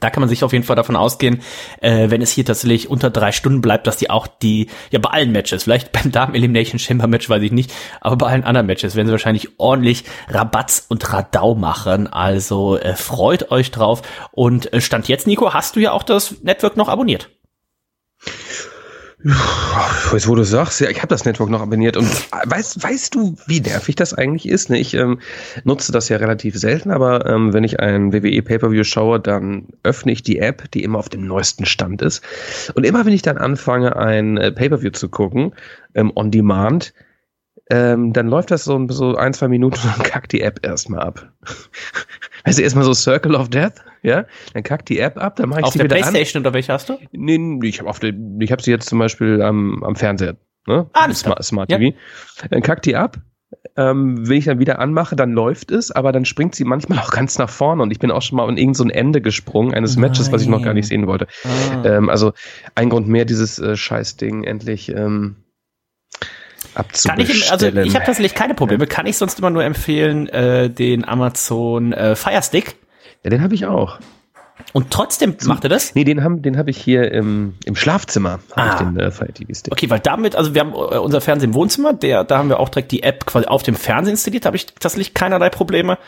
Da 0.00 0.10
kann 0.10 0.20
man 0.20 0.28
sich 0.28 0.44
auf 0.44 0.52
jeden 0.52 0.64
Fall 0.64 0.76
davon 0.76 0.96
ausgehen, 0.96 1.40
äh, 1.80 2.10
wenn 2.10 2.20
es 2.20 2.30
hier 2.30 2.44
tatsächlich 2.44 2.90
unter 2.90 3.08
drei 3.08 3.32
Stunden 3.32 3.62
bleibt, 3.62 3.86
dass 3.86 3.96
die 3.96 4.10
auch 4.10 4.26
die, 4.26 4.68
ja 4.90 4.98
bei 4.98 5.10
allen 5.10 5.32
Matches, 5.32 5.62
vielleicht 5.62 5.92
beim 5.92 6.12
Damen 6.12 6.34
Elimination 6.34 6.78
Chamber 6.78 7.06
Match 7.06 7.30
weiß 7.30 7.42
ich 7.42 7.52
nicht, 7.52 7.72
aber 8.00 8.16
bei 8.16 8.26
allen 8.26 8.44
anderen 8.44 8.66
Matches 8.66 8.94
werden 8.94 9.06
sie 9.06 9.12
wahrscheinlich 9.12 9.58
ordentlich 9.58 10.04
Rabatz 10.28 10.84
und 10.88 11.12
Radau 11.12 11.54
machen. 11.54 12.08
Also 12.08 12.76
äh, 12.76 12.94
freut 12.94 13.50
euch 13.50 13.70
drauf. 13.70 14.02
Und 14.32 14.72
äh, 14.72 14.80
Stand 14.80 15.08
jetzt, 15.08 15.26
Nico, 15.26 15.54
hast 15.54 15.76
du 15.76 15.80
ja 15.80 15.92
auch 15.92 16.02
das 16.02 16.42
Network 16.42 16.76
noch 16.76 16.88
abonniert. 16.88 17.30
Jetzt, 20.12 20.28
wo 20.28 20.34
du 20.34 20.44
sagst, 20.44 20.80
ja, 20.80 20.88
ich 20.88 20.98
habe 20.98 21.08
das 21.08 21.24
Network 21.24 21.50
noch 21.50 21.60
abonniert 21.60 21.96
und 21.96 22.06
weißt, 22.48 22.82
weißt 22.82 23.14
du, 23.14 23.34
wie 23.46 23.60
nervig 23.60 23.96
das 23.96 24.14
eigentlich 24.14 24.48
ist? 24.48 24.70
Ne? 24.70 24.78
Ich 24.78 24.94
ähm, 24.94 25.18
nutze 25.64 25.90
das 25.90 26.08
ja 26.08 26.18
relativ 26.18 26.56
selten, 26.56 26.90
aber 26.90 27.26
ähm, 27.26 27.52
wenn 27.52 27.64
ich 27.64 27.80
ein 27.80 28.12
WWE 28.12 28.42
Pay-Per-View 28.42 28.84
schaue, 28.84 29.18
dann 29.18 29.68
öffne 29.82 30.12
ich 30.12 30.22
die 30.22 30.38
App, 30.38 30.70
die 30.70 30.84
immer 30.84 30.98
auf 30.98 31.08
dem 31.08 31.26
neuesten 31.26 31.66
Stand 31.66 32.02
ist. 32.02 32.22
Und 32.74 32.84
immer 32.84 33.04
wenn 33.04 33.12
ich 33.12 33.22
dann 33.22 33.38
anfange, 33.38 33.96
ein 33.96 34.36
äh, 34.36 34.52
Pay-Per-View 34.52 34.90
zu 34.90 35.08
gucken, 35.08 35.54
ähm, 35.94 36.12
on 36.14 36.30
demand, 36.30 36.92
ähm, 37.68 38.12
dann 38.12 38.28
läuft 38.28 38.52
das 38.52 38.64
so, 38.64 38.86
so 38.90 39.16
ein, 39.16 39.34
zwei 39.34 39.48
Minuten 39.48 39.80
und 39.96 40.04
kackt 40.04 40.32
die 40.32 40.42
App 40.42 40.64
erstmal 40.64 41.00
ab. 41.00 41.32
Du, 42.46 42.62
erstmal 42.62 42.84
so 42.84 42.94
Circle 42.94 43.34
of 43.34 43.48
Death, 43.48 43.74
ja, 44.02 44.24
dann 44.54 44.62
kackt 44.62 44.88
die 44.88 44.98
App 45.00 45.18
ab, 45.18 45.36
dann 45.36 45.48
mache 45.48 45.60
ich 45.60 45.66
auf 45.66 45.72
sie 45.72 45.78
der 45.78 45.86
wieder 45.86 45.96
Playstation 45.96 46.40
an. 46.40 46.46
oder 46.46 46.54
welche 46.54 46.72
hast 46.72 46.88
du? 46.88 46.98
Nee, 47.12 47.58
ich 47.66 47.80
habe 47.80 47.90
auf 47.90 47.98
der, 47.98 48.12
ich 48.40 48.52
habe 48.52 48.62
sie 48.62 48.70
jetzt 48.70 48.88
zum 48.88 48.98
Beispiel 48.98 49.42
am, 49.42 49.82
am 49.82 49.96
Fernseher, 49.96 50.36
ne? 50.66 50.88
Ah, 50.92 51.08
das 51.08 51.20
Smart, 51.20 51.42
Smart 51.44 51.68
TV. 51.68 51.96
Dann 52.50 52.62
kackt 52.62 52.86
die 52.86 52.96
ab. 52.96 53.18
Ähm, 53.76 54.28
wenn 54.28 54.38
ich 54.38 54.46
dann 54.46 54.58
wieder 54.58 54.78
anmache, 54.78 55.16
dann 55.16 55.32
läuft 55.32 55.70
es, 55.70 55.90
aber 55.90 56.10
dann 56.12 56.24
springt 56.24 56.54
sie 56.54 56.64
manchmal 56.64 56.98
auch 57.02 57.10
ganz 57.10 57.38
nach 57.38 57.50
vorne 57.50 57.82
und 57.82 57.90
ich 57.90 57.98
bin 57.98 58.10
auch 58.10 58.22
schon 58.22 58.36
mal 58.36 58.48
an 58.48 58.56
irgend 58.56 58.76
so 58.76 58.84
ein 58.84 58.90
Ende 58.90 59.20
gesprungen 59.20 59.74
eines 59.74 59.96
Matches, 59.96 60.32
was 60.32 60.42
ich 60.42 60.48
noch 60.48 60.62
gar 60.62 60.74
nicht 60.74 60.88
sehen 60.88 61.06
wollte. 61.06 61.26
Ah. 61.44 61.84
Ähm, 61.84 62.08
also 62.08 62.32
ein 62.74 62.90
Grund 62.90 63.08
mehr, 63.08 63.24
dieses 63.24 63.58
äh, 63.58 63.76
Scheißding 63.76 64.44
endlich 64.44 64.90
ähm, 64.90 65.36
Kann 67.06 67.20
ich, 67.20 67.50
also 67.50 67.66
ich 67.66 67.94
habe 67.94 68.04
tatsächlich 68.04 68.34
keine 68.34 68.54
Probleme. 68.54 68.86
Kann 68.86 69.06
ich 69.06 69.16
sonst 69.16 69.38
immer 69.38 69.50
nur 69.50 69.64
empfehlen, 69.64 70.28
äh, 70.28 70.70
den 70.70 71.06
Amazon 71.06 71.92
äh, 71.92 72.14
Fire 72.16 72.42
Stick. 72.42 72.76
ja, 73.24 73.30
den 73.30 73.42
habe 73.42 73.54
ich 73.54 73.66
auch. 73.66 73.98
Und 74.72 74.90
trotzdem 74.90 75.36
macht 75.44 75.64
er 75.64 75.70
das? 75.70 75.94
Nee, 75.94 76.04
den 76.04 76.24
haben, 76.24 76.42
den 76.42 76.56
habe 76.58 76.70
ich 76.70 76.78
hier 76.78 77.10
im, 77.12 77.54
im 77.64 77.76
Schlafzimmer, 77.76 78.40
hab 78.54 78.80
Ah. 78.80 78.82
den 78.82 78.98
äh, 78.98 79.10
Fire 79.10 79.32
TV 79.32 79.52
Stick. 79.54 79.72
Okay, 79.72 79.90
weil 79.90 80.00
damit, 80.00 80.34
also 80.34 80.54
wir 80.54 80.60
haben 80.60 80.72
äh, 80.72 80.98
unser 80.98 81.20
Fernsehen 81.20 81.50
im 81.50 81.54
Wohnzimmer, 81.54 81.92
der, 81.92 82.24
da 82.24 82.38
haben 82.38 82.48
wir 82.48 82.58
auch 82.58 82.68
direkt 82.70 82.90
die 82.92 83.02
App 83.02 83.26
quasi 83.26 83.46
auf 83.46 83.62
dem 83.62 83.74
Fernseher 83.74 84.12
installiert, 84.12 84.44
da 84.44 84.48
habe 84.48 84.56
ich 84.56 84.66
tatsächlich 84.66 85.14
keinerlei 85.14 85.50
Probleme. 85.50 85.98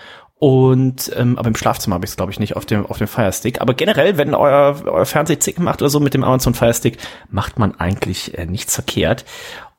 Und 0.40 1.10
ähm, 1.16 1.36
aber 1.36 1.48
im 1.48 1.56
Schlafzimmer 1.56 1.94
habe 1.94 2.04
ich 2.04 2.12
es, 2.12 2.16
glaube 2.16 2.30
ich, 2.30 2.38
nicht 2.38 2.54
auf 2.56 2.64
dem 2.64 2.86
auf 2.86 2.98
dem 2.98 3.08
Fire 3.08 3.32
Stick. 3.32 3.60
Aber 3.60 3.74
generell, 3.74 4.18
wenn 4.18 4.34
euer, 4.34 4.80
euer 4.84 5.04
Fernseher 5.04 5.40
Zicken 5.40 5.64
macht 5.64 5.82
oder 5.82 5.88
so 5.90 5.98
mit 5.98 6.14
dem 6.14 6.22
Amazon 6.22 6.54
Fire 6.54 6.72
Stick, 6.72 6.98
macht 7.28 7.58
man 7.58 7.78
eigentlich 7.80 8.38
äh, 8.38 8.46
nichts 8.46 8.72
verkehrt. 8.74 9.24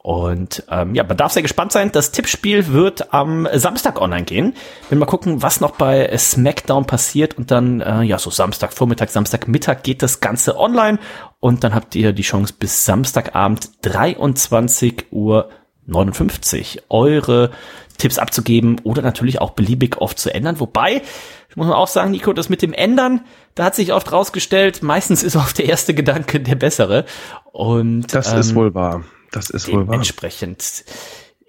Und 0.10 0.64
ähm, 0.72 0.96
ja, 0.96 1.04
man 1.04 1.18
darf 1.18 1.34
sehr 1.34 1.44
gespannt 1.44 1.72
sein. 1.72 1.92
Das 1.92 2.10
Tippspiel 2.10 2.74
wird 2.74 3.14
am 3.14 3.48
Samstag 3.54 4.02
online 4.02 4.24
gehen. 4.24 4.56
Wir 4.90 4.98
mal 4.98 5.06
gucken, 5.06 5.44
was 5.44 5.62
noch 5.62 5.76
bei 5.76 6.18
SmackDown 6.18 6.86
passiert. 6.86 7.38
Und 7.38 7.52
dann, 7.52 7.80
äh, 7.80 8.02
ja, 8.02 8.18
so 8.18 8.32
Samstag, 8.32 8.74
Vormittag, 8.74 9.12
Samstag, 9.12 9.48
Mittag 9.48 9.84
geht 9.84 10.02
das 10.02 10.20
Ganze 10.20 10.58
online. 10.58 10.98
Und 11.40 11.64
dann 11.64 11.76
habt 11.76 11.94
ihr 11.94 12.12
die 12.12 12.24
Chance 12.24 12.56
bis 12.58 12.86
Samstagabend 12.86 13.70
23 13.84 15.12
Uhr 15.12 15.50
59 15.86 16.86
eure 16.90 17.52
Tipps 18.00 18.18
abzugeben 18.18 18.82
oder 18.84 19.04
natürlich 19.04 19.40
auch 19.40 19.52
beliebig 19.52 19.98
oft 20.02 20.18
zu 20.18 20.34
ändern. 20.34 20.60
Wobei, 20.60 21.04
ich 21.50 21.56
muss 21.56 21.68
man 21.68 21.76
auch 21.76 21.88
sagen, 21.88 22.10
Nico, 22.10 22.34
das 22.34 22.50
mit 22.50 22.64
dem 22.64 22.74
Ändern, 22.74 23.22
da 23.54 23.66
hat 23.66 23.76
sich 23.76 23.94
oft 23.94 24.12
rausgestellt, 24.12 24.82
meistens 24.82 25.22
ist 25.22 25.36
oft 25.36 25.60
der 25.60 25.66
erste 25.66 25.94
Gedanke 25.94 26.40
der 26.40 26.56
bessere. 26.56 27.06
Und 27.52 28.12
Das 28.12 28.34
ähm, 28.34 28.40
ist 28.40 28.56
wohl 28.56 28.74
wahr. 28.74 29.04
Das 29.32 29.50
ist 29.50 29.68
wohl 29.68 29.88
wahr. 29.88 29.94
Dementsprechend 29.94 30.84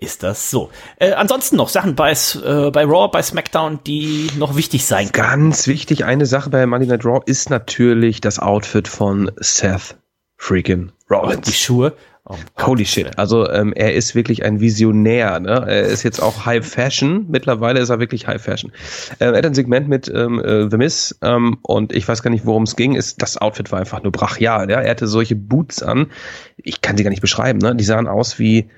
ist 0.00 0.22
das 0.22 0.50
so. 0.50 0.70
Äh, 0.96 1.12
ansonsten 1.12 1.56
noch 1.56 1.68
Sachen 1.68 1.94
bei, 1.94 2.12
äh, 2.12 2.70
bei 2.70 2.84
Raw, 2.84 3.08
bei 3.12 3.22
SmackDown, 3.22 3.80
die 3.84 4.30
noch 4.38 4.56
wichtig 4.56 4.86
sein 4.86 5.12
können. 5.12 5.28
Ganz 5.28 5.66
wichtig, 5.66 6.04
eine 6.04 6.26
Sache 6.26 6.50
bei 6.50 6.64
Money 6.66 6.86
Night 6.86 7.04
Raw 7.04 7.20
ist 7.26 7.50
natürlich 7.50 8.20
das 8.20 8.38
Outfit 8.38 8.88
von 8.88 9.30
Seth 9.36 9.96
freaking 10.38 10.92
Die 11.08 11.14
Rollins. 11.14 11.54
Schuhe. 11.54 11.94
Oh, 12.26 12.36
Holy 12.60 12.84
shit. 12.84 13.18
Also 13.18 13.48
ähm, 13.48 13.72
er 13.72 13.94
ist 13.94 14.14
wirklich 14.14 14.44
ein 14.44 14.60
Visionär. 14.60 15.40
Ne? 15.40 15.64
Er 15.66 15.82
ist 15.82 16.02
jetzt 16.02 16.20
auch 16.20 16.44
High 16.46 16.66
Fashion. 16.66 17.26
Mittlerweile 17.28 17.80
ist 17.80 17.88
er 17.88 17.98
wirklich 17.98 18.26
High 18.26 18.40
Fashion. 18.40 18.72
Ähm, 19.20 19.32
er 19.32 19.38
hat 19.38 19.46
ein 19.46 19.54
Segment 19.54 19.88
mit 19.88 20.08
ähm, 20.14 20.38
äh, 20.38 20.70
The 20.70 20.76
Miz 20.76 21.18
ähm, 21.22 21.58
und 21.62 21.92
ich 21.92 22.06
weiß 22.06 22.22
gar 22.22 22.30
nicht, 22.30 22.46
worum 22.46 22.64
es 22.64 22.76
ging. 22.76 22.94
Ist, 22.94 23.22
das 23.22 23.38
Outfit 23.38 23.72
war 23.72 23.80
einfach 23.80 24.02
nur 24.02 24.12
brachial. 24.12 24.70
Ja? 24.70 24.80
Er 24.80 24.90
hatte 24.90 25.06
solche 25.06 25.34
Boots 25.34 25.82
an. 25.82 26.06
Ich 26.56 26.82
kann 26.82 26.96
sie 26.96 27.04
gar 27.04 27.10
nicht 27.10 27.22
beschreiben. 27.22 27.58
Ne? 27.58 27.74
Die 27.74 27.84
sahen 27.84 28.06
aus 28.06 28.38
wie 28.38 28.68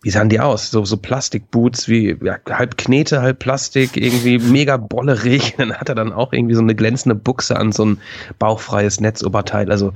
wie 0.00 0.10
sahen 0.10 0.28
die 0.28 0.38
aus? 0.38 0.70
So, 0.70 0.84
so 0.84 0.96
Plastikboots, 0.96 1.88
wie 1.88 2.16
ja, 2.22 2.38
halb 2.48 2.78
Knete, 2.78 3.20
halb 3.20 3.40
Plastik, 3.40 3.96
irgendwie 3.96 4.38
mega 4.38 4.76
bollerig. 4.76 5.54
Dann 5.58 5.74
hat 5.74 5.88
er 5.88 5.96
dann 5.96 6.12
auch 6.12 6.32
irgendwie 6.32 6.54
so 6.54 6.60
eine 6.60 6.76
glänzende 6.76 7.16
Buchse 7.16 7.56
an, 7.56 7.72
so 7.72 7.84
ein 7.84 8.00
bauchfreies 8.38 9.00
Netzoberteil. 9.00 9.70
Also 9.72 9.94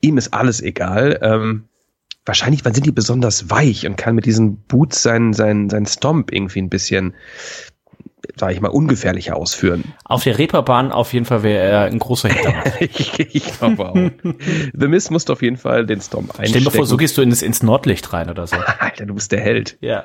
ihm 0.00 0.18
ist 0.18 0.34
alles 0.34 0.60
egal. 0.60 1.20
Ähm, 1.22 1.67
wahrscheinlich 2.28 2.62
sind 2.62 2.86
die 2.86 2.92
besonders 2.92 3.50
weich 3.50 3.86
und 3.86 3.96
kann 3.96 4.14
mit 4.14 4.26
diesen 4.26 4.58
Boots 4.58 5.02
seinen, 5.02 5.32
seinen, 5.32 5.70
seinen 5.70 5.86
Stomp 5.86 6.32
irgendwie 6.32 6.60
ein 6.60 6.68
bisschen, 6.68 7.14
sag 8.36 8.52
ich 8.52 8.60
mal, 8.60 8.68
ungefährlicher 8.68 9.36
ausführen. 9.36 9.94
Auf 10.04 10.24
der 10.24 10.38
Reeperbahn 10.38 10.92
auf 10.92 11.12
jeden 11.12 11.24
Fall 11.24 11.42
wäre 11.42 11.64
er 11.64 11.84
ein 11.84 11.98
großer 11.98 12.28
Hintermann. 12.28 12.72
ich 12.78 13.18
ich 13.34 13.58
glaube 13.58 13.88
auch. 13.88 13.94
The 13.94 14.88
Miz 14.88 15.10
musste 15.10 15.32
auf 15.32 15.42
jeden 15.42 15.56
Fall 15.56 15.86
den 15.86 16.00
Stomp 16.00 16.38
einstecken. 16.38 16.48
Stell 16.50 16.60
dir 16.60 16.66
mal 16.66 16.76
vor, 16.76 16.86
so 16.86 16.96
gehst 16.96 17.16
du 17.16 17.22
ins, 17.22 17.42
ins 17.42 17.62
Nordlicht 17.62 18.12
rein 18.12 18.30
oder 18.30 18.46
so. 18.46 18.56
Alter, 18.78 19.06
du 19.06 19.14
bist 19.14 19.32
der 19.32 19.40
Held. 19.40 19.78
Ja. 19.80 20.04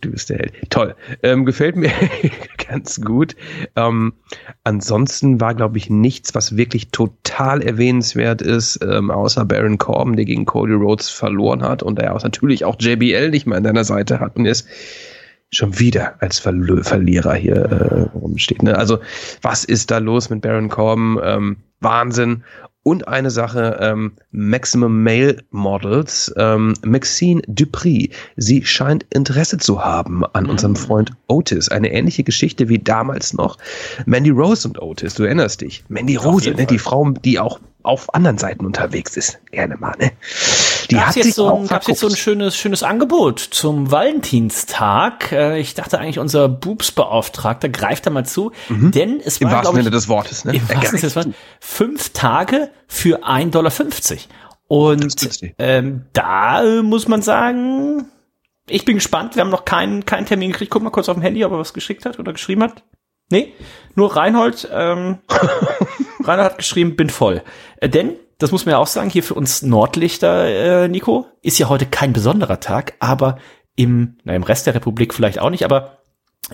Du 0.00 0.10
bist 0.10 0.28
der 0.28 0.38
Held. 0.38 0.52
Toll. 0.70 0.94
Ähm, 1.22 1.46
gefällt 1.46 1.76
mir 1.76 1.90
ganz 2.68 3.00
gut. 3.00 3.34
Ähm, 3.74 4.12
ansonsten 4.64 5.40
war, 5.40 5.54
glaube 5.54 5.78
ich, 5.78 5.88
nichts, 5.88 6.34
was 6.34 6.56
wirklich 6.56 6.88
total 6.90 7.62
erwähnenswert 7.62 8.42
ist, 8.42 8.80
ähm, 8.82 9.10
außer 9.10 9.44
Baron 9.44 9.78
Corbin, 9.78 10.16
der 10.16 10.26
gegen 10.26 10.44
Cody 10.44 10.74
Rhodes 10.74 11.08
verloren 11.08 11.62
hat 11.62 11.82
und 11.82 11.98
der 11.98 12.14
auch 12.14 12.22
natürlich 12.22 12.64
auch 12.64 12.76
JBL 12.78 13.30
nicht 13.30 13.46
mehr 13.46 13.56
an 13.56 13.64
deiner 13.64 13.84
Seite 13.84 14.20
hat 14.20 14.36
und 14.36 14.44
jetzt 14.44 14.66
schon 15.50 15.78
wieder 15.78 16.20
als 16.20 16.38
Verlö 16.38 16.82
Verlierer 16.82 17.34
hier 17.34 17.56
äh, 17.56 18.18
rumsteht. 18.18 18.62
Ne? 18.62 18.76
Also 18.76 18.98
was 19.42 19.64
ist 19.64 19.90
da 19.90 19.98
los 19.98 20.28
mit 20.28 20.42
Baron 20.42 20.68
Corbin? 20.68 21.18
Ähm, 21.22 21.56
Wahnsinn. 21.80 22.44
Und 22.82 23.08
eine 23.08 23.32
Sache, 23.32 23.78
ähm, 23.80 24.12
Maximum 24.30 25.02
Male 25.02 25.38
Models, 25.50 26.32
ähm, 26.36 26.72
Maxine 26.84 27.42
Dupri, 27.48 28.10
sie 28.36 28.64
scheint 28.64 29.04
Interesse 29.10 29.58
zu 29.58 29.84
haben 29.84 30.24
an 30.24 30.46
unserem 30.46 30.76
Freund 30.76 31.10
Otis. 31.26 31.68
Eine 31.68 31.90
ähnliche 31.90 32.22
Geschichte 32.22 32.68
wie 32.68 32.78
damals 32.78 33.32
noch 33.32 33.58
Mandy 34.04 34.30
Rose 34.30 34.68
und 34.68 34.80
Otis, 34.80 35.14
du 35.14 35.24
erinnerst 35.24 35.62
dich. 35.62 35.82
Mandy 35.88 36.14
Rose, 36.14 36.52
ne, 36.52 36.64
die 36.64 36.78
Frau, 36.78 37.10
die 37.10 37.40
auch 37.40 37.58
auf 37.82 38.14
anderen 38.14 38.38
Seiten 38.38 38.64
unterwegs 38.64 39.16
ist. 39.16 39.40
Gerne 39.50 39.76
mal, 39.78 39.94
ne? 39.98 40.12
Die 40.90 40.94
Gab's 40.94 41.08
hat 41.08 41.16
jetzt, 41.16 41.34
so 41.34 41.52
ein, 41.54 41.66
gab's 41.66 41.86
jetzt 41.86 42.00
so 42.00 42.08
ein 42.08 42.16
schönes, 42.16 42.56
schönes 42.56 42.82
Angebot 42.82 43.40
zum 43.40 43.90
Valentinstag. 43.90 45.32
Äh, 45.32 45.58
Ich 45.60 45.74
dachte 45.74 45.98
eigentlich, 45.98 46.18
unser 46.18 46.48
Boobsbeauftragter 46.48 47.68
greift 47.68 48.06
da 48.06 48.10
mal 48.10 48.24
zu, 48.24 48.52
denn 48.68 49.20
es 49.24 49.38
Im 49.40 49.48
war, 49.48 49.54
wahrsten 49.54 49.62
glaube 49.62 49.78
ich, 49.78 49.84
Sinne 49.84 49.96
des 49.96 50.08
Wortes, 50.08 50.44
ne? 50.44 50.54
im 50.54 50.68
wahrsten 50.68 50.98
Sinne 50.98 51.00
des 51.00 51.16
Wortes, 51.16 51.34
fünf 51.60 52.10
Tage 52.10 52.70
für 52.86 53.24
1,50 53.24 53.50
Dollar. 53.50 53.72
Und 54.68 55.54
ähm, 55.58 56.06
da 56.12 56.62
äh, 56.64 56.82
muss 56.82 57.06
man 57.08 57.22
sagen, 57.22 58.06
ich 58.68 58.84
bin 58.84 58.96
gespannt. 58.96 59.36
Wir 59.36 59.42
haben 59.42 59.50
noch 59.50 59.64
keinen, 59.64 60.04
keinen 60.04 60.26
Termin 60.26 60.52
gekriegt. 60.52 60.70
Guck 60.70 60.82
mal 60.82 60.90
kurz 60.90 61.08
auf 61.08 61.16
dem 61.16 61.22
Handy, 61.22 61.44
ob 61.44 61.52
er 61.52 61.58
was 61.58 61.72
geschickt 61.72 62.04
hat 62.04 62.18
oder 62.18 62.32
geschrieben 62.32 62.62
hat. 62.62 62.82
Nee, 63.30 63.52
nur 63.94 64.16
Reinhold. 64.16 64.68
Ähm, 64.72 65.18
Reinhold 66.24 66.50
hat 66.50 66.58
geschrieben, 66.58 66.96
bin 66.96 67.10
voll. 67.10 67.42
Äh, 67.76 67.88
denn, 67.88 68.14
das 68.38 68.52
muss 68.52 68.66
man 68.66 68.72
ja 68.72 68.78
auch 68.78 68.86
sagen, 68.86 69.10
hier 69.10 69.22
für 69.22 69.34
uns 69.34 69.62
Nordlichter, 69.62 70.84
äh, 70.84 70.88
Nico, 70.88 71.26
ist 71.42 71.58
ja 71.58 71.68
heute 71.68 71.86
kein 71.86 72.12
besonderer 72.12 72.60
Tag, 72.60 72.94
aber 72.98 73.38
im, 73.76 74.18
na, 74.24 74.34
im 74.34 74.42
Rest 74.42 74.66
der 74.66 74.74
Republik 74.74 75.14
vielleicht 75.14 75.38
auch 75.38 75.50
nicht, 75.50 75.64
aber 75.64 75.98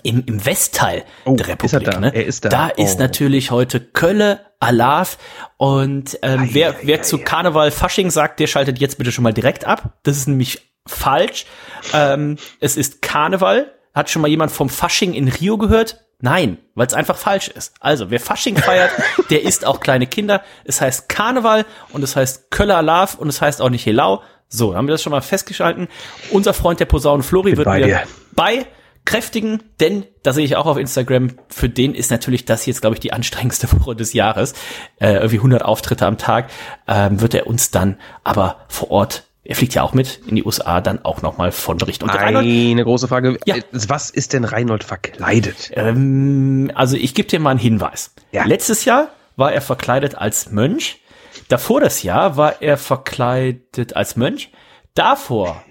im, 0.01 0.23
im 0.25 0.43
Westteil 0.45 1.03
Oh, 1.25 1.35
der 1.35 1.45
ist 1.61 1.73
er 1.73 1.79
Republik. 1.81 1.91
da? 1.91 1.99
Ne? 1.99 2.15
Er 2.15 2.25
ist 2.25 2.45
da. 2.45 2.49
Da 2.49 2.67
ist 2.69 2.95
Oh. 2.95 2.99
natürlich 2.99 3.51
heute 3.51 3.79
Kölle, 3.79 4.39
Alav 4.59 5.17
und 5.57 6.17
ähm, 6.23 6.41
Ei, 6.41 6.49
wer, 6.53 6.69
ei, 6.71 6.75
wer 6.83 6.99
ei, 6.99 7.01
zu. 7.01 7.19
Karneval 7.19 7.69
Fasching 7.69 8.09
sagt, 8.09 8.39
der 8.39 8.47
schaltet 8.47 8.79
jetzt 8.79 8.97
bitte 8.97 9.11
schon 9.11 9.23
mal 9.23 9.33
direkt 9.33 9.65
ab. 9.65 9.97
Das 10.03 10.17
ist 10.17 10.27
nämlich 10.27 10.61
falsch. 10.87 11.45
Ähm, 11.93 12.37
es 12.59 12.75
ist 12.77 13.01
Karneval. 13.01 13.71
Hat 13.93 14.09
schon 14.09 14.21
mal 14.23 14.27
jemand 14.29 14.51
vom 14.51 14.69
Fasching 14.69 15.13
in 15.13 15.27
Rio 15.27 15.57
gehört? 15.59 16.03
Nein, 16.19 16.57
weil 16.75 16.87
es 16.87 16.93
einfach 16.93 17.17
falsch 17.17 17.49
ist. 17.49 17.73
Also, 17.79 18.09
wer 18.09 18.19
Fasching 18.19 18.55
feiert, 18.55 18.91
der 19.29 19.43
isst 19.43 19.65
auch 19.65 19.79
kleine 19.79 20.07
Kinder. 20.07 20.41
Es 20.63 20.79
heißt 20.79 21.09
Karneval 21.09 21.65
und 21.91 22.03
es 22.03 22.15
heißt 22.15 22.49
Köller 22.49 22.77
Alav 22.77 23.15
und 23.15 23.27
es 23.27 23.41
heißt 23.41 23.61
auch 23.61 23.69
nicht 23.69 23.85
Helau. 23.85 24.21
So, 24.47 24.75
haben 24.75 24.87
wir 24.87 24.93
das 24.93 25.01
schon 25.01 25.11
mal 25.11 25.21
festgeschalten. 25.21 25.87
Unser 26.31 26.53
Freund 26.53 26.79
der 26.79 26.85
Posaune 26.85 27.23
Flori 27.23 27.57
wird 27.57 27.65
bei 27.65 27.79
mir 27.79 27.85
dir. 27.85 28.03
bei 28.33 28.67
kräftigen, 29.05 29.63
denn 29.79 30.05
da 30.23 30.31
sehe 30.31 30.45
ich 30.45 30.55
auch 30.55 30.65
auf 30.65 30.77
Instagram, 30.77 31.31
für 31.49 31.67
den 31.69 31.93
ist 31.93 32.09
natürlich 32.09 32.45
das 32.45 32.65
jetzt, 32.65 32.81
glaube 32.81 32.95
ich, 32.95 32.99
die 32.99 33.11
anstrengendste 33.11 33.71
Woche 33.79 33.95
des 33.95 34.13
Jahres. 34.13 34.53
Äh, 34.99 35.15
irgendwie 35.15 35.37
100 35.37 35.63
Auftritte 35.63 36.05
am 36.05 36.17
Tag, 36.17 36.49
ähm, 36.87 37.19
wird 37.19 37.33
er 37.33 37.47
uns 37.47 37.71
dann 37.71 37.97
aber 38.23 38.65
vor 38.69 38.91
Ort, 38.91 39.25
er 39.45 39.55
fliegt 39.55 39.73
ja 39.73 39.83
auch 39.83 39.93
mit 39.93 40.21
in 40.27 40.35
die 40.35 40.43
USA, 40.43 40.79
dann 40.79 41.03
auch 41.03 41.21
nochmal 41.21 41.51
von 41.51 41.77
berichten. 41.77 42.05
Und 42.05 42.11
Reinhold, 42.11 42.45
Eine 42.45 42.83
große 42.83 43.07
Frage. 43.07 43.37
Ja. 43.45 43.57
Äh, 43.57 43.63
Was 43.87 44.09
ist 44.09 44.33
denn 44.33 44.45
Reinhold 44.45 44.83
verkleidet? 44.83 45.71
ähm, 45.73 46.71
also 46.75 46.95
ich 46.95 47.13
gebe 47.13 47.27
dir 47.27 47.39
mal 47.39 47.51
einen 47.51 47.59
Hinweis. 47.59 48.13
Ja. 48.31 48.45
Letztes 48.45 48.85
Jahr 48.85 49.09
war 49.35 49.51
er 49.51 49.61
verkleidet 49.61 50.15
als 50.15 50.51
Mönch. 50.51 51.01
Davor 51.49 51.81
das 51.81 52.03
Jahr 52.03 52.37
war 52.37 52.61
er 52.61 52.77
verkleidet 52.77 53.95
als 53.95 54.15
Mönch. 54.15 54.51
Davor, 54.93 55.63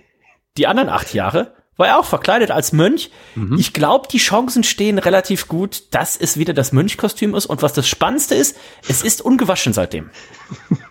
die 0.58 0.66
anderen 0.66 0.88
acht 0.88 1.14
Jahre, 1.14 1.54
war 1.76 1.88
er 1.88 1.98
auch 1.98 2.04
verkleidet 2.04 2.50
als 2.50 2.72
Mönch. 2.72 3.10
Mhm. 3.34 3.56
Ich 3.58 3.72
glaube, 3.72 4.06
die 4.10 4.18
Chancen 4.18 4.62
stehen 4.62 4.98
relativ 4.98 5.48
gut, 5.48 5.84
dass 5.94 6.16
es 6.16 6.36
wieder 6.36 6.52
das 6.54 6.72
Mönchkostüm 6.72 7.34
ist. 7.34 7.46
Und 7.46 7.62
was 7.62 7.72
das 7.72 7.88
Spannendste 7.88 8.34
ist, 8.34 8.56
es 8.88 9.02
ist 9.02 9.22
ungewaschen 9.22 9.72
seitdem. 9.72 10.10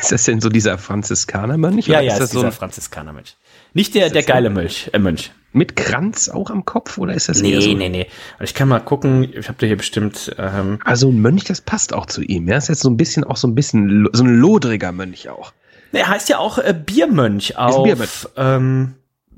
Ist 0.00 0.12
das 0.12 0.24
denn 0.24 0.40
so 0.40 0.48
dieser 0.48 0.78
Franziskanermönch? 0.78 1.88
Ja, 1.88 2.00
ja, 2.00 2.12
ist 2.12 2.14
ist 2.14 2.20
das 2.20 2.30
so 2.30 2.38
dieser 2.38 2.48
ein, 2.48 2.52
Franziskanermönch. 2.52 3.36
Nicht 3.74 3.94
der, 3.94 4.10
der 4.10 4.22
geile 4.22 4.48
Mönch, 4.50 4.90
äh, 4.92 4.98
Mönch. 4.98 5.32
mit 5.52 5.74
Kranz 5.76 6.28
auch 6.28 6.50
am 6.50 6.64
Kopf 6.64 6.98
oder 6.98 7.14
ist 7.14 7.28
das 7.28 7.40
eher 7.40 7.58
Nee, 7.58 7.60
so? 7.60 7.72
nee, 7.76 7.88
nee. 7.88 8.06
Ich 8.40 8.54
kann 8.54 8.68
mal 8.68 8.78
gucken, 8.80 9.24
ich 9.36 9.48
habe 9.48 9.58
da 9.58 9.66
hier 9.66 9.76
bestimmt, 9.76 10.34
ähm, 10.38 10.78
Also 10.84 11.08
ein 11.10 11.20
Mönch, 11.20 11.44
das 11.44 11.60
passt 11.60 11.92
auch 11.94 12.06
zu 12.06 12.22
ihm. 12.22 12.46
Ja, 12.46 12.56
ist 12.58 12.68
jetzt 12.68 12.82
so 12.82 12.90
ein 12.90 12.96
bisschen 12.96 13.24
auch 13.24 13.36
so 13.36 13.48
ein 13.48 13.54
bisschen 13.56 14.08
so 14.12 14.22
ein 14.22 14.36
lodriger 14.38 14.92
Mönch 14.92 15.28
auch. 15.28 15.52
Er 15.92 16.06
heißt 16.08 16.28
ja 16.28 16.38
auch 16.38 16.58
äh, 16.58 16.72
Biermönch 16.74 17.56
auf, 17.58 17.82
Biermönch. 17.82 18.28
Ähm, 18.36 18.94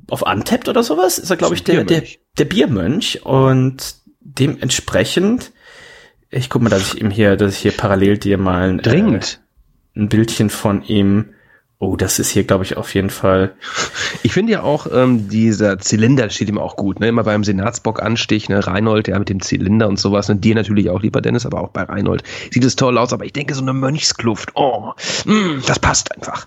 auf 0.08 0.22
Untapped 0.22 0.68
oder 0.68 0.82
sowas. 0.82 1.18
Ist 1.18 1.30
er, 1.30 1.36
glaube 1.36 1.54
ich, 1.54 1.64
der, 1.64 1.84
der, 1.84 1.84
Biermönch. 1.84 2.20
der 2.38 2.44
Biermönch. 2.44 3.22
Und 3.24 3.96
dementsprechend, 4.20 5.52
ich 6.30 6.50
guck 6.50 6.62
mal, 6.62 6.70
dass 6.70 6.94
ich 6.94 7.00
ihm 7.00 7.10
hier, 7.10 7.36
dass 7.36 7.54
ich 7.54 7.60
hier 7.60 7.72
parallel 7.72 8.18
dir 8.18 8.38
mal 8.38 8.70
ein, 8.70 8.78
Dringend. 8.78 9.40
Äh, 9.94 10.00
ein 10.00 10.08
Bildchen 10.08 10.50
von 10.50 10.82
ihm. 10.82 11.30
Oh, 11.78 11.96
das 11.96 12.18
ist 12.18 12.30
hier, 12.30 12.44
glaube 12.44 12.64
ich, 12.64 12.76
auf 12.76 12.94
jeden 12.94 13.10
Fall. 13.10 13.56
Ich 14.22 14.32
finde 14.32 14.52
ja 14.52 14.62
auch, 14.62 14.86
ähm, 14.90 15.28
dieser 15.28 15.78
Zylinder 15.78 16.30
steht 16.30 16.48
ihm 16.48 16.56
auch 16.56 16.76
gut. 16.76 16.98
Ne? 17.00 17.08
Immer 17.08 17.24
beim 17.24 17.44
Senatsbock-Anstich, 17.44 18.48
ne? 18.48 18.66
Reinhold, 18.66 19.08
ja, 19.08 19.18
mit 19.18 19.28
dem 19.28 19.42
Zylinder 19.42 19.88
und 19.88 19.98
sowas. 19.98 20.30
Und 20.30 20.44
dir 20.44 20.54
natürlich 20.54 20.88
auch, 20.88 21.02
lieber 21.02 21.20
Dennis, 21.20 21.44
aber 21.44 21.60
auch 21.60 21.68
bei 21.68 21.82
Reinhold. 21.82 22.22
Sieht 22.50 22.64
es 22.64 22.76
toll 22.76 22.96
aus, 22.96 23.12
aber 23.12 23.26
ich 23.26 23.32
denke, 23.32 23.54
so 23.54 23.60
eine 23.60 23.74
Mönchskluft, 23.74 24.52
oh, 24.54 24.92
mm, 25.26 25.62
das 25.66 25.78
passt 25.78 26.14
einfach. 26.16 26.46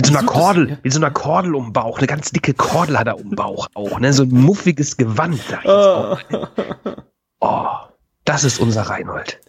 Mit 0.00 0.06
so 0.06 0.16
einer 0.16 0.26
Kordel, 0.26 0.78
mit 0.82 0.92
so 0.94 0.98
einer 0.98 1.10
Kordel 1.10 1.54
um 1.54 1.64
den 1.64 1.72
Bauch. 1.74 1.98
Eine 1.98 2.06
ganz 2.06 2.30
dicke 2.30 2.54
Kordel 2.54 2.98
hat 2.98 3.06
er 3.06 3.16
um 3.16 3.28
den 3.28 3.36
Bauch 3.36 3.68
auch. 3.74 4.00
Ne? 4.00 4.14
So 4.14 4.22
ein 4.22 4.30
muffiges 4.30 4.96
Gewand. 4.96 5.34
Ich 5.34 5.50
jetzt 5.50 5.66
auch. 5.66 6.18
Oh, 7.40 7.66
das 8.24 8.44
ist 8.44 8.60
unser 8.60 8.82
Reinhold. 8.82 9.40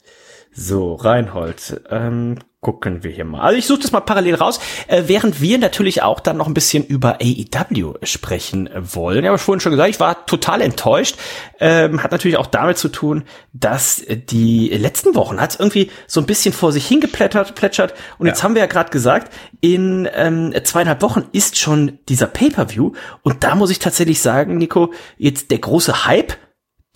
So, 0.54 0.96
Reinhold, 0.96 1.82
ähm, 1.90 2.40
gucken 2.62 3.04
wir 3.04 3.10
hier 3.10 3.26
mal. 3.26 3.42
Also 3.42 3.58
ich 3.58 3.66
suche 3.66 3.82
das 3.82 3.92
mal 3.92 4.02
parallel 4.02 4.36
raus, 4.36 4.60
äh, 4.88 5.04
während 5.08 5.42
wir 5.42 5.58
natürlich 5.58 6.04
auch 6.04 6.20
dann 6.20 6.38
noch 6.38 6.46
ein 6.46 6.54
bisschen 6.54 6.86
über 6.86 7.18
AEW 7.20 7.96
sprechen 8.04 8.70
wollen. 8.76 9.24
Ja, 9.24 9.30
habe 9.30 9.38
ich 9.38 9.42
vorhin 9.42 9.60
schon 9.60 9.72
gesagt, 9.72 9.90
ich 9.90 10.00
war 10.00 10.28
total 10.28 10.62
enttäuscht. 10.62 11.18
Ähm, 11.60 12.04
hat 12.04 12.12
natürlich 12.12 12.38
auch 12.38 12.46
damit 12.46 12.78
zu 12.78 12.90
tun, 12.90 13.24
dass 13.52 14.04
die 14.08 14.70
letzten 14.70 15.16
Wochen 15.16 15.42
hat 15.42 15.52
es 15.52 15.60
irgendwie 15.60 15.90
so 16.06 16.20
ein 16.20 16.28
bisschen 16.28 16.54
vor 16.54 16.72
sich 16.72 16.88
hingeplättert, 16.88 17.56
plätschert. 17.56 17.96
Und 18.20 18.28
jetzt 18.28 18.44
haben 18.44 18.54
wir 18.54 18.62
ja 18.62 18.68
gerade 18.68 18.92
gesagt, 18.92 19.34
in 19.60 20.08
ähm, 20.14 20.54
zweieinhalb 20.64 21.02
Wochen 21.02 21.26
ist 21.32 21.58
schon 21.58 21.98
dieser 22.10 22.28
Pay-per-View. 22.28 22.92
Und 23.24 23.44
da 23.44 23.56
muss 23.56 23.72
ich 23.72 23.80
tatsächlich 23.80 24.22
sagen, 24.22 24.58
Nico, 24.58 24.94
jetzt 25.18 25.50
der 25.50 25.58
große 25.58 26.06
Hype, 26.06 26.34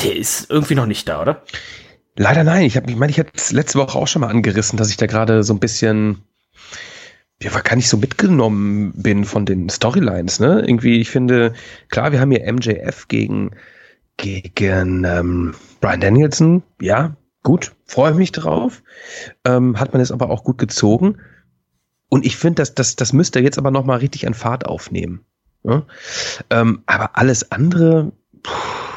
der 0.03 0.15
ist 0.15 0.51
irgendwie 0.51 0.75
noch 0.75 0.85
nicht 0.85 1.09
da, 1.09 1.21
oder? 1.21 1.43
Leider 2.17 2.43
nein. 2.43 2.63
Ich 2.63 2.77
habe, 2.77 2.89
ich 2.89 2.95
meine, 2.95 3.11
ich 3.11 3.19
hatte 3.19 3.31
es 3.35 3.51
letzte 3.51 3.79
Woche 3.79 3.97
auch 3.97 4.07
schon 4.07 4.21
mal 4.21 4.29
angerissen, 4.29 4.77
dass 4.77 4.89
ich 4.89 4.97
da 4.97 5.05
gerade 5.05 5.43
so 5.43 5.53
ein 5.53 5.59
bisschen, 5.59 6.23
ja, 7.41 7.51
gar 7.51 7.75
nicht 7.75 7.89
so 7.89 7.97
mitgenommen 7.97 8.93
bin 8.95 9.25
von 9.25 9.45
den 9.45 9.69
Storylines. 9.69 10.39
Ne, 10.39 10.63
irgendwie, 10.65 11.01
ich 11.01 11.09
finde, 11.09 11.53
klar, 11.89 12.11
wir 12.11 12.19
haben 12.21 12.31
hier 12.31 12.51
MJF 12.51 13.07
gegen 13.07 13.51
gegen 14.17 15.03
ähm, 15.03 15.53
Brian 15.81 15.99
Danielson. 15.99 16.63
Ja, 16.81 17.17
gut, 17.43 17.73
freue 17.85 18.13
mich 18.13 18.31
drauf. 18.31 18.81
Ähm, 19.43 19.79
hat 19.79 19.91
man 19.93 20.01
es 20.01 20.11
aber 20.11 20.29
auch 20.29 20.43
gut 20.43 20.57
gezogen. 20.57 21.17
Und 22.07 22.25
ich 22.25 22.37
finde, 22.37 22.61
dass 22.61 22.75
das 22.75 22.95
das 22.95 23.13
müsste 23.13 23.41
jetzt 23.41 23.57
aber 23.57 23.71
noch 23.71 23.83
mal 23.83 23.97
richtig 23.97 24.25
an 24.25 24.33
Fahrt 24.33 24.65
aufnehmen. 24.65 25.25
Ja? 25.63 25.83
Ähm, 26.49 26.83
aber 26.85 27.17
alles 27.17 27.51
andere. 27.51 28.13
Puh, 28.41 28.51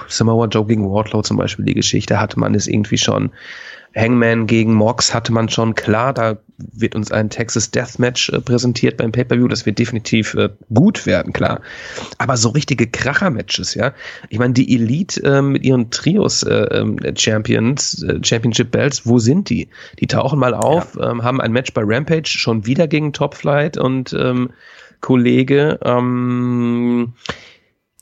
Samoa 0.09 0.47
Joe 0.47 0.67
gegen 0.67 0.91
Wardlow 0.91 1.23
zum 1.23 1.37
Beispiel, 1.37 1.65
die 1.65 1.75
Geschichte 1.75 2.21
hatte 2.21 2.39
man 2.39 2.55
es 2.55 2.67
irgendwie 2.67 2.99
schon. 2.99 3.31
Hangman 3.97 4.47
gegen 4.47 4.75
Mox 4.75 5.15
hatte 5.15 5.33
man 5.33 5.49
schon. 5.49 5.75
Klar, 5.75 6.13
da 6.13 6.39
wird 6.59 6.95
uns 6.95 7.11
ein 7.11 7.31
Texas 7.31 7.71
Deathmatch 7.71 8.31
äh, 8.31 8.41
präsentiert 8.41 8.97
beim 8.97 9.13
Pay-Per-View. 9.13 9.49
Das 9.49 9.67
wird 9.67 9.79
definitiv 9.79 10.35
äh, 10.35 10.51
gut 10.73 11.07
werden, 11.07 11.33
klar. 11.33 11.61
Aber 12.19 12.37
so 12.37 12.51
richtige 12.51 12.87
Kracher-Matches, 12.87 13.75
ja. 13.75 13.93
Ich 14.29 14.39
meine, 14.39 14.53
die 14.53 14.75
Elite 14.75 15.23
äh, 15.25 15.43
mit 15.43 15.65
ihren 15.65 15.91
Trios 15.91 16.43
äh, 16.43 16.55
ähm, 16.55 16.99
Champions, 17.17 18.03
äh, 18.03 18.19
Championship 18.23 18.71
Belts, 18.71 19.07
wo 19.07 19.19
sind 19.19 19.49
die? 19.49 19.69
Die 19.99 20.07
tauchen 20.07 20.39
mal 20.39 20.55
auf, 20.55 20.99
ähm, 21.01 21.23
haben 21.23 21.41
ein 21.41 21.53
Match 21.53 21.73
bei 21.73 21.83
Rampage 21.85 22.29
schon 22.29 22.67
wieder 22.67 22.87
gegen 22.87 23.13
Top 23.13 23.35
Flight 23.35 23.79
und 23.79 24.13
ähm, 24.13 24.51
Kollege. 25.01 25.79
Ähm, 25.83 27.15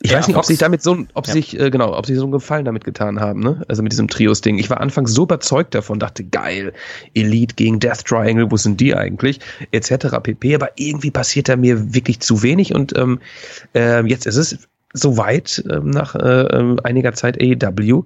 ich 0.02 0.10
Ja, 0.10 0.18
weiß 0.18 0.28
nicht, 0.28 0.36
ob 0.36 0.44
sich 0.44 0.58
damit 0.58 0.82
so, 0.82 0.98
ob 1.14 1.26
Ja. 1.26 1.32
sich, 1.32 1.58
äh, 1.58 1.70
genau, 1.70 1.96
ob 1.96 2.06
sie 2.06 2.14
so 2.14 2.24
einen 2.24 2.32
Gefallen 2.32 2.64
damit 2.66 2.84
getan 2.84 3.18
haben, 3.18 3.40
ne? 3.40 3.62
Also 3.68 3.82
mit 3.82 3.92
diesem 3.92 4.08
Trios-Ding. 4.08 4.58
Ich 4.58 4.68
war 4.68 4.80
anfangs 4.80 5.12
so 5.12 5.22
überzeugt 5.22 5.74
davon, 5.74 5.98
dachte, 5.98 6.22
geil, 6.24 6.72
Elite 7.14 7.54
gegen 7.54 7.80
Death 7.80 8.04
Triangle, 8.04 8.50
wo 8.50 8.56
sind 8.56 8.80
die 8.80 8.94
eigentlich? 8.94 9.40
Etc. 9.72 10.20
pp. 10.22 10.54
Aber 10.54 10.70
irgendwie 10.76 11.10
passiert 11.10 11.48
da 11.48 11.56
mir 11.56 11.94
wirklich 11.94 12.20
zu 12.20 12.42
wenig 12.42 12.74
und 12.74 12.96
ähm, 12.96 13.20
äh, 13.74 14.04
jetzt 14.06 14.26
ist 14.26 14.36
es 14.36 14.68
soweit, 14.92 15.64
ähm, 15.70 15.90
nach 15.90 16.14
äh, 16.14 16.42
ähm, 16.56 16.78
einiger 16.84 17.12
Zeit 17.14 17.40
AEW. 17.40 18.04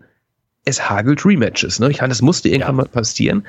Es 0.66 0.90
hagelt 0.90 1.24
Rematches, 1.24 1.80
ne? 1.80 1.90
Ich 1.90 2.00
meine, 2.00 2.10
das 2.10 2.20
musste 2.22 2.48
irgendwann 2.50 2.76
Ja. 2.76 2.82
mal 2.82 2.88
passieren. 2.88 3.46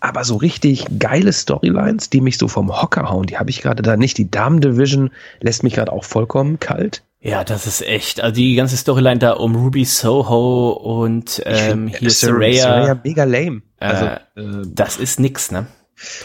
Aber 0.00 0.24
so 0.24 0.36
richtig 0.36 0.86
geile 0.98 1.32
Storylines, 1.32 2.08
die 2.08 2.20
mich 2.20 2.38
so 2.38 2.48
vom 2.48 2.80
Hocker 2.80 3.10
hauen, 3.10 3.26
die 3.26 3.36
habe 3.36 3.50
ich 3.50 3.60
gerade 3.62 3.82
da 3.82 3.96
nicht. 3.96 4.16
Die 4.16 4.30
Damen-Division 4.30 5.10
lässt 5.40 5.62
mich 5.62 5.74
gerade 5.74 5.92
auch 5.92 6.04
vollkommen 6.04 6.58
kalt. 6.60 7.02
Ja, 7.24 7.44
das 7.44 7.68
ist 7.68 7.82
echt. 7.82 8.20
Also 8.20 8.34
die 8.34 8.56
ganze 8.56 8.76
Storyline 8.76 9.18
da 9.18 9.32
um 9.34 9.54
Ruby 9.54 9.84
Soho 9.84 10.70
und 10.72 11.40
ähm, 11.46 11.88
find, 11.88 11.96
hier 11.98 12.10
Sar- 12.10 12.30
Saraya, 12.30 12.62
Saraya 12.62 13.00
mega 13.04 13.24
lame. 13.24 13.62
Also, 13.78 14.04
Äh, 14.06 14.16
äh, 14.40 14.62
das 14.66 14.96
ist 14.96 15.20
nix, 15.20 15.50
ne? 15.52 15.66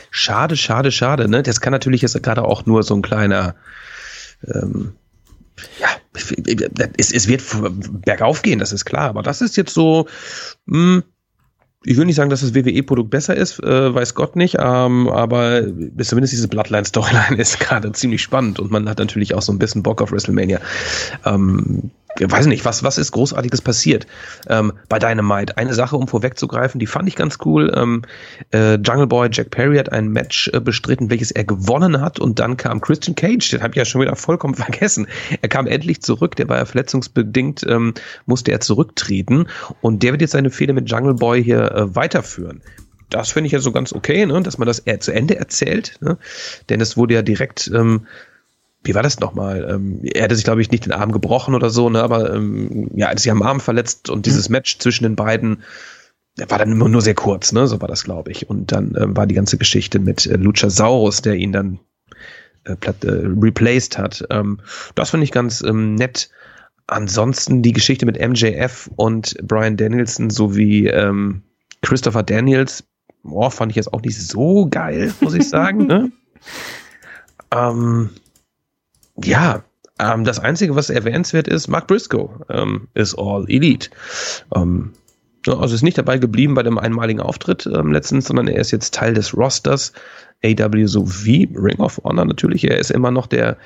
schade, 0.10 0.58
schade, 0.58 0.91
schade. 0.91 1.28
Ne? 1.30 1.43
Das 1.43 1.62
kann 1.62 1.72
natürlich 1.72 2.02
jetzt 2.02 2.22
gerade 2.24 2.43
auch 2.43 2.66
nur 2.66 2.82
so 2.82 2.95
ein 2.95 3.04
kleiner, 3.04 3.54
ähm, 4.43 4.95
ja, 5.80 5.88
es, 6.98 7.12
es 7.12 7.28
wird 7.28 7.43
bergauf 8.04 8.41
gehen, 8.41 8.58
das 8.58 8.72
ist 8.72 8.86
klar. 8.86 9.10
Aber 9.10 9.22
das 9.22 9.41
ist 9.41 9.56
jetzt 9.56 9.74
so, 9.76 10.08
mh, 10.66 11.04
ich 11.88 11.95
will 11.95 12.05
nicht 12.05 12.15
sagen, 12.15 12.29
dass 12.29 12.41
das 12.41 12.53
WWE-Produkt 12.53 13.09
besser 13.09 13.35
ist, 13.35 13.63
äh, 13.63 13.93
weiß 13.93 14.13
Gott 14.13 14.35
nicht, 14.35 14.57
ähm, 14.59 15.07
aber 15.07 15.63
zumindest 16.01 16.33
diese 16.33 16.49
Bloodline-Storyline 16.49 17.38
ist 17.38 17.61
gerade 17.61 17.93
ziemlich 17.93 18.21
spannend 18.21 18.59
und 18.59 18.71
man 18.71 18.89
hat 18.89 18.99
natürlich 18.99 19.33
auch 19.33 19.41
so 19.41 19.53
ein 19.53 19.59
bisschen 19.59 19.83
Bock 19.83 20.01
auf 20.01 20.11
WrestleMania. 20.11 20.59
Ähm, 21.25 21.89
ich 22.20 22.32
weiß 22.32 22.47
nicht, 22.47 22.65
was, 22.65 22.84
was 22.84 22.97
ist 22.97 23.11
Großartiges 23.11 23.61
passiert 23.61 24.07
ähm, 24.47 24.74
bei 24.89 24.99
Dynamite? 24.99 25.57
Eine 25.57 25.74
Sache, 25.74 25.95
um 25.95 26.07
vorwegzugreifen, 26.07 26.80
die 26.80 26.88
fand 26.88 27.07
ich 27.07 27.15
ganz 27.15 27.38
cool. 27.45 27.72
Ähm, 27.76 28.03
äh, 28.51 28.76
Jungle 28.76 29.07
Boy 29.07 29.30
Jack 29.32 29.51
Perry 29.51 29.78
hat 29.78 29.91
ein 29.91 30.09
Match 30.09 30.49
äh, 30.53 30.59
bestritten, 30.59 31.09
welches 31.09 31.32
er 31.32 31.43
gewonnen 31.43 32.01
hat 32.01 32.20
und 32.20 32.39
dann 32.39 32.57
kam 32.57 32.82
Christian 32.82 33.15
Cage, 33.15 33.49
den 33.51 33.61
habe 33.61 33.72
ich 33.72 33.78
ja 33.78 33.86
schon 33.86 34.01
wieder 34.01 34.15
vollkommen 34.15 34.55
vergessen. 34.55 35.07
Er 35.41 35.49
kam 35.49 35.68
endlich 35.68 36.01
zurück, 36.01 36.36
der 36.36 36.49
war 36.49 36.57
ja 36.57 36.65
verletzungsbedingt, 36.65 37.65
ähm, 37.68 37.93
musste 38.26 38.51
er 38.51 38.59
zurücktreten 38.59 39.47
und 39.82 40.03
der 40.03 40.11
wird 40.11 40.22
jetzt 40.22 40.32
seine 40.32 40.49
Fehde 40.49 40.74
mit 40.74 40.89
Jungle 40.89 41.15
Boy 41.15 41.43
hier 41.43 41.72
äh, 41.72 41.95
weiterführen. 41.95 42.61
Das 43.09 43.32
finde 43.32 43.47
ich 43.47 43.53
ja 43.53 43.59
so 43.59 43.72
ganz 43.72 43.93
okay, 43.93 44.26
ne? 44.26 44.41
dass 44.41 44.57
man 44.57 44.68
das 44.68 44.80
eher 44.80 44.99
zu 44.99 45.13
Ende 45.13 45.38
erzählt, 45.38 45.97
ne? 46.01 46.18
denn 46.70 46.82
es 46.82 46.97
wurde 46.97 47.13
ja 47.13 47.22
direkt 47.22 47.72
ähm, 47.74 48.05
wie 48.88 48.95
war 48.95 49.03
das 49.03 49.19
nochmal? 49.19 49.67
Ähm, 49.69 49.99
er 50.03 50.23
hatte 50.23 50.35
sich, 50.35 50.43
glaube 50.43 50.61
ich, 50.61 50.71
nicht 50.71 50.85
den 50.85 50.93
Arm 50.93 51.11
gebrochen 51.11 51.55
oder 51.55 51.69
so, 51.69 51.89
ne? 51.89 52.01
aber 52.01 52.33
ähm, 52.33 52.89
ja, 52.95 53.07
er 53.07 53.11
hat 53.11 53.19
sich 53.19 53.31
am 53.31 53.41
Arm 53.41 53.59
verletzt 53.59 54.09
und 54.09 54.25
dieses 54.25 54.49
mhm. 54.49 54.53
Match 54.53 54.79
zwischen 54.79 55.03
den 55.03 55.15
beiden 55.15 55.63
war 56.47 56.59
dann 56.59 56.71
immer 56.71 56.88
nur 56.88 57.01
sehr 57.01 57.15
kurz, 57.15 57.51
ne? 57.51 57.67
So 57.67 57.81
war 57.81 57.88
das, 57.88 58.03
glaube 58.03 58.31
ich. 58.31 58.49
Und 58.49 58.71
dann 58.71 58.95
ähm, 58.99 59.17
war 59.17 59.25
die 59.25 59.33
ganze 59.33 59.57
Geschichte 59.57 59.99
mit 59.99 60.27
äh, 60.27 60.35
Luchasaurus, 60.35 61.21
der 61.21 61.35
ihn 61.35 61.51
dann 61.51 61.79
äh, 62.65 62.75
platt, 62.75 63.03
äh, 63.03 63.09
replaced 63.09 63.97
hat. 63.97 64.23
Ähm, 64.29 64.59
das 64.95 65.09
finde 65.09 65.23
ich 65.23 65.31
ganz 65.31 65.61
ähm, 65.61 65.95
nett. 65.95 66.29
Ansonsten 66.85 67.63
die 67.63 67.73
Geschichte 67.73 68.05
mit 68.05 68.19
MJF 68.19 68.89
und 68.95 69.35
Brian 69.43 69.77
Danielson 69.77 70.29
sowie 70.29 70.88
ähm, 70.88 71.41
Christopher 71.81 72.23
Daniels, 72.23 72.83
boah, 73.23 73.51
fand 73.51 73.71
ich 73.71 73.75
jetzt 73.75 73.93
auch 73.93 74.01
nicht 74.01 74.17
so 74.17 74.67
geil, 74.69 75.13
muss 75.19 75.33
ich 75.33 75.49
sagen. 75.49 75.88
ne? 75.88 76.11
ähm, 77.51 78.11
ja, 79.24 79.63
ähm, 79.99 80.24
das 80.24 80.39
Einzige, 80.39 80.76
was 80.76 80.89
erwähnenswert 80.89 81.47
ist, 81.47 81.68
Mark 81.68 81.88
Briscoe 81.88 82.30
ähm, 82.49 82.88
ist 82.93 83.18
All 83.18 83.45
Elite. 83.47 83.89
Ähm, 84.55 84.93
also 85.47 85.76
ist 85.76 85.84
nicht 85.84 85.97
dabei 85.97 86.18
geblieben 86.18 86.55
bei 86.55 86.63
dem 86.63 86.78
einmaligen 86.78 87.22
Auftritt 87.22 87.65
ähm, 87.68 87.91
letztens, 87.91 88.28
sondern 88.28 88.47
er 88.47 88.59
ist 88.59 88.72
jetzt 88.72 88.93
Teil 88.93 89.13
des 89.13 89.36
Rosters. 89.36 89.93
AW 90.43 90.85
sowie 90.88 91.49
Ring 91.55 91.79
of 91.79 91.99
Honor 92.03 92.25
natürlich. 92.25 92.63
Er 92.63 92.77
ist 92.77 92.91
immer 92.91 93.11
noch 93.11 93.27
der, 93.27 93.57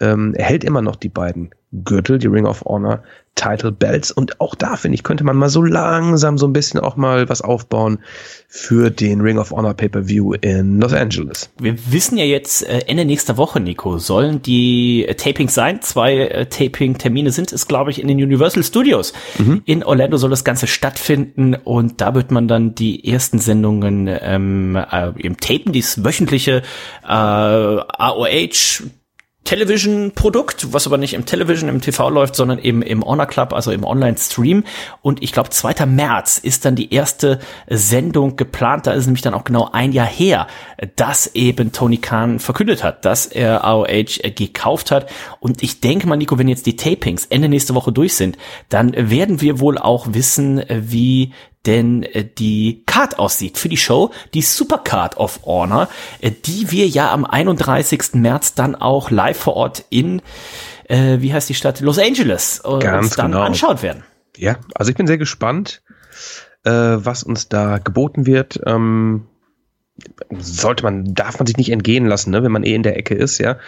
ähm, 0.00 0.34
er 0.34 0.44
hält 0.44 0.64
immer 0.64 0.82
noch 0.82 0.96
die 0.96 1.08
beiden 1.08 1.50
Gürtel, 1.84 2.18
die 2.18 2.28
Ring 2.28 2.46
of 2.46 2.62
Honor 2.64 3.02
Title 3.38 3.70
Belts. 3.70 4.10
Und 4.10 4.40
auch 4.40 4.54
da, 4.54 4.76
finde 4.76 4.96
ich, 4.96 5.04
könnte 5.04 5.22
man 5.22 5.36
mal 5.36 5.48
so 5.48 5.62
langsam 5.62 6.38
so 6.38 6.46
ein 6.46 6.52
bisschen 6.52 6.80
auch 6.80 6.96
mal 6.96 7.28
was 7.28 7.40
aufbauen 7.40 7.98
für 8.48 8.90
den 8.90 9.20
Ring 9.20 9.38
of 9.38 9.52
Honor 9.52 9.74
Pay-Per-View 9.74 10.34
in 10.40 10.80
Los 10.80 10.92
Angeles. 10.92 11.50
Wir 11.60 11.76
wissen 11.92 12.18
ja 12.18 12.24
jetzt 12.24 12.66
äh, 12.66 12.80
Ende 12.86 13.04
nächster 13.04 13.36
Woche, 13.36 13.60
Nico, 13.60 13.98
sollen 13.98 14.42
die 14.42 15.06
äh, 15.06 15.14
Tapings 15.14 15.54
sein. 15.54 15.80
Zwei 15.82 16.16
äh, 16.16 16.46
Taping-Termine 16.46 17.30
sind 17.30 17.52
es, 17.52 17.68
glaube 17.68 17.90
ich, 17.90 18.00
in 18.00 18.08
den 18.08 18.16
Universal 18.16 18.64
Studios. 18.64 19.12
Mhm. 19.38 19.62
In 19.66 19.84
Orlando 19.84 20.16
soll 20.16 20.30
das 20.30 20.44
Ganze 20.44 20.66
stattfinden 20.66 21.54
und 21.54 22.00
da 22.00 22.14
wird 22.14 22.32
man 22.32 22.48
dann 22.48 22.74
die 22.74 23.08
ersten 23.08 23.38
Sendungen 23.38 24.08
ähm, 24.20 24.74
äh, 24.74 25.10
im 25.16 25.36
Tapen, 25.36 25.72
dieses 25.72 26.02
wöchentliche 26.18 26.62
äh, 27.04 27.06
AOH 27.06 28.82
Television-Produkt, 29.44 30.74
was 30.74 30.86
aber 30.86 30.98
nicht 30.98 31.14
im 31.14 31.24
Television, 31.24 31.70
im 31.70 31.80
TV 31.80 32.10
läuft, 32.10 32.36
sondern 32.36 32.58
eben 32.58 32.82
im 32.82 33.02
Honor 33.02 33.24
Club, 33.24 33.54
also 33.54 33.70
im 33.70 33.82
Online-Stream. 33.82 34.64
Und 35.00 35.22
ich 35.22 35.32
glaube, 35.32 35.48
2. 35.48 35.86
März 35.86 36.36
ist 36.36 36.66
dann 36.66 36.74
die 36.74 36.92
erste 36.92 37.38
Sendung 37.66 38.36
geplant. 38.36 38.86
Da 38.86 38.92
ist 38.92 39.06
nämlich 39.06 39.22
dann 39.22 39.32
auch 39.32 39.44
genau 39.44 39.70
ein 39.72 39.92
Jahr 39.92 40.06
her, 40.06 40.48
dass 40.96 41.34
eben 41.34 41.72
Tony 41.72 41.96
Khan 41.96 42.40
verkündet 42.40 42.84
hat, 42.84 43.06
dass 43.06 43.24
er 43.24 43.64
AOH 43.64 44.34
gekauft 44.34 44.90
hat. 44.90 45.08
Und 45.40 45.62
ich 45.62 45.80
denke 45.80 46.06
mal, 46.06 46.16
Nico, 46.16 46.36
wenn 46.36 46.48
jetzt 46.48 46.66
die 46.66 46.76
Tapings 46.76 47.24
Ende 47.24 47.48
nächste 47.48 47.74
Woche 47.74 47.90
durch 47.90 48.16
sind, 48.16 48.36
dann 48.68 48.92
werden 48.94 49.40
wir 49.40 49.60
wohl 49.60 49.78
auch 49.78 50.08
wissen, 50.10 50.62
wie 50.68 51.32
denn 51.66 52.02
äh, 52.02 52.24
die 52.24 52.82
Card 52.86 53.18
aussieht 53.18 53.58
für 53.58 53.68
die 53.68 53.76
Show, 53.76 54.10
die 54.34 54.42
Super 54.42 54.78
Card 54.78 55.16
of 55.16 55.40
Honor, 55.44 55.88
äh, 56.20 56.30
die 56.30 56.70
wir 56.70 56.86
ja 56.86 57.12
am 57.12 57.24
31. 57.24 58.14
März 58.14 58.54
dann 58.54 58.74
auch 58.74 59.10
live 59.10 59.38
vor 59.38 59.56
Ort 59.56 59.84
in, 59.90 60.22
äh, 60.88 61.18
wie 61.20 61.32
heißt 61.32 61.48
die 61.48 61.54
Stadt, 61.54 61.80
Los 61.80 61.98
Angeles 61.98 62.62
äh, 62.64 62.78
Ganz 62.78 63.06
uns 63.06 63.16
dann 63.16 63.32
genau. 63.32 63.44
anschauen 63.44 63.82
werden. 63.82 64.04
Ja, 64.36 64.56
also 64.74 64.90
ich 64.90 64.96
bin 64.96 65.06
sehr 65.06 65.18
gespannt, 65.18 65.82
äh, 66.64 66.70
was 66.70 67.22
uns 67.22 67.48
da 67.48 67.78
geboten 67.78 68.26
wird. 68.26 68.60
Ähm 68.66 69.26
sollte 70.38 70.84
man, 70.84 71.14
darf 71.14 71.38
man 71.38 71.46
sich 71.46 71.56
nicht 71.56 71.70
entgehen 71.70 72.06
lassen, 72.06 72.30
ne, 72.30 72.42
wenn 72.42 72.52
man 72.52 72.62
eh 72.62 72.74
in 72.74 72.82
der 72.82 72.96
Ecke 72.96 73.14
ist, 73.14 73.38
ja. 73.38 73.58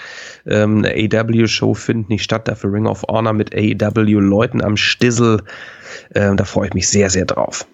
Ähm, 0.46 0.84
eine 0.84 0.92
AEW-Show 0.92 1.74
findet 1.74 2.08
nicht 2.08 2.22
statt, 2.22 2.46
dafür 2.46 2.72
Ring 2.72 2.86
of 2.86 3.02
Honor 3.08 3.32
mit 3.32 3.54
AEW-Leuten 3.54 4.62
am 4.62 4.76
Stissel. 4.76 5.42
Ähm, 6.14 6.36
da 6.36 6.44
freue 6.44 6.68
ich 6.68 6.74
mich 6.74 6.88
sehr, 6.88 7.10
sehr 7.10 7.24
drauf. 7.24 7.66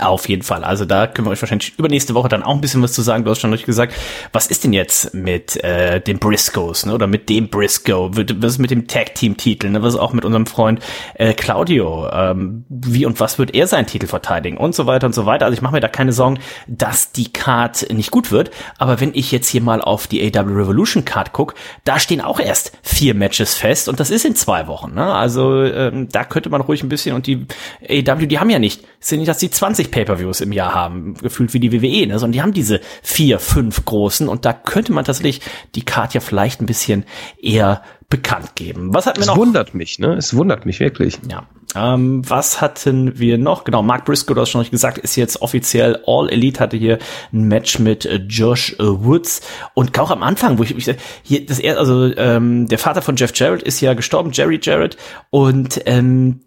Auf 0.00 0.28
jeden 0.28 0.42
Fall. 0.42 0.64
Also 0.64 0.84
da 0.84 1.06
können 1.06 1.26
wir 1.26 1.30
euch 1.30 1.40
wahrscheinlich 1.40 1.78
übernächste 1.78 2.14
Woche 2.14 2.28
dann 2.28 2.42
auch 2.42 2.54
ein 2.54 2.60
bisschen 2.60 2.82
was 2.82 2.92
zu 2.92 3.02
sagen. 3.02 3.24
Du 3.24 3.30
hast 3.30 3.40
schon 3.40 3.50
richtig 3.50 3.66
gesagt, 3.66 3.94
was 4.32 4.48
ist 4.48 4.64
denn 4.64 4.72
jetzt 4.72 5.14
mit 5.14 5.62
äh, 5.62 6.00
den 6.00 6.18
Briscoes 6.18 6.86
ne? 6.86 6.94
oder 6.94 7.06
mit 7.06 7.28
dem 7.28 7.48
Briscoe? 7.48 8.10
Was 8.12 8.54
ist 8.54 8.58
mit 8.58 8.70
dem 8.70 8.88
Tag-Team-Titel? 8.88 9.70
Ne? 9.70 9.82
Was 9.82 9.94
ist 9.94 10.00
auch 10.00 10.12
mit 10.12 10.24
unserem 10.24 10.46
Freund 10.46 10.80
äh, 11.14 11.32
Claudio? 11.32 12.08
Ähm, 12.12 12.64
wie 12.68 13.06
und 13.06 13.20
was 13.20 13.38
wird 13.38 13.54
er 13.54 13.68
seinen 13.68 13.86
Titel 13.86 14.06
verteidigen? 14.06 14.56
Und 14.56 14.74
so 14.74 14.86
weiter 14.86 15.06
und 15.06 15.14
so 15.14 15.26
weiter. 15.26 15.44
Also 15.46 15.54
ich 15.54 15.62
mache 15.62 15.74
mir 15.74 15.80
da 15.80 15.88
keine 15.88 16.12
Sorgen, 16.12 16.40
dass 16.66 17.12
die 17.12 17.32
Card 17.32 17.92
nicht 17.92 18.10
gut 18.10 18.32
wird. 18.32 18.50
Aber 18.78 19.00
wenn 19.00 19.14
ich 19.14 19.30
jetzt 19.30 19.48
hier 19.48 19.62
mal 19.62 19.80
auf 19.80 20.08
die 20.08 20.22
AW 20.22 20.54
Revolution 20.54 21.04
Card 21.04 21.32
gucke, 21.32 21.54
da 21.84 22.00
stehen 22.00 22.20
auch 22.20 22.40
erst 22.40 22.72
vier 22.82 23.14
Matches 23.14 23.54
fest 23.54 23.88
und 23.88 24.00
das 24.00 24.10
ist 24.10 24.24
in 24.24 24.34
zwei 24.34 24.66
Wochen. 24.66 24.94
Ne? 24.94 25.04
Also 25.04 25.62
ähm, 25.62 26.08
da 26.10 26.24
könnte 26.24 26.50
man 26.50 26.60
ruhig 26.60 26.82
ein 26.82 26.88
bisschen 26.88 27.14
und 27.14 27.26
die 27.26 27.46
AW, 27.88 28.26
die 28.26 28.38
haben 28.38 28.50
ja 28.50 28.58
nicht, 28.58 28.84
sind 29.00 29.18
nicht, 29.20 29.28
dass 29.28 29.38
die 29.38 29.50
20 29.50 29.83
20 29.84 29.90
Pay-per-Views 29.90 30.40
im 30.40 30.52
Jahr 30.52 30.74
haben, 30.74 31.14
gefühlt 31.14 31.52
wie 31.54 31.60
die 31.60 31.72
WWE, 31.72 32.06
ne? 32.06 32.18
sondern 32.18 32.32
die 32.32 32.42
haben 32.42 32.52
diese 32.52 32.80
vier, 33.02 33.38
fünf 33.38 33.84
großen 33.84 34.28
und 34.28 34.44
da 34.44 34.52
könnte 34.52 34.92
man 34.92 35.04
tatsächlich 35.04 35.40
die 35.74 35.84
Card 35.84 36.14
ja 36.14 36.20
vielleicht 36.20 36.60
ein 36.60 36.66
bisschen 36.66 37.04
eher 37.40 37.82
bekannt 38.08 38.54
geben. 38.54 38.94
Was 38.94 39.06
hat 39.06 39.18
mir 39.18 39.26
noch? 39.26 39.34
Es 39.34 39.40
wundert 39.40 39.74
mich, 39.74 39.98
ne? 39.98 40.14
Es 40.14 40.36
wundert 40.36 40.66
mich 40.66 40.80
wirklich. 40.80 41.18
Ja. 41.28 41.46
Ähm, 41.74 42.22
was 42.28 42.60
hatten 42.60 43.18
wir 43.18 43.38
noch? 43.38 43.64
Genau, 43.64 43.82
Mark 43.82 44.04
Briscoe, 44.04 44.34
du 44.34 44.42
hast 44.42 44.50
schon 44.50 44.68
gesagt, 44.70 44.98
ist 44.98 45.16
jetzt 45.16 45.42
offiziell 45.42 46.00
All 46.06 46.28
Elite, 46.30 46.60
hatte 46.60 46.76
hier 46.76 46.98
ein 47.32 47.48
Match 47.48 47.78
mit 47.80 48.06
äh, 48.06 48.16
Josh 48.16 48.74
äh, 48.74 48.84
Woods 48.84 49.40
und 49.74 49.98
auch 49.98 50.10
am 50.10 50.22
Anfang, 50.22 50.58
wo 50.58 50.62
ich, 50.62 50.76
ich 50.76 50.96
hier 51.22 51.46
das 51.46 51.58
er, 51.58 51.78
also 51.78 52.14
ähm, 52.16 52.68
der 52.68 52.78
Vater 52.78 53.02
von 53.02 53.16
Jeff 53.16 53.32
Jarrett 53.34 53.62
ist 53.62 53.80
ja 53.80 53.94
gestorben, 53.94 54.30
Jerry 54.32 54.60
Jarrett 54.62 54.96
und 55.30 55.80
ähm, 55.86 56.42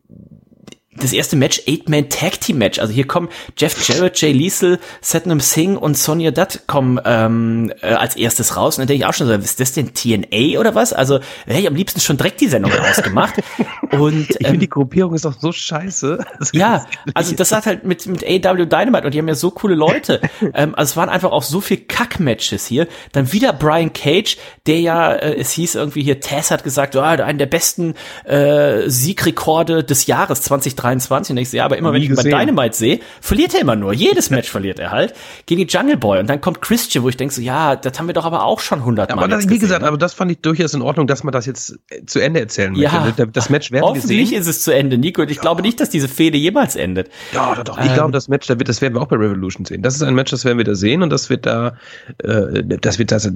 das 1.00 1.14
erste 1.14 1.36
Match, 1.36 1.62
Eight-Man 1.68 2.10
Tag 2.10 2.42
Team 2.42 2.58
Match. 2.58 2.80
Also 2.80 2.94
hier 2.94 3.08
kommen 3.08 3.30
Jeff 3.58 3.88
Jarrett, 3.88 4.20
Jay 4.20 4.32
Liesel, 4.32 4.80
Satnam 5.02 5.40
Singh 5.40 5.78
und 5.80 5.98
Sonja 5.98 6.32
Dutt 6.32 6.62
kommen 6.68 7.00
ähm, 7.06 7.72
äh, 7.82 7.88
als 7.94 8.16
erstes 8.16 8.56
raus. 8.56 8.78
Und 8.78 8.82
dann 8.82 8.88
denke 8.88 9.04
ich 9.04 9.06
auch 9.06 9.14
schon 9.14 9.28
so, 9.28 9.34
ist 9.34 9.60
das 9.60 9.74
denn 9.74 9.94
TNA 9.94 10.60
oder 10.60 10.76
was? 10.76 10.94
Also 10.94 11.20
hätte 11.46 11.60
ich 11.60 11.68
am 11.68 11.76
liebsten 11.76 12.00
schon 12.00 12.18
direkt 12.18 12.42
die 12.42 12.48
Sendung 12.48 12.72
ausgemacht. 12.72 13.36
Und, 13.92 14.30
ich 14.32 14.36
ähm, 14.42 14.46
finde, 14.46 14.60
die 14.60 14.70
Gruppierung 14.70 15.14
ist 15.14 15.24
doch 15.24 15.40
so 15.40 15.52
scheiße. 15.52 16.20
Das 16.40 16.52
ja, 16.54 16.86
also 17.14 17.36
das 17.36 17.52
hat 17.54 17.66
halt 17.66 17.86
mit, 17.86 18.06
mit 18.06 18.24
AW 18.24 18.66
Dynamite 18.66 19.06
und 19.06 19.14
die 19.14 19.20
haben 19.20 19.28
ja 19.30 19.36
so 19.36 19.52
coole 19.52 19.76
Leute. 19.76 20.20
ähm, 20.54 20.76
also 20.76 20.92
es 20.92 20.98
waren 20.98 21.10
einfach 21.10 21.32
auch 21.32 21.44
so 21.44 21.62
viel 21.62 21.78
Kack-Matches 21.78 22.66
hier. 22.66 22.88
Dann 23.14 23.32
wieder 23.32 23.54
Brian 23.54 23.94
Cage, 23.94 24.38
der 24.66 24.82
ja, 24.82 25.14
äh, 25.14 25.36
es 25.36 25.52
hieß 25.52 25.76
irgendwie 25.76 26.04
hier, 26.04 26.20
Tess 26.20 26.52
hat 26.52 26.64
gesagt, 26.64 26.96
oh, 26.96 27.02
einen 27.02 27.40
der 27.40 27.46
besten 27.46 27.94
äh, 28.26 28.90
Siegrekorde 28.90 29.84
des 29.84 30.06
Jahres 30.06 30.42
2023 30.42 30.76
23 30.88 31.32
und 31.32 31.38
ich 31.38 31.50
sehe, 31.50 31.64
aber 31.64 31.78
immer 31.78 31.94
wenn 31.94 32.02
ich 32.02 32.10
ihn 32.10 32.16
bei 32.16 32.24
Dynamite 32.24 32.76
sehe, 32.76 33.00
verliert 33.22 33.54
er 33.54 33.62
immer 33.62 33.76
nur. 33.76 33.94
Jedes 33.94 34.30
Match 34.30 34.50
verliert 34.58 34.80
er 34.80 34.92
halt 34.92 35.14
gegen 35.46 35.66
die 35.66 35.68
Jungle 35.68 35.98
Boy 35.98 36.20
und 36.20 36.30
dann 36.30 36.42
kommt 36.42 36.62
Christian, 36.62 37.04
wo 37.04 37.10
ich 37.10 37.18
denke 37.18 37.34
so, 37.34 37.42
ja, 37.42 37.76
das 37.76 38.00
haben 38.00 38.08
wir 38.08 38.14
doch 38.14 38.26
aber 38.26 38.44
auch 38.44 38.60
schon 38.60 38.80
100 38.80 39.10
Mal. 39.10 39.18
Aber 39.18 39.28
das, 39.28 39.50
wie 39.50 39.60
gesagt, 39.60 39.82
ne? 39.82 39.88
aber 39.88 39.98
das 39.98 40.14
fand 40.14 40.32
ich 40.32 40.40
durchaus 40.40 40.74
in 40.74 40.82
Ordnung, 40.82 41.08
dass 41.08 41.24
man 41.24 41.32
das 41.32 41.46
jetzt 41.46 41.78
äh, 41.90 42.06
zu 42.06 42.20
Ende 42.20 42.40
erzählen 42.40 42.76
ja, 42.76 43.04
möchte. 43.04 43.28
Das 43.28 43.50
Match 43.50 43.72
werden 43.72 43.94
wir 43.94 44.02
sehen. 44.02 44.34
ist 44.34 44.48
es 44.48 44.62
zu 44.62 44.74
Ende, 44.74 44.98
Nico. 44.98 45.22
Und 45.22 45.32
ich 45.32 45.38
ja. 45.38 45.42
glaube 45.42 45.62
nicht, 45.62 45.80
dass 45.80 45.90
diese 45.90 46.08
Fehde 46.08 46.38
jemals 46.38 46.76
endet. 46.76 47.10
Ja, 47.34 47.56
doch, 47.56 47.64
doch. 47.64 47.78
Ich 47.80 47.88
ähm, 47.88 47.94
glaube, 47.94 48.12
das 48.12 48.28
Match, 48.28 48.48
das 48.48 48.82
werden 48.82 48.96
wir 48.96 49.02
auch 49.02 49.08
bei 49.08 49.18
Revolution 49.18 49.66
sehen. 49.66 49.82
Das 49.82 49.96
ist 49.96 50.04
ein 50.04 50.16
Match, 50.16 50.32
das 50.32 50.46
werden 50.46 50.58
wir 50.58 50.66
da 50.66 50.76
sehen 50.76 51.04
und 51.04 51.10
das 51.10 51.30
wird 51.30 51.46
da, 51.46 51.78
äh, 52.24 52.64
das 52.64 53.00
wird 53.00 53.12
das 53.12 53.30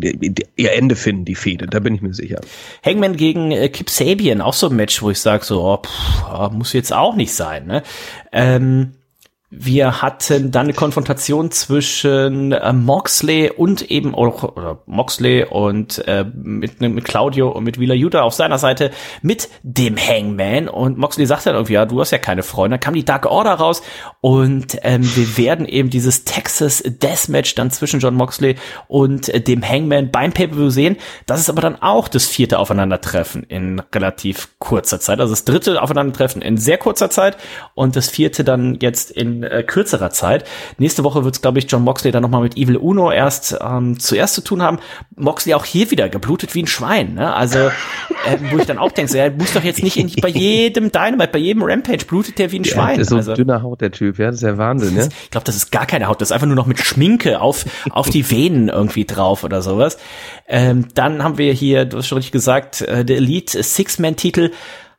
ihr 0.56 0.74
Ende 0.74 0.95
finden, 0.95 1.26
die 1.26 1.36
Fehde. 1.36 1.68
Da 1.68 1.80
bin 1.80 1.95
ich 1.95 2.02
mir 2.02 2.14
sicher. 2.14 2.39
Hangman 2.86 3.16
gegen 3.16 3.52
äh, 3.52 3.70
Kip 3.70 3.89
Sabian, 3.89 4.41
auch 4.41 4.54
so 4.54 4.70
ein 4.70 4.76
Match, 4.76 5.02
wo 5.02 5.10
ich 5.10 5.20
sage 5.20 5.43
so, 5.43 5.62
oh, 5.64 5.78
pff, 5.78 6.52
muss 6.52 6.74
jetzt 6.74 6.93
auch 6.93 7.16
nicht 7.16 7.34
sein. 7.34 7.41
Ne? 7.68 7.84
Ähm, 8.32 8.94
wir 9.54 10.02
hatten 10.02 10.49
dann 10.49 10.68
eine 10.68 10.74
Konfrontation 10.74 11.52
zwischen 11.52 12.54
äh, 12.54 12.72
Moxley 12.72 13.52
und 13.52 13.91
eben 13.91 14.16
auch 14.16 14.43
oder 14.43 14.80
Moxley 14.86 15.43
und 15.43 16.08
äh, 16.08 16.24
mit, 16.24 16.80
mit 16.80 17.04
Claudio 17.04 17.49
und 17.49 17.66
mit 17.66 17.78
Wheeler 17.78 17.93
Yuta 17.93 18.22
auf 18.22 18.34
seiner 18.34 18.58
Seite 18.58 18.91
mit 19.22 19.49
dem 19.62 19.97
Hangman 19.97 20.70
und 20.70 20.97
Moxley 20.97 21.26
sagt 21.26 21.45
dann 21.45 21.56
irgendwie, 21.56 21.74
ja, 21.74 21.86
du 21.86 21.99
hast 21.99 22.12
ja 22.12 22.18
keine 22.18 22.43
Freunde. 22.43 22.76
Dann 22.76 22.80
kam 22.80 22.93
die 22.93 23.04
Dark 23.04 23.26
Order 23.26 23.56
raus 23.56 23.84
und 24.22 24.78
ähm, 24.84 25.04
wir 25.16 25.38
werden 25.38 25.66
eben 25.66 25.89
dieses 25.89 26.24
Texas 26.24 26.82
Deathmatch 26.86 27.54
dann 27.56 27.72
zwischen 27.72 27.99
John 27.99 28.16
Moxley 28.16 28.56
und 28.88 29.28
äh, 29.28 29.41
dem 29.41 29.68
Hangman 29.68 30.12
beim 30.12 30.32
Pay-Per-View 30.32 30.70
sehen. 30.70 30.95
Das 31.26 31.41
ist 31.41 31.49
aber 31.49 31.60
dann 31.60 31.82
auch 31.82 32.08
das 32.08 32.26
vierte 32.26 32.58
Aufeinandertreffen 32.58 33.43
in 33.43 33.82
relativ 33.93 34.47
kurzer 34.60 35.02
Zeit. 35.02 35.20
Also 35.20 35.34
das 35.34 35.43
dritte 35.43 35.82
Aufeinandertreffen 35.82 36.41
in 36.41 36.56
sehr 36.56 36.78
kurzer 36.78 37.10
Zeit 37.10 37.36
und 37.74 37.97
das 37.97 38.10
vierte 38.10 38.45
dann 38.45 38.78
jetzt 38.80 39.12
in 39.12 39.41
in 39.44 39.52
äh, 39.52 39.64
kürzerer 39.64 40.10
Zeit. 40.10 40.46
Nächste 40.78 41.04
Woche 41.04 41.24
wird 41.24 41.36
es, 41.36 41.42
glaube 41.42 41.60
ich, 41.60 41.66
John 41.70 41.84
Moxley 41.84 42.12
dann 42.12 42.22
nochmal 42.22 42.42
mit 42.42 42.58
Evil 42.58 42.78
Uno 42.78 43.12
erst 43.12 43.58
ähm, 43.62 44.00
zuerst 44.00 44.36
zu 44.36 44.42
tun 44.42 44.62
haben. 44.62 44.80
Moxley 45.16 45.54
auch 45.54 45.66
hier 45.66 45.92
wieder 45.92 46.10
geblutet 46.10 46.56
wie 46.56 46.64
ein 46.64 46.68
Schwein. 46.68 47.16
Ne? 47.16 47.34
Also, 47.34 47.60
äh, 47.60 47.72
wo 48.52 48.58
ich 48.58 48.66
dann 48.66 48.78
auch 48.78 48.92
denke, 48.92 49.12
so, 49.12 49.18
er 49.18 49.32
muss 49.32 49.54
doch 49.54 49.64
jetzt 49.64 49.84
nicht 49.84 49.98
in, 49.98 50.12
bei 50.22 50.30
jedem 50.30 50.92
Dynamite, 50.92 51.30
bei 51.32 51.39
jedem 51.39 51.64
Rampage 51.64 52.06
blutet 52.06 52.38
der 52.39 52.52
wie 52.52 52.60
ein 52.60 52.64
Ja, 52.64 52.74
Schwein. 52.74 52.98
das 52.98 53.08
ist 53.08 53.10
so 53.10 53.16
also, 53.18 53.34
dünner 53.34 53.62
Haut, 53.64 53.82
der 53.82 53.92
Typ, 53.92 54.20
ja, 54.20 54.28
das 54.28 54.36
ist 54.36 54.44
ja 54.44 54.58
Wahnsinn, 54.58 54.96
ne? 54.96 55.10
ich 55.24 55.32
glaube, 55.32 55.46
das 55.46 55.56
ist 55.56 55.72
gar 55.72 55.86
keine 55.86 56.08
Haut, 56.08 56.22
das 56.22 56.30
ist 56.30 56.32
einfach 56.34 56.48
nur 56.48 56.56
noch 56.56 56.68
mit 56.68 56.80
Schminke 56.80 57.42
auf, 57.42 57.66
auf 57.89 58.10
die 58.10 58.30
Venen 58.30 58.70
irgendwie 58.70 59.06
drauf 59.06 59.44
oder 59.44 59.62
sowas. 59.62 59.98
Ähm, 60.48 60.88
dann 60.94 61.24
haben 61.24 61.38
wir 61.38 61.54
hier, 61.54 61.86
du 61.86 61.98
hast 61.98 62.08
schon 62.08 62.18
richtig 62.18 62.32
gesagt, 62.32 62.82
äh, 62.82 63.06
der 63.06 63.18
Elite 63.18 63.62
Six-Man-Titel 63.62 64.52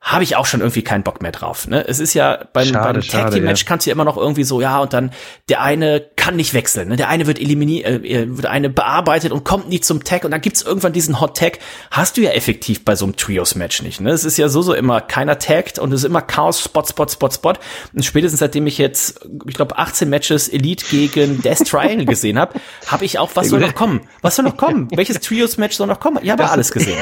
habe 0.03 0.24
ich 0.24 0.34
auch 0.34 0.46
schon 0.46 0.61
irgendwie 0.61 0.82
keinen 0.82 1.05
Bock 1.05 1.22
mehr 1.22 1.30
drauf. 1.30 1.68
Ne? 1.68 1.86
Es 1.86 2.00
ist 2.00 2.12
ja 2.12 2.44
beim, 2.53 2.66
Schade, 2.66 2.98
beim 2.98 3.09
Tag 3.09 3.30
Team 3.30 3.44
Match 3.44 3.62
ja. 3.62 3.68
kannst 3.68 3.86
du 3.86 3.90
ja 3.90 3.94
immer 3.94 4.05
noch 4.05 4.16
irgendwie 4.16 4.42
so, 4.42 4.61
ja, 4.61 4.80
und 4.80 4.92
dann 4.92 5.12
der 5.48 5.62
eine 5.62 6.05
kann 6.16 6.34
nicht 6.34 6.55
wechseln, 6.55 6.88
ne? 6.88 6.96
der 6.96 7.09
eine 7.09 7.28
wird 7.28 7.40
eliminiert, 7.40 8.05
äh, 8.05 8.36
wird 8.36 8.46
eine 8.46 8.68
bearbeitet 8.68 9.30
und 9.30 9.44
kommt 9.44 9.68
nie 9.68 9.80
zum 9.80 10.03
Tag 10.03 10.24
und 10.24 10.32
dann 10.32 10.40
gibt's 10.40 10.62
irgendwann 10.62 10.92
diesen 10.92 11.20
Hot 11.20 11.36
Tag. 11.36 11.61
Hast 11.92 12.16
du 12.16 12.20
ja 12.20 12.30
effektiv 12.30 12.84
bei 12.84 12.96
so 12.96 13.05
einem 13.05 13.14
Trios 13.14 13.55
Match 13.55 13.80
nicht. 13.82 14.00
Ne? 14.00 14.11
Es 14.11 14.24
ist 14.24 14.38
ja 14.38 14.48
so 14.48 14.61
so 14.61 14.74
immer 14.74 15.00
keiner 15.00 15.38
taggt 15.38 15.78
und 15.78 15.92
es 15.92 16.00
ist 16.00 16.07
immer 16.07 16.20
Chaos 16.20 16.61
Spot 16.61 16.84
Spot 16.84 17.07
Spot 17.09 17.30
Spot. 17.30 17.55
Und 17.94 18.05
spätestens 18.05 18.40
seitdem 18.40 18.66
ich 18.66 18.78
jetzt, 18.78 19.20
ich 19.46 19.55
glaube 19.55 19.78
18 19.78 20.11
Matches 20.11 20.48
Elite 20.48 20.84
gegen 20.90 21.42
Death 21.42 21.68
Triangle 21.68 22.07
gesehen 22.07 22.40
habe, 22.40 22.61
habe 22.88 23.05
ich 23.05 23.20
auch 23.20 23.30
was 23.34 23.48
soll 23.48 23.61
noch 23.61 23.76
kommen? 23.76 24.00
Was 24.20 24.34
soll 24.34 24.44
noch 24.44 24.57
kommen? 24.57 24.88
Welches 24.94 25.20
Trios 25.20 25.59
Match 25.59 25.76
soll 25.76 25.86
noch 25.86 26.00
kommen? 26.00 26.18
Ich 26.22 26.30
habe 26.30 26.50
alles 26.50 26.72
gesehen. 26.72 27.00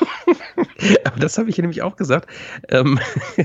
Aber 1.04 1.18
das 1.20 1.38
habe 1.38 1.48
ich 1.50 1.56
ja 1.56 1.62
nämlich 1.62 1.82
auch 1.82 1.96
gesagt, 1.96 2.28
ähm, 2.68 2.98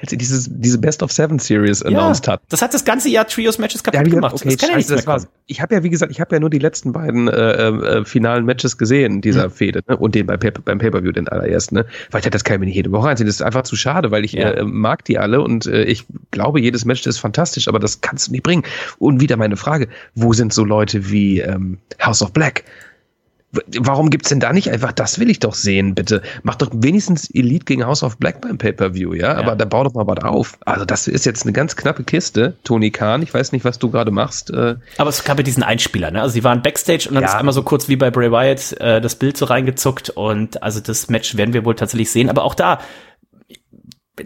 als 0.00 0.10
sie 0.10 0.16
dieses, 0.16 0.48
diese 0.50 0.78
Best 0.78 1.02
of 1.02 1.10
Seven 1.12 1.38
Series 1.38 1.82
announced 1.82 2.28
hat. 2.28 2.42
das 2.48 2.62
hat 2.62 2.74
das 2.74 2.84
ganze 2.84 3.08
Jahr 3.08 3.26
Trios 3.26 3.58
Matches 3.58 3.82
kaputt 3.82 4.06
ich 4.06 4.12
gemacht. 4.12 4.34
okay, 4.34 4.44
das 4.50 4.58
kann 4.58 4.68
ja 4.70 4.74
scheiße, 4.76 4.92
nichts 4.92 5.04
das 5.04 5.06
war's. 5.06 5.28
Ich 5.46 5.60
habe 5.60 5.74
ja, 5.74 5.82
wie 5.82 5.90
gesagt, 5.90 6.12
ich 6.12 6.20
habe 6.20 6.34
ja 6.36 6.40
nur 6.40 6.50
die 6.50 6.58
letzten 6.58 6.92
beiden 6.92 7.28
äh, 7.28 7.32
äh, 7.68 8.04
finalen 8.04 8.44
Matches 8.44 8.78
gesehen, 8.78 9.20
dieser 9.20 9.46
Mhm. 9.46 9.52
Fehde, 9.52 9.82
ne? 9.88 9.96
und 9.96 10.14
den 10.14 10.26
bei, 10.26 10.36
beim 10.36 10.78
Pay-Per-View, 10.78 11.12
den 11.12 11.28
allerersten, 11.28 11.76
ne? 11.76 11.86
Weil 12.10 12.20
ich 12.22 12.30
das 12.30 12.44
kann 12.44 12.54
ich 12.54 12.60
mir 12.60 12.66
nicht 12.66 12.76
jede 12.76 12.92
Woche 12.92 13.08
ansehen. 13.08 13.26
Das 13.26 13.36
ist 13.36 13.42
einfach 13.42 13.62
zu 13.62 13.76
schade, 13.76 14.10
weil 14.10 14.24
ich 14.24 14.32
Ja. 14.32 14.50
äh, 14.52 14.64
mag 14.64 15.04
die 15.04 15.18
alle 15.18 15.40
und 15.40 15.66
äh, 15.66 15.84
ich 15.84 16.04
glaube, 16.30 16.60
jedes 16.60 16.84
Match 16.84 17.06
ist 17.06 17.18
fantastisch, 17.18 17.68
aber 17.68 17.78
das 17.78 18.00
kannst 18.00 18.28
du 18.28 18.32
nicht 18.32 18.42
bringen. 18.42 18.64
Und 18.98 19.20
wieder 19.20 19.36
meine 19.36 19.56
Frage, 19.56 19.88
wo 20.14 20.32
sind 20.32 20.52
so 20.52 20.64
Leute 20.64 21.10
wie 21.10 21.40
ähm, 21.40 21.78
House 22.04 22.22
of 22.22 22.32
Black? 22.32 22.64
Warum 23.78 24.10
gibt's 24.10 24.28
denn 24.28 24.40
da 24.40 24.52
nicht 24.52 24.70
einfach, 24.70 24.92
das 24.92 25.18
will 25.18 25.30
ich 25.30 25.38
doch 25.38 25.54
sehen, 25.54 25.94
bitte. 25.94 26.20
Mach 26.42 26.56
doch 26.56 26.68
wenigstens 26.74 27.30
Elite 27.32 27.64
gegen 27.64 27.86
House 27.86 28.02
of 28.02 28.18
Black 28.18 28.40
beim 28.42 28.58
Pay-Per-View, 28.58 29.14
ja? 29.14 29.34
Aber 29.34 29.56
da 29.56 29.64
bau 29.64 29.84
doch 29.84 29.94
mal 29.94 30.06
was 30.06 30.22
auf. 30.24 30.58
Also 30.66 30.84
das 30.84 31.08
ist 31.08 31.24
jetzt 31.24 31.44
eine 31.44 31.52
ganz 31.52 31.74
knappe 31.76 32.04
Kiste, 32.04 32.56
Tony 32.64 32.90
Khan. 32.90 33.22
Ich 33.22 33.32
weiß 33.32 33.52
nicht, 33.52 33.64
was 33.64 33.78
du 33.78 33.90
gerade 33.90 34.10
machst. 34.10 34.50
Äh, 34.50 34.74
Aber 34.98 35.08
es 35.10 35.24
gab 35.24 35.38
ja 35.38 35.42
diesen 35.42 35.62
Einspieler, 35.62 36.10
ne? 36.10 36.20
Also 36.20 36.34
sie 36.34 36.44
waren 36.44 36.60
Backstage 36.62 37.06
und 37.08 37.14
dann 37.14 37.22
Ja. 37.22 37.30
ist 37.30 37.34
einmal 37.36 37.54
so 37.54 37.62
kurz 37.62 37.88
wie 37.88 37.96
bei 37.96 38.10
Bray 38.10 38.30
Wyatt 38.30 38.72
äh, 38.80 39.00
das 39.00 39.14
Bild 39.14 39.36
so 39.36 39.46
reingezuckt 39.46 40.10
und 40.10 40.62
also 40.62 40.80
das 40.80 41.08
Match 41.08 41.36
werden 41.36 41.54
wir 41.54 41.64
wohl 41.64 41.76
tatsächlich 41.76 42.10
sehen. 42.10 42.28
Aber 42.28 42.42
auch 42.44 42.54
da, 42.54 42.80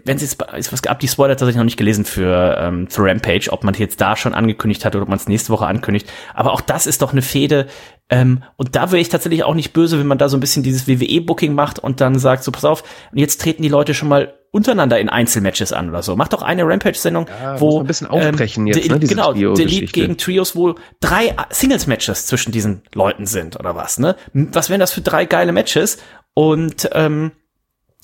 wenn 0.05 0.15
es 0.15 0.21
jetzt 0.21 0.37
was 0.71 0.81
gab, 0.81 0.99
die 0.99 1.07
Spoiler 1.07 1.33
tatsächlich 1.35 1.57
noch 1.57 1.65
nicht 1.65 1.77
gelesen 1.77 2.05
für, 2.05 2.55
ähm, 2.59 2.87
für 2.89 3.03
Rampage, 3.03 3.49
ob 3.51 3.63
man 3.63 3.73
jetzt 3.75 3.99
da 3.99 4.15
schon 4.15 4.33
angekündigt 4.33 4.85
hat 4.85 4.95
oder 4.95 5.03
ob 5.03 5.09
man 5.09 5.17
es 5.17 5.27
nächste 5.27 5.51
Woche 5.51 5.65
ankündigt. 5.67 6.09
Aber 6.33 6.53
auch 6.53 6.61
das 6.61 6.87
ist 6.87 7.01
doch 7.01 7.11
eine 7.11 7.21
Fehde. 7.21 7.67
Ähm, 8.09 8.43
und 8.57 8.75
da 8.75 8.91
wäre 8.91 9.01
ich 9.01 9.09
tatsächlich 9.09 9.43
auch 9.43 9.53
nicht 9.53 9.73
böse, 9.73 9.99
wenn 9.99 10.07
man 10.07 10.17
da 10.17 10.29
so 10.29 10.37
ein 10.37 10.39
bisschen 10.39 10.63
dieses 10.63 10.87
WWE-Booking 10.87 11.53
macht 11.53 11.79
und 11.79 11.99
dann 12.01 12.17
sagt, 12.19 12.43
so 12.43 12.51
pass 12.51 12.65
auf, 12.65 12.83
und 13.11 13.17
jetzt 13.17 13.41
treten 13.41 13.63
die 13.63 13.69
Leute 13.69 13.93
schon 13.93 14.07
mal 14.09 14.33
untereinander 14.51 14.99
in 14.99 15.07
Einzelmatches 15.07 15.71
an 15.71 15.89
oder 15.89 16.01
so. 16.03 16.15
Mach 16.17 16.27
doch 16.27 16.41
eine 16.41 16.65
Rampage-Sendung, 16.65 17.27
Ja, 17.41 17.59
wo 17.61 17.79
ein 17.79 17.87
bisschen 17.87 18.07
aufbrechen 18.07 18.67
jetzt, 18.67 18.83
der- 18.85 18.93
ne, 18.95 18.99
diese 18.99 19.13
genau, 19.15 19.31
Trio-Geschichte. 19.31 19.93
gegen 19.93 20.17
Trios, 20.17 20.55
wo 20.57 20.75
drei 20.99 21.33
Singles-Matches 21.49 22.25
zwischen 22.25 22.51
diesen 22.51 22.81
Leuten 22.93 23.25
sind 23.25 23.57
oder 23.59 23.75
was, 23.77 23.97
ne? 23.99 24.15
Was 24.33 24.69
wären 24.69 24.79
das 24.81 24.91
für 24.91 25.01
drei 25.01 25.23
geile 25.25 25.53
Matches? 25.53 25.97
Und 26.33 26.89
ähm, 26.93 27.31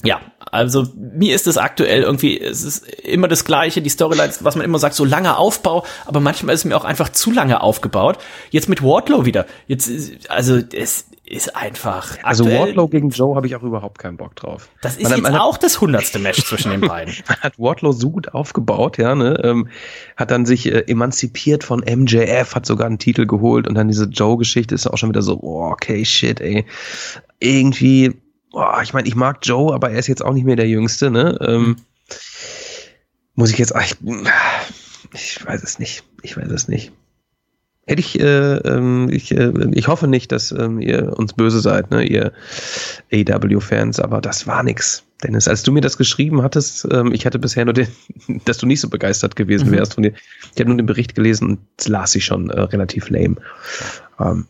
ja, 0.03 0.21
also 0.51 0.85
mir 0.95 1.33
ist 1.35 1.47
es 1.47 1.57
aktuell 1.57 2.03
irgendwie, 2.03 2.39
es 2.39 2.63
ist 2.63 2.85
immer 2.87 3.27
das 3.27 3.45
Gleiche, 3.45 3.81
die 3.81 3.89
Storylines, 3.89 4.43
was 4.43 4.55
man 4.55 4.63
immer 4.63 4.79
sagt, 4.79 4.93
so 4.95 5.03
langer 5.03 5.37
Aufbau, 5.39 5.85
aber 6.05 6.19
manchmal 6.19 6.53
ist 6.53 6.61
es 6.61 6.65
mir 6.65 6.77
auch 6.77 6.85
einfach 6.85 7.09
zu 7.09 7.31
lange 7.31 7.61
aufgebaut. 7.61 8.17
Jetzt 8.51 8.69
mit 8.69 8.83
Wardlow 8.83 9.25
wieder. 9.25 9.45
Jetzt, 9.67 9.87
ist- 9.87 10.29
also 10.29 10.57
es 10.73 11.05
ist 11.25 11.57
einfach. 11.57 12.17
Also 12.23 12.45
Wardlow 12.45 12.87
gegen 12.87 13.09
Joe 13.09 13.35
habe 13.35 13.47
ich 13.47 13.55
auch 13.57 13.63
überhaupt 13.63 13.97
keinen 13.99 14.15
Bock 14.15 14.35
drauf. 14.37 14.69
Das 14.81 14.95
ist 14.95 15.03
Man 15.03 15.11
jetzt 15.13 15.21
man 15.23 15.33
hat- 15.33 15.41
auch 15.41 15.57
das 15.57 15.81
hundertste 15.81 16.19
Match 16.19 16.41
zwischen 16.45 16.71
den 16.71 16.81
beiden. 16.81 17.13
Man 17.27 17.37
hat 17.41 17.59
Wardlow 17.59 17.91
so 17.91 18.11
gut 18.11 18.33
aufgebaut, 18.33 18.97
ja, 18.97 19.13
ne? 19.15 19.37
Ähm, 19.43 19.67
hat 20.15 20.31
dann 20.31 20.45
sich 20.45 20.67
äh, 20.71 20.83
emanzipiert 20.87 21.65
von 21.65 21.79
MJF, 21.81 22.55
hat 22.55 22.65
sogar 22.65 22.87
einen 22.87 22.99
Titel 22.99 23.25
geholt 23.25 23.67
und 23.67 23.75
dann 23.75 23.89
diese 23.89 24.05
Joe-Geschichte 24.05 24.73
ist 24.75 24.87
auch 24.87 24.97
schon 24.97 25.09
wieder 25.09 25.21
so, 25.23 25.37
oh, 25.41 25.69
okay, 25.71 26.05
shit, 26.05 26.39
ey. 26.39 26.65
Irgendwie, 27.39 28.13
oh, 28.57 28.81
ich 28.81 28.93
meine, 28.93 29.07
ich 29.07 29.15
mag 29.15 29.39
Joe, 29.43 29.73
aber 29.73 29.91
er 29.91 29.99
ist 29.99 30.07
jetzt 30.07 30.23
auch 30.23 30.33
nicht 30.33 30.45
mehr 30.45 30.55
der 30.55 30.67
Jüngste, 30.67 31.09
ne? 31.11 31.37
Ähm, 31.41 31.77
muss 33.35 33.51
ich 33.51 33.57
jetzt, 33.57 33.75
ach, 33.75 33.83
ich, 33.85 33.95
ich 35.13 35.45
weiß 35.45 35.63
es 35.63 35.79
nicht. 35.79 36.03
Ich 36.23 36.35
weiß 36.35 36.49
es 36.49 36.67
nicht. 36.67 36.91
Hätte 37.85 38.01
ich, 38.01 38.19
äh, 38.19 38.55
ähm, 38.57 39.07
ich, 39.09 39.31
äh, 39.31 39.53
ich 39.71 39.87
hoffe 39.87 40.07
nicht, 40.07 40.31
dass 40.33 40.51
ähm, 40.51 40.81
ihr 40.81 41.17
uns 41.17 41.33
böse 41.33 41.61
seid, 41.61 41.89
ne, 41.89 42.03
ihr 42.03 42.33
AW-Fans, 43.13 44.01
aber 44.01 44.19
das 44.19 44.45
war 44.45 44.61
nix. 44.63 45.03
Dennis, 45.23 45.47
als 45.47 45.63
du 45.63 45.71
mir 45.71 45.79
das 45.81 45.97
geschrieben 45.97 46.41
hattest, 46.43 46.85
ähm, 46.91 47.13
ich 47.13 47.25
hatte 47.25 47.39
bisher 47.39 47.63
nur 47.63 47.73
den, 47.73 47.87
dass 48.45 48.57
du 48.57 48.65
nicht 48.65 48.81
so 48.81 48.89
begeistert 48.89 49.37
gewesen 49.37 49.69
Mhm. 49.69 49.73
wärst 49.73 49.93
von 49.93 50.03
dir. 50.03 50.13
Ich 50.53 50.59
habe 50.59 50.69
nur 50.69 50.77
den 50.77 50.85
Bericht 50.85 51.15
gelesen 51.15 51.47
und 51.47 51.87
las 51.87 52.13
ich 52.15 52.25
schon 52.25 52.49
äh, 52.49 52.59
relativ 52.59 53.09
lame. 53.09 53.37
Ähm, 54.19 54.47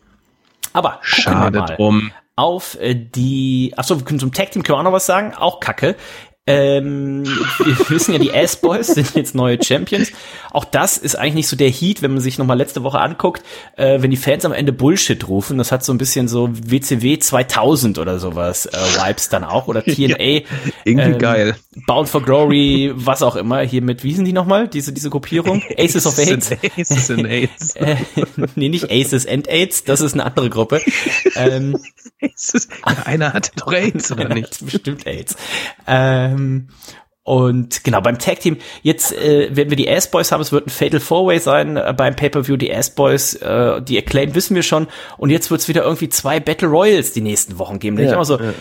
Aber 0.72 0.98
schade 1.02 1.64
drum. 1.76 2.10
Auf 2.38 2.78
äh, 2.80 2.94
die, 2.94 3.74
achso, 3.76 3.98
wir 3.98 4.04
können 4.04 4.20
zum 4.20 4.32
Tag 4.32 4.52
Team 4.52 4.62
können 4.62 4.76
wir 4.76 4.80
auch 4.80 4.84
noch 4.84 4.92
was 4.92 5.06
sagen, 5.06 5.34
auch 5.34 5.60
Kacke. 5.60 5.96
Ähm, 6.48 7.24
wir 7.58 7.78
wissen 7.90 8.14
ja, 8.14 8.18
die 8.18 8.30
S-Boys 8.30 8.86
sind 8.86 9.14
jetzt 9.14 9.34
neue 9.34 9.62
Champions. 9.62 10.12
Auch 10.50 10.64
das 10.64 10.96
ist 10.96 11.14
eigentlich 11.14 11.34
nicht 11.34 11.48
so 11.48 11.56
der 11.56 11.68
Heat, 11.68 12.00
wenn 12.00 12.12
man 12.12 12.22
sich 12.22 12.38
nochmal 12.38 12.56
letzte 12.56 12.82
Woche 12.82 13.00
anguckt, 13.00 13.42
äh, 13.76 14.00
wenn 14.00 14.10
die 14.10 14.16
Fans 14.16 14.46
am 14.46 14.52
Ende 14.52 14.72
Bullshit 14.72 15.28
rufen. 15.28 15.58
Das 15.58 15.72
hat 15.72 15.84
so 15.84 15.92
ein 15.92 15.98
bisschen 15.98 16.26
so 16.26 16.48
WCW 16.50 17.18
2000 17.18 17.98
oder 17.98 18.18
sowas 18.18 18.64
äh, 18.64 18.78
Vibes 18.78 19.28
dann 19.28 19.44
auch 19.44 19.68
oder 19.68 19.84
TNA. 19.84 20.46
Irgendwie 20.84 21.10
ähm, 21.10 21.18
geil. 21.18 21.56
Bound 21.86 22.08
for 22.08 22.22
Glory, 22.22 22.92
was 22.94 23.22
auch 23.22 23.36
immer. 23.36 23.60
Hier 23.60 23.82
mit, 23.82 24.02
wie 24.02 24.14
sind 24.14 24.24
die 24.24 24.32
nochmal? 24.32 24.68
Diese, 24.68 24.94
diese 24.94 25.10
Gruppierung? 25.10 25.62
Aces 25.78 26.06
of 26.06 26.16
AIDS. 26.16 26.50
Aces 26.78 27.10
and 27.10 27.26
AIDS. 27.26 27.76
Äh, 27.76 27.96
nee, 28.54 28.70
nicht 28.70 28.90
Aces 28.90 29.26
and 29.26 29.48
AIDS, 29.48 29.84
das 29.84 30.00
ist 30.00 30.14
eine 30.14 30.24
andere 30.24 30.48
Gruppe. 30.48 30.80
Ähm, 31.36 31.78
Aces. 32.22 32.68
Ja, 32.86 33.02
einer 33.04 33.34
hatte 33.34 33.50
doch 33.56 33.70
AIDS, 33.70 34.10
oder 34.10 34.30
nicht? 34.30 34.64
Bestimmt 34.64 35.06
AIDS. 35.06 35.36
Ähm, 35.88 36.68
und 37.24 37.84
genau, 37.84 38.00
beim 38.00 38.18
Tag 38.18 38.40
Team, 38.40 38.56
jetzt 38.82 39.12
äh, 39.12 39.54
werden 39.54 39.68
wir 39.68 39.76
die 39.76 39.90
Ass-Boys 39.90 40.32
haben, 40.32 40.40
es 40.40 40.50
wird 40.50 40.66
ein 40.66 40.70
Fatal 40.70 40.98
Four-Way 41.00 41.40
sein 41.40 41.76
äh, 41.76 41.92
beim 41.94 42.16
Pay-Per-View, 42.16 42.56
die 42.56 42.74
Ass-Boys, 42.74 43.34
äh, 43.34 43.82
die 43.82 43.98
Acclaim 43.98 44.34
wissen 44.34 44.54
wir 44.54 44.62
schon 44.62 44.86
und 45.18 45.28
jetzt 45.28 45.50
wird 45.50 45.60
es 45.60 45.68
wieder 45.68 45.82
irgendwie 45.84 46.08
zwei 46.08 46.40
Battle 46.40 46.68
Royals 46.68 47.12
die 47.12 47.20
nächsten 47.20 47.58
Wochen 47.58 47.78
geben. 47.80 47.96
Denk 47.96 48.06
ich 48.06 48.10
Ja, 48.12 48.16
immer 48.16 48.24
so, 48.24 48.38
ja. 48.38 48.54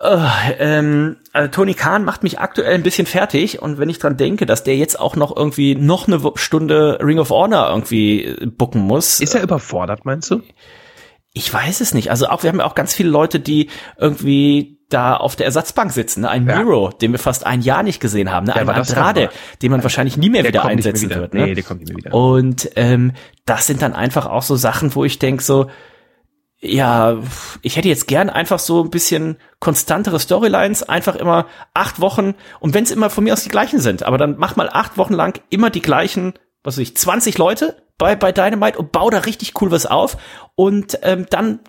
äh, 0.00 0.52
ähm, 0.58 1.18
also 1.32 1.48
Tony 1.52 1.74
Khan 1.74 2.04
macht 2.04 2.24
mich 2.24 2.40
aktuell 2.40 2.74
ein 2.74 2.82
bisschen 2.82 3.06
fertig 3.06 3.62
und 3.62 3.78
wenn 3.78 3.88
ich 3.88 4.00
dran 4.00 4.16
denke, 4.16 4.46
dass 4.46 4.64
der 4.64 4.76
jetzt 4.76 4.98
auch 4.98 5.14
noch 5.14 5.36
irgendwie 5.36 5.76
noch 5.76 6.08
eine 6.08 6.20
Stunde 6.34 6.98
Ring 7.00 7.20
of 7.20 7.30
Honor 7.30 7.68
irgendwie 7.70 8.24
äh, 8.24 8.46
booken 8.46 8.80
muss, 8.82 9.20
Ist 9.20 9.36
er 9.36 9.42
überfordert, 9.44 10.04
meinst 10.04 10.28
du? 10.32 10.42
ich 11.32 11.52
weiß 11.52 11.82
es 11.82 11.92
nicht. 11.92 12.10
Also 12.10 12.28
auch, 12.28 12.42
wir 12.42 12.48
haben 12.50 12.60
ja 12.60 12.64
auch 12.66 12.74
ganz 12.74 12.94
viele 12.94 13.10
Leute, 13.10 13.38
die 13.38 13.68
irgendwie 13.98 14.75
da 14.88 15.16
auf 15.16 15.34
der 15.36 15.46
Ersatzbank 15.46 15.90
sitzen. 15.92 16.20
Ne? 16.22 16.28
Ein 16.28 16.46
Ja. 16.48 16.56
Miro, 16.58 16.90
den 16.90 17.12
wir 17.12 17.18
fast 17.18 17.44
ein 17.44 17.60
Jahr 17.60 17.82
nicht 17.82 18.00
gesehen 18.00 18.30
haben. 18.30 18.46
Ne? 18.46 18.52
Ja, 18.54 18.62
Ein 18.62 18.68
Andrade, 18.68 19.30
den 19.62 19.70
man 19.72 19.82
wahrscheinlich 19.82 20.16
nie 20.16 20.30
mehr 20.30 20.42
Der 20.42 20.50
wieder 20.52 20.60
nicht 20.60 20.64
mehr 20.66 20.72
einsetzen 20.76 21.10
wieder. 21.10 21.20
wird. 21.22 21.34
Ne? 21.34 21.46
Nee, 21.46 21.54
der 21.54 21.64
kommt 21.64 21.80
nicht 21.80 21.88
mehr 21.88 21.96
wieder. 21.98 22.14
Und 22.14 22.70
ähm, 22.76 23.12
das 23.46 23.66
sind 23.66 23.82
dann 23.82 23.94
einfach 23.94 24.26
auch 24.26 24.42
so 24.42 24.54
Sachen, 24.56 24.94
wo 24.94 25.04
ich 25.04 25.18
denk 25.18 25.42
so, 25.42 25.68
ja, 26.58 27.18
ich 27.62 27.76
hätte 27.76 27.88
jetzt 27.88 28.08
gern 28.08 28.30
einfach 28.30 28.58
so 28.58 28.82
ein 28.82 28.90
bisschen 28.90 29.36
konstantere 29.60 30.18
Storylines, 30.18 30.82
einfach 30.88 31.14
immer 31.16 31.46
acht 31.74 32.00
Wochen 32.00 32.34
und 32.60 32.72
wenn 32.74 32.84
es 32.84 32.90
immer 32.90 33.10
von 33.10 33.24
mir 33.24 33.34
aus 33.34 33.42
die 33.42 33.50
gleichen 33.50 33.78
sind, 33.80 34.02
aber 34.04 34.16
dann 34.18 34.36
mach 34.38 34.56
mal 34.56 34.68
acht 34.72 34.96
Wochen 34.96 35.12
lang 35.12 35.40
immer 35.50 35.68
die 35.70 35.82
gleichen, 35.82 36.32
was 36.62 36.76
weiß 36.76 36.82
ich, 36.82 36.96
20 36.96 37.36
Leute 37.38 37.76
bei, 37.98 38.16
bei 38.16 38.32
Dynamite 38.32 38.78
und 38.78 38.90
bau 38.90 39.10
da 39.10 39.18
richtig 39.18 39.60
cool 39.60 39.70
was 39.70 39.84
auf 39.84 40.16
und 40.54 40.98
ähm, 41.02 41.26
dann 41.28 41.60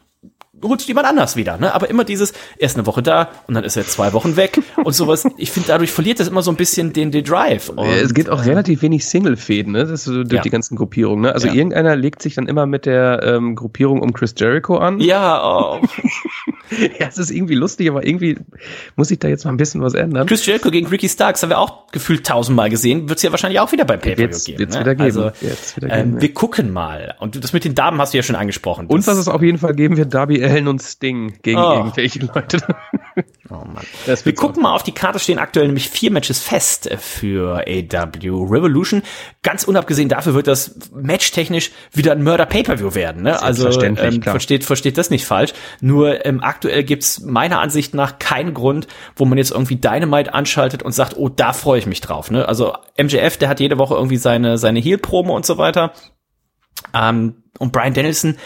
holst 0.64 0.86
du 0.86 0.88
jemand 0.89 1.08
anders 1.08 1.36
wieder, 1.36 1.58
ne? 1.58 1.74
Aber 1.74 1.89
immer 1.89 2.03
dieses, 2.03 2.32
er 2.58 2.66
ist 2.66 2.78
eine 2.78 2.86
Woche 2.86 3.01
da 3.03 3.30
und 3.47 3.53
dann 3.53 3.64
ist 3.64 3.78
er 3.78 3.86
zwei 3.86 4.14
Wochen 4.14 4.36
weg 4.38 4.60
und 4.84 4.93
sowas. 4.93 5.26
Ich 5.38 5.51
finde, 5.51 5.68
dadurch 5.70 5.91
verliert 5.91 6.20
das 6.20 6.28
immer 6.28 6.41
so 6.41 6.51
ein 6.51 6.58
bisschen 6.58 6.93
den, 6.93 7.12
den 7.12 7.24
Drive. 7.24 7.70
Und, 7.70 7.86
es 7.88 8.14
gibt 8.14 8.30
auch 8.30 8.45
relativ 8.45 8.82
wenig 8.82 9.05
Single-Fäden, 9.05 9.74
ne? 9.74 9.80
Das 9.80 9.89
ist 9.91 10.03
so 10.05 10.24
durch 10.24 10.34
Ja. 10.34 10.41
die 10.41 10.49
ganzen 10.49 10.76
Gruppierungen, 10.76 11.22
ne? 11.22 11.34
Also 11.34 11.47
Ja. 11.47 11.53
irgendeiner 11.53 11.95
legt 11.95 12.22
sich 12.22 12.36
dann 12.36 12.47
immer 12.47 12.66
mit 12.66 12.86
der 12.86 13.22
ähm, 13.24 13.55
Gruppierung 13.55 14.01
um 14.01 14.14
Chris 14.14 14.34
Jericho 14.38 14.78
an. 14.78 14.99
Ja, 14.99 15.41
oh. 15.80 15.82
Ja, 16.99 17.08
es 17.08 17.18
ist 17.18 17.32
irgendwie 17.32 17.55
lustig, 17.55 17.89
aber 17.89 18.05
irgendwie 18.05 18.38
muss 18.97 19.10
ich 19.12 19.20
da 19.20 19.28
jetzt 19.30 19.45
mal 19.45 19.51
ein 19.51 19.58
bisschen 19.58 19.82
was 19.82 19.93
ändern. 19.93 20.28
Chris 20.28 20.45
Jericho 20.45 20.70
gegen 20.70 20.88
Ricky 20.88 21.08
Starks 21.08 21.41
haben 21.43 21.49
wir 21.49 21.60
auch 21.60 21.88
gefühlt 21.91 22.26
tausendmal 22.28 22.70
gesehen. 22.70 23.08
Wird 23.08 23.18
es 23.18 23.24
ja 23.24 23.32
wahrscheinlich 23.32 23.60
auch 23.62 23.72
wieder 23.72 23.86
beim 23.86 23.99
Pay-Per-View 23.99 24.24
Wird's- 24.28 24.43
geben. 24.45 24.60
wird's 24.60 24.74
ne? 24.76 24.82
wieder 24.82 24.95
geben. 24.95 25.03
Also, 25.05 25.32
Wird's 25.39 25.78
wieder 25.78 25.88
ähm, 25.89 25.97
geben, 26.03 26.16
ja. 26.16 26.22
wir 26.22 26.34
gucken 26.34 26.74
mal. 26.74 27.16
Und 27.20 27.41
das 27.41 27.53
mit 27.53 27.64
den 27.64 27.74
Damen 27.76 27.99
hast 28.01 28.14
du 28.14 28.18
ja 28.18 28.24
schon 28.24 28.36
angesprochen. 28.36 28.88
Und 28.88 29.08
was 29.08 29.18
es 29.18 29.28
auf 29.30 29.41
jeden 29.41 29.58
Fall 29.60 29.74
geben 29.76 29.95
wird, 29.97 30.14
Darby 30.14 30.39
Allen 30.48 30.68
und 30.68 30.82
Sting 30.82 31.38
gegen 31.41 31.60
Oh. 31.60 31.74
irgendwelche 31.78 32.20
Leute. 32.20 32.60
Oh 33.50 33.64
Mann. 33.66 33.86
Das 34.06 34.26
Wir 34.26 34.36
gucken 34.36 34.62
mal 34.62 34.76
auf 34.76 34.84
die 34.84 34.91
Karte, 34.91 35.18
stehen 35.20 35.39
aktuell 35.39 35.66
nämlich 35.68 35.89
vier 35.89 36.12
Matches 36.12 36.39
fest 36.43 36.89
für 37.00 37.64
AW 37.66 38.28
Revolution. 38.28 39.02
Ganz 39.41 39.64
unabgesehen 39.64 40.10
dafür 40.10 40.34
wird 40.36 40.48
das 40.48 40.78
matchtechnisch 40.93 41.72
wieder 41.93 42.12
ein 42.12 42.22
Mörder-Pay-Per-View 42.24 42.93
werden. 42.93 43.24
Ne? 43.24 43.41
Also 43.41 43.70
ähm, 43.82 44.22
versteht, 44.22 44.66
versteht 44.66 44.98
das 44.98 45.10
nicht 45.10 45.26
falsch. 45.26 45.54
Nur 45.82 46.26
ähm, 46.26 46.43
aktuell 46.43 46.84
gibt's 46.84 47.22
meiner 47.22 47.60
Ansicht 47.62 47.93
nach 47.93 48.20
keinen 48.20 48.54
Grund, 48.54 48.88
wo 49.16 49.26
man 49.26 49.38
jetzt 49.38 49.52
irgendwie 49.52 49.78
Dynamite 49.78 50.34
anschaltet 50.34 50.84
und 50.84 50.91
sagt, 50.91 51.16
oh, 51.18 51.30
da 51.30 51.54
freue 51.54 51.80
ich 51.80 51.88
mich 51.88 52.02
drauf. 52.02 52.30
Ne? 52.30 52.48
Also 52.48 52.74
MJF, 53.02 53.38
der 53.38 53.50
hat 53.50 53.60
jede 53.62 53.80
Woche 53.80 53.95
irgendwie 53.95 54.18
seine, 54.18 54.58
seine 54.58 54.80
Heel-Promo 54.80 55.36
und 55.36 55.45
so 55.45 55.58
weiter. 55.58 55.93
Ähm, 56.93 57.43
und 57.60 57.72
Brian 57.72 57.93
Danielson, 57.93 58.38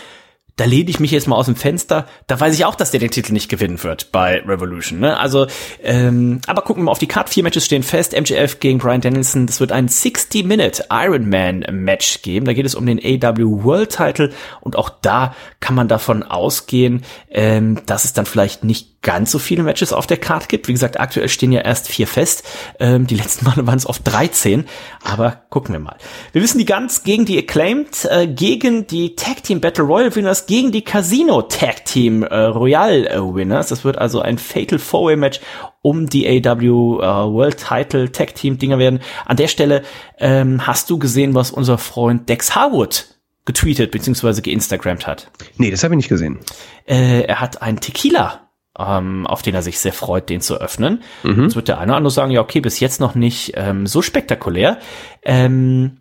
da 0.56 0.66
lehne 0.66 0.90
ich 0.90 1.00
mich 1.00 1.12
jetzt 1.12 1.28
mal 1.28 1.36
aus 1.36 1.46
dem 1.46 1.56
Fenster. 1.56 2.08
Da 2.28 2.40
weiß 2.40 2.54
ich 2.54 2.66
auch, 2.66 2.76
dass 2.76 2.92
der 2.92 3.00
den 3.00 3.12
Titel 3.12 3.34
nicht 3.34 3.50
gewinnen 3.50 3.82
wird 3.84 4.12
bei 4.12 4.42
Revolution. 4.46 5.00
Ne? 5.00 5.18
Also, 5.18 5.48
ähm, 5.82 6.42
aber 6.46 6.62
gucken 6.62 6.82
wir 6.82 6.86
mal 6.86 6.92
auf 6.92 7.00
die 7.00 7.08
Karte. 7.08 7.32
Vier 7.32 7.44
Matches 7.44 7.66
stehen 7.66 7.84
fest. 7.84 8.14
MJF 8.14 8.60
gegen 8.60 8.80
Brian 8.80 9.02
Danielson. 9.02 9.48
Das 9.48 9.60
wird 9.60 9.72
ein 9.72 9.88
60-Minute 9.88 10.86
Ironman-Match 10.90 12.22
geben. 12.22 12.46
Da 12.46 12.54
geht 12.54 12.66
es 12.66 12.76
um 12.76 12.86
den 12.86 13.00
AW 13.00 13.64
World 13.64 13.96
Title. 13.96 14.32
Und 14.60 14.76
auch 14.76 14.90
da 14.90 15.36
kann 15.60 15.76
man 15.76 15.88
davon 15.88 16.24
ausgehen, 16.24 17.04
ähm, 17.30 17.82
dass 17.86 18.06
es 18.06 18.14
dann 18.14 18.26
vielleicht 18.26 18.64
nicht 18.64 18.91
ganz 19.02 19.32
so 19.32 19.40
viele 19.40 19.64
Matches 19.64 19.94
auf 19.94 20.06
der 20.06 20.18
Karte 20.18 20.48
gibt. 20.48 20.68
Wie 20.68 20.74
gesagt, 20.74 21.00
aktuell 21.00 21.28
stehen 21.30 21.52
ja 21.52 21.62
erst 21.62 21.88
vier 21.88 22.08
fest. 22.08 22.44
Ähm, 22.80 23.08
die 23.08 23.16
letzten 23.16 23.46
Male 23.50 23.66
waren 23.66 23.78
es 23.78 23.88
oft 23.88 24.02
13. 24.06 24.66
Aber 25.04 25.42
gucken 25.50 25.74
wir 25.74 25.80
mal. 25.80 25.98
Wir 26.34 26.42
wissen 26.42 26.60
die 26.60 26.66
Guns 26.66 27.04
gegen 27.04 27.26
die 27.26 27.38
Acclaimed, 27.40 28.06
äh, 28.06 28.28
gegen 28.28 28.86
die 28.88 29.16
Tag 29.16 29.44
Team 29.44 29.60
Battle 29.60 29.86
Royal 29.86 30.16
Winners, 30.16 30.46
gegen 30.46 30.72
die 30.72 30.84
Casino 30.84 31.42
Tag 31.42 31.86
Team 31.86 32.24
äh, 32.24 32.36
Royal 32.36 33.08
äh, 33.08 33.20
Winners. 33.20 33.70
Das 33.70 33.84
wird 33.84 33.98
also 33.98 34.22
ein 34.22 34.38
Fatal 34.38 34.80
Four-Way 34.80 35.16
Match 35.16 35.42
um 35.82 36.08
die 36.08 36.28
AW 36.28 37.00
äh, 37.00 37.34
World 37.34 37.58
Title 37.58 38.12
Tag 38.12 38.36
Team 38.36 38.60
Dinger 38.60 38.78
werden. 38.78 39.00
An 39.26 39.38
der 39.38 39.48
Stelle 39.48 39.82
ähm, 40.20 40.68
hast 40.68 40.90
du 40.90 41.00
gesehen, 41.00 41.34
was 41.34 41.50
unser 41.50 41.80
Freund 41.80 42.30
Dex 42.30 42.56
Harwood 42.56 43.06
getweetet 43.46 43.92
bzw. 43.92 44.42
geinstagrammt 44.42 45.08
hat. 45.08 45.32
Nee, 45.58 45.72
das 45.72 45.84
habe 45.84 45.96
ich 45.96 45.98
nicht 45.98 46.10
gesehen. 46.10 46.40
Äh, 46.86 47.24
er 47.24 47.42
hat 47.42 47.64
einen 47.64 47.80
Tequila, 47.80 48.51
ähm, 48.78 49.28
auf 49.28 49.42
den 49.42 49.56
er 49.56 49.62
sich 49.62 49.80
sehr 49.80 49.94
freut, 49.94 50.30
den 50.30 50.42
zu 50.42 50.60
öffnen. 50.60 51.04
Jetzt 51.44 51.56
wird 51.56 51.68
der 51.68 51.80
eine 51.80 51.92
oder 51.92 51.98
andere 51.98 52.12
sagen, 52.12 52.32
ja, 52.32 52.42
okay, 52.42 52.62
bis 52.62 52.80
jetzt 52.80 53.00
noch 53.00 53.16
nicht 53.16 53.54
ähm, 53.56 53.88
so 53.88 54.02
spektakulär. 54.02 54.80
Ähm, 55.24 55.98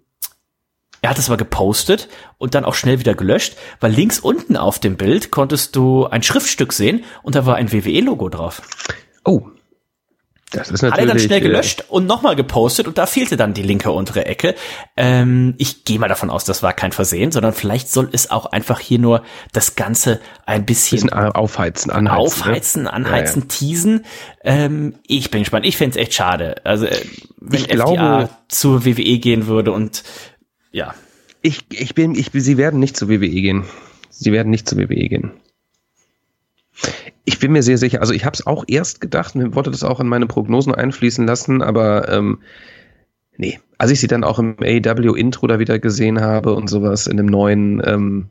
er 1.03 1.11
hat 1.11 1.18
es 1.18 1.29
aber 1.29 1.39
gepostet 1.39 2.09
und 2.39 2.55
dann 2.55 2.64
auch 2.64 2.75
schnell 2.75 2.99
wieder 2.99 3.14
gelöscht, 3.14 3.57
weil 3.81 3.93
links 3.93 4.21
unten 4.21 4.57
auf 4.57 4.79
dem 4.79 4.97
Bild 4.97 5.31
konntest 5.31 5.75
du 5.75 6.07
ein 6.07 6.23
Schriftstück 6.23 6.73
sehen 6.73 7.05
und 7.23 7.35
da 7.35 7.47
war 7.47 7.57
ein 7.57 7.73
WWE-Logo 7.73 8.29
drauf. 8.29 8.62
Oh. 9.25 9.49
Das 10.53 10.69
ist 10.71 10.83
Hat 10.83 10.91
natürlich. 10.91 11.09
er 11.09 11.15
dann 11.15 11.19
schnell 11.21 11.39
äh, 11.39 11.43
gelöscht 11.43 11.85
und 11.89 12.07
nochmal 12.07 12.35
gepostet 12.35 12.89
und 12.89 12.99
da 12.99 13.07
fehlte 13.07 13.37
dann 13.37 13.55
die 13.55 13.63
linke 13.63 13.93
untere 13.93 14.27
Ecke. 14.27 14.55
Ähm, 14.97 15.55
ich 15.59 15.85
gehe 15.85 15.99
mal 15.99 16.09
davon 16.09 16.29
aus, 16.31 16.45
das 16.45 16.63
war 16.63 16.73
kein 16.73 16.93
Versehen, 16.93 17.31
sondern 17.31 17.53
vielleicht 17.53 17.89
soll 17.91 18.09
es 18.13 18.31
auch 18.31 18.47
einfach 18.47 18.81
hier 18.81 18.99
nur 18.99 19.23
das 19.53 19.77
Ganze 19.77 20.21
ein 20.47 20.67
bisschen, 20.67 21.03
bisschen 21.03 21.13
aufheizen, 21.13 21.91
anheizen. 21.93 22.43
aufheizen, 22.43 22.83
ne? 22.85 22.93
anheizen, 22.93 23.49
teasen. 23.49 24.05
Ähm, 24.43 24.95
ich 25.07 25.31
bin 25.31 25.43
gespannt. 25.43 25.67
Ich 25.67 25.77
fänd's 25.77 25.97
echt 25.97 26.15
schade. 26.15 26.57
Also 26.65 26.87
äh, 26.87 26.97
wenn 27.41 27.61
Ich 27.61 27.67
FTA 27.67 27.75
glaube- 27.75 28.29
zur 28.49 28.85
WWE 28.85 29.19
gehen 29.19 29.47
würde 29.47 29.71
und 29.73 30.03
ja, 30.73 30.95
Ich, 31.43 31.65
ich 31.71 31.95
bin, 31.95 32.15
ich, 32.15 32.31
sie 32.33 32.57
werden 32.57 32.81
nicht 32.81 32.97
zu 32.97 33.09
WWE 33.09 33.29
gehen. 33.29 33.65
Sie 34.11 34.33
werden 34.33 34.51
nicht 34.51 34.69
zu 34.69 34.77
WWE 34.77 35.09
gehen. 35.09 35.31
Ich 37.24 37.39
bin 37.39 37.53
mir 37.53 37.62
sehr 37.62 37.78
sicher, 37.78 38.01
also 38.01 38.12
ich 38.12 38.24
habe 38.24 38.35
es 38.35 38.47
auch 38.47 38.64
erst 38.66 39.01
gedacht 39.01 39.35
und 39.35 39.55
wollte 39.55 39.70
das 39.70 39.85
auch 39.85 40.01
in 40.01 40.09
meine 40.09 40.26
Prognosen 40.26 40.74
einfließen 40.74 41.26
lassen, 41.26 41.62
aber 41.62 42.09
ähm, 42.09 42.41
nee, 43.37 43.61
als 43.78 43.91
ich 43.91 44.01
sie 44.01 44.09
dann 44.09 44.24
auch 44.24 44.39
im 44.39 44.57
AW-Intro 44.61 45.47
da 45.47 45.59
wieder 45.59 45.78
gesehen 45.78 46.20
habe 46.20 46.55
und 46.55 46.68
sowas 46.68 47.07
in 47.07 47.16
dem 47.16 47.26
neuen, 47.26 47.83
ähm, 47.85 48.31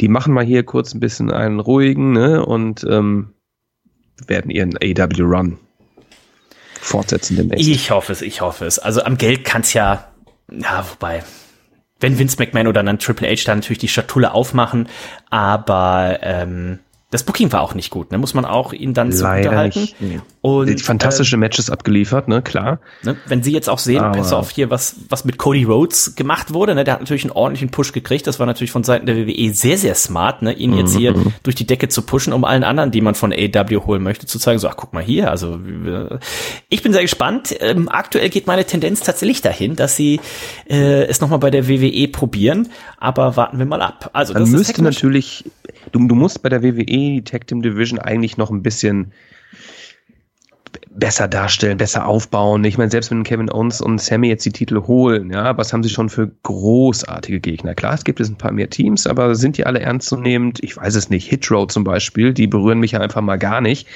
die 0.00 0.08
machen 0.08 0.34
mal 0.34 0.44
hier 0.44 0.64
kurz 0.64 0.94
ein 0.94 1.00
bisschen 1.00 1.30
einen 1.30 1.60
ruhigen, 1.60 2.12
ne, 2.12 2.44
und 2.44 2.84
ähm, 2.88 3.32
werden 4.26 4.50
ihren 4.50 4.76
AW-Run 4.76 5.58
fortsetzen 6.80 7.36
demnächst. 7.36 7.68
ich 7.68 7.90
hoffe 7.90 8.12
es, 8.12 8.22
ich 8.22 8.40
hoffe 8.40 8.64
es. 8.64 8.78
Also 8.78 9.02
am 9.02 9.18
Geld 9.18 9.44
kann's 9.44 9.72
ja, 9.72 10.08
ja, 10.50 10.86
wobei, 10.88 11.24
wenn 12.00 12.18
Vince 12.18 12.36
McMahon 12.38 12.66
oder 12.66 12.82
dann 12.82 12.98
Triple 12.98 13.28
H 13.28 13.42
dann 13.46 13.58
natürlich 13.58 13.78
die 13.78 13.88
Schatulle 13.88 14.32
aufmachen, 14.32 14.88
aber 15.30 16.18
ähm, 16.22 16.78
das 17.16 17.24
Booking 17.24 17.50
war 17.52 17.62
auch 17.62 17.74
nicht 17.74 17.90
gut, 17.90 18.12
ne? 18.12 18.18
Muss 18.18 18.34
man 18.34 18.44
auch 18.44 18.72
ihn 18.74 18.92
dann 18.92 19.10
zugutehalten. 19.10 19.80
nicht. 19.82 20.00
Nee. 20.00 20.20
Und 20.42 20.68
Die 20.68 20.76
fantastische 20.82 21.36
Matches 21.36 21.70
abgeliefert, 21.70 22.28
ne, 22.28 22.40
klar. 22.42 22.78
Ne? 23.02 23.16
Wenn 23.26 23.42
Sie 23.42 23.52
jetzt 23.52 23.68
auch 23.68 23.78
sehen, 23.78 24.00
Aber- 24.02 24.18
pass 24.18 24.32
auf 24.32 24.50
hier, 24.50 24.70
was, 24.70 24.96
was 25.08 25.24
mit 25.24 25.38
Cody 25.38 25.64
Rhodes 25.64 26.14
gemacht 26.14 26.52
wurde, 26.52 26.74
ne? 26.74 26.84
der 26.84 26.94
hat 26.94 27.00
natürlich 27.00 27.24
einen 27.24 27.32
ordentlichen 27.32 27.70
Push 27.70 27.92
gekriegt. 27.92 28.26
Das 28.26 28.38
war 28.38 28.46
natürlich 28.46 28.70
von 28.70 28.84
Seiten 28.84 29.06
der 29.06 29.16
WWE 29.16 29.52
sehr, 29.52 29.76
sehr 29.78 29.94
smart, 29.94 30.42
ne? 30.42 30.52
ihn 30.52 30.76
jetzt 30.76 30.94
hier 30.96 31.16
Mhm. 31.16 31.32
durch 31.42 31.56
die 31.56 31.66
Decke 31.66 31.88
zu 31.88 32.02
pushen, 32.02 32.32
um 32.32 32.44
allen 32.44 32.62
anderen, 32.62 32.90
die 32.92 33.00
man 33.00 33.14
von 33.16 33.32
AW 33.32 33.76
holen 33.86 34.02
möchte, 34.02 34.26
zu 34.26 34.38
zeigen, 34.38 34.58
so, 34.60 34.68
ach, 34.68 34.76
guck 34.76 34.92
mal 34.92 35.02
hier. 35.02 35.30
Also 35.30 35.54
äh, 35.56 36.18
ich 36.68 36.82
bin 36.82 36.92
sehr 36.92 37.02
gespannt. 37.02 37.56
Ähm, 37.60 37.88
aktuell 37.88 38.28
geht 38.28 38.46
meine 38.46 38.64
Tendenz 38.66 39.00
tatsächlich 39.00 39.40
dahin, 39.42 39.74
dass 39.74 39.96
sie 39.96 40.20
äh, 40.68 41.04
es 41.06 41.20
nochmal 41.20 41.38
bei 41.40 41.50
der 41.50 41.66
WWE 41.66 42.08
probieren, 42.08 42.68
aber 42.98 43.36
warten 43.36 43.58
wir 43.58 43.66
mal 43.66 43.80
ab. 43.82 44.10
Also 44.12 44.32
das 44.34 44.44
ist 44.44 44.50
müsste 44.52 44.82
natürlich, 44.82 45.44
du, 45.92 46.06
du 46.06 46.14
musst 46.14 46.42
bei 46.42 46.48
der 46.50 46.62
WWE 46.62 46.84
die 47.14 47.24
Tag 47.24 47.46
Team 47.46 47.62
Division 47.62 47.98
eigentlich 47.98 48.36
noch 48.36 48.50
ein 48.50 48.62
bisschen 48.62 49.12
besser 50.90 51.28
darstellen, 51.28 51.76
besser 51.76 52.06
aufbauen. 52.06 52.64
Ich 52.64 52.78
meine, 52.78 52.90
selbst 52.90 53.10
wenn 53.10 53.22
Kevin 53.22 53.50
Owens 53.50 53.80
und 53.80 54.00
Sammy 54.00 54.28
jetzt 54.28 54.44
die 54.46 54.52
Titel 54.52 54.82
holen, 54.86 55.30
ja, 55.30 55.56
was 55.56 55.72
haben 55.72 55.82
sie 55.82 55.90
schon 55.90 56.08
für 56.08 56.30
großartige 56.42 57.40
Gegner? 57.40 57.74
Klar, 57.74 57.94
es 57.94 58.04
gibt 58.04 58.18
jetzt 58.18 58.30
ein 58.30 58.38
paar 58.38 58.52
mehr 58.52 58.70
Teams, 58.70 59.06
aber 59.06 59.34
sind 59.34 59.58
die 59.58 59.66
alle 59.66 59.80
ernstzunehmend? 59.80 60.62
Ich 60.62 60.76
weiß 60.76 60.94
es 60.94 61.10
nicht. 61.10 61.28
Hit 61.28 61.50
Row 61.50 61.66
zum 61.66 61.84
Beispiel, 61.84 62.32
die 62.32 62.46
berühren 62.46 62.80
mich 62.80 62.92
ja 62.92 63.00
einfach 63.00 63.20
mal 63.20 63.36
gar 63.36 63.60
nicht. 63.60 63.86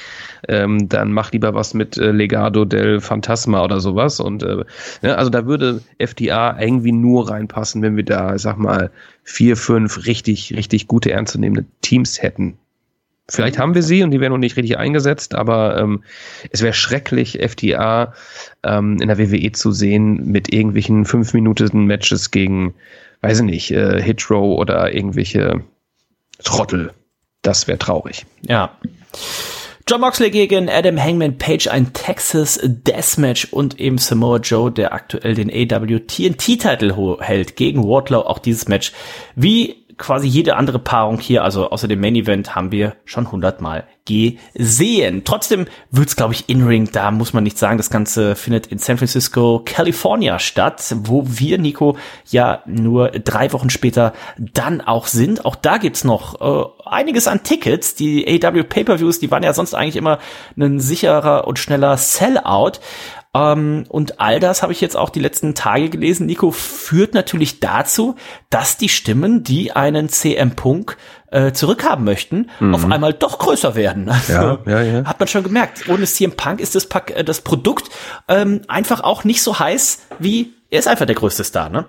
Ähm, 0.48 0.88
dann 0.88 1.12
mach 1.12 1.32
lieber 1.32 1.54
was 1.54 1.74
mit 1.74 1.96
äh, 1.96 2.12
Legado 2.12 2.64
del 2.64 3.00
Fantasma 3.00 3.64
oder 3.64 3.80
sowas. 3.80 4.20
Und 4.20 4.42
äh, 4.42 4.64
ja, 5.02 5.14
also 5.14 5.30
da 5.30 5.46
würde 5.46 5.82
FDA 5.98 6.60
irgendwie 6.60 6.92
nur 6.92 7.30
reinpassen, 7.30 7.82
wenn 7.82 7.96
wir 7.96 8.04
da, 8.04 8.38
sag 8.38 8.58
mal, 8.58 8.90
vier, 9.22 9.56
fünf 9.56 10.06
richtig, 10.06 10.54
richtig 10.56 10.86
gute, 10.86 11.12
ernstzunehmende 11.12 11.64
Teams 11.80 12.22
hätten. 12.22 12.58
Vielleicht 13.34 13.58
haben 13.58 13.74
wir 13.74 13.82
sie 13.82 14.02
und 14.02 14.10
die 14.10 14.20
werden 14.20 14.32
noch 14.32 14.38
nicht 14.38 14.56
richtig 14.56 14.78
eingesetzt, 14.78 15.34
aber 15.34 15.78
ähm, 15.78 16.02
es 16.50 16.62
wäre 16.62 16.74
schrecklich, 16.74 17.40
FDA 17.40 18.14
ähm, 18.62 18.98
in 19.00 19.08
der 19.08 19.18
WWE 19.18 19.52
zu 19.52 19.72
sehen 19.72 20.26
mit 20.30 20.52
irgendwelchen 20.52 21.04
fünf 21.04 21.32
Minuten 21.32 21.84
Matches 21.84 22.30
gegen, 22.30 22.74
weiß 23.20 23.40
ich 23.40 23.44
nicht, 23.46 23.70
äh, 23.70 24.02
Hitrow 24.02 24.58
oder 24.58 24.92
irgendwelche 24.92 25.62
Trottel. 26.42 26.92
Das 27.42 27.68
wäre 27.68 27.78
traurig. 27.78 28.26
Ja. 28.42 28.76
John 29.90 30.02
Moxley 30.02 30.30
gegen 30.30 30.68
Adam 30.68 31.02
Hangman 31.02 31.36
Page, 31.36 31.66
ein 31.66 31.92
Texas 31.92 32.60
Deathmatch 32.62 33.48
und 33.50 33.80
eben 33.80 33.98
Samoa 33.98 34.36
Joe, 34.36 34.70
der 34.70 34.92
aktuell 34.92 35.34
den 35.34 35.50
AW 35.50 35.98
TNT-Titel 35.98 37.18
hält, 37.18 37.56
gegen 37.56 37.82
Wardlow. 37.82 38.20
Auch 38.20 38.38
dieses 38.38 38.68
Match, 38.68 38.92
wie 39.34 39.79
quasi 40.00 40.26
jede 40.26 40.56
andere 40.56 40.80
Paarung 40.80 41.20
hier, 41.20 41.44
also 41.44 41.70
außer 41.70 41.86
dem 41.86 42.00
Main 42.00 42.16
Event, 42.16 42.56
haben 42.56 42.72
wir 42.72 42.96
schon 43.04 43.30
hundertmal 43.30 43.86
gesehen. 44.06 45.22
Trotzdem 45.24 45.66
wird's, 45.90 46.16
glaube 46.16 46.34
ich, 46.34 46.48
in-Ring, 46.48 46.90
da 46.90 47.10
muss 47.10 47.32
man 47.32 47.44
nicht 47.44 47.58
sagen, 47.58 47.76
das 47.76 47.90
Ganze 47.90 48.34
findet 48.34 48.66
in 48.66 48.78
San 48.78 48.98
Francisco, 48.98 49.62
California 49.64 50.38
statt, 50.38 50.96
wo 51.02 51.24
wir, 51.26 51.58
Nico, 51.58 51.96
ja 52.30 52.62
nur 52.66 53.10
drei 53.10 53.52
Wochen 53.52 53.70
später 53.70 54.12
dann 54.38 54.80
auch 54.80 55.06
sind. 55.06 55.44
Auch 55.44 55.54
da 55.54 55.76
gibt's 55.76 56.02
noch 56.02 56.40
äh, 56.40 56.86
einiges 56.86 57.28
an 57.28 57.42
Tickets. 57.42 57.94
Die 57.94 58.26
AW 58.26 58.64
Pay-Per-Views, 58.64 59.20
die 59.20 59.30
waren 59.30 59.42
ja 59.42 59.52
sonst 59.52 59.74
eigentlich 59.74 59.96
immer 59.96 60.18
ein 60.58 60.80
sicherer 60.80 61.46
und 61.46 61.58
schneller 61.58 61.96
Sellout. 61.96 62.80
Ähm, 63.34 63.84
und 63.88 64.20
all 64.20 64.40
das 64.40 64.62
habe 64.62 64.72
ich 64.72 64.80
jetzt 64.80 64.96
auch 64.96 65.10
die 65.10 65.20
letzten 65.20 65.54
Tage 65.54 65.88
gelesen, 65.88 66.26
Nico, 66.26 66.50
führt 66.50 67.14
natürlich 67.14 67.60
dazu, 67.60 68.16
dass 68.50 68.76
die 68.76 68.88
Stimmen, 68.88 69.44
die 69.44 69.72
einen 69.72 70.08
CM 70.08 70.56
Punk 70.56 70.96
äh, 71.30 71.52
zurückhaben 71.52 72.04
möchten, 72.04 72.50
mhm. 72.58 72.74
auf 72.74 72.84
einmal 72.90 73.12
doch 73.12 73.38
größer 73.38 73.74
werden. 73.74 74.08
Also, 74.08 74.32
ja, 74.32 74.58
ja, 74.66 74.82
ja. 74.82 75.04
Hat 75.04 75.20
man 75.20 75.28
schon 75.28 75.44
gemerkt. 75.44 75.88
Ohne 75.88 76.04
CM 76.04 76.32
Punk 76.32 76.60
ist 76.60 76.74
das, 76.74 76.86
Pack, 76.86 77.12
äh, 77.16 77.24
das 77.24 77.40
Produkt 77.40 77.88
ähm, 78.28 78.62
einfach 78.68 79.00
auch 79.00 79.24
nicht 79.24 79.42
so 79.42 79.58
heiß 79.58 80.06
wie 80.18 80.52
er 80.70 80.78
ist 80.78 80.88
einfach 80.88 81.06
der 81.06 81.16
größte 81.16 81.44
Star, 81.44 81.68
ne? 81.68 81.86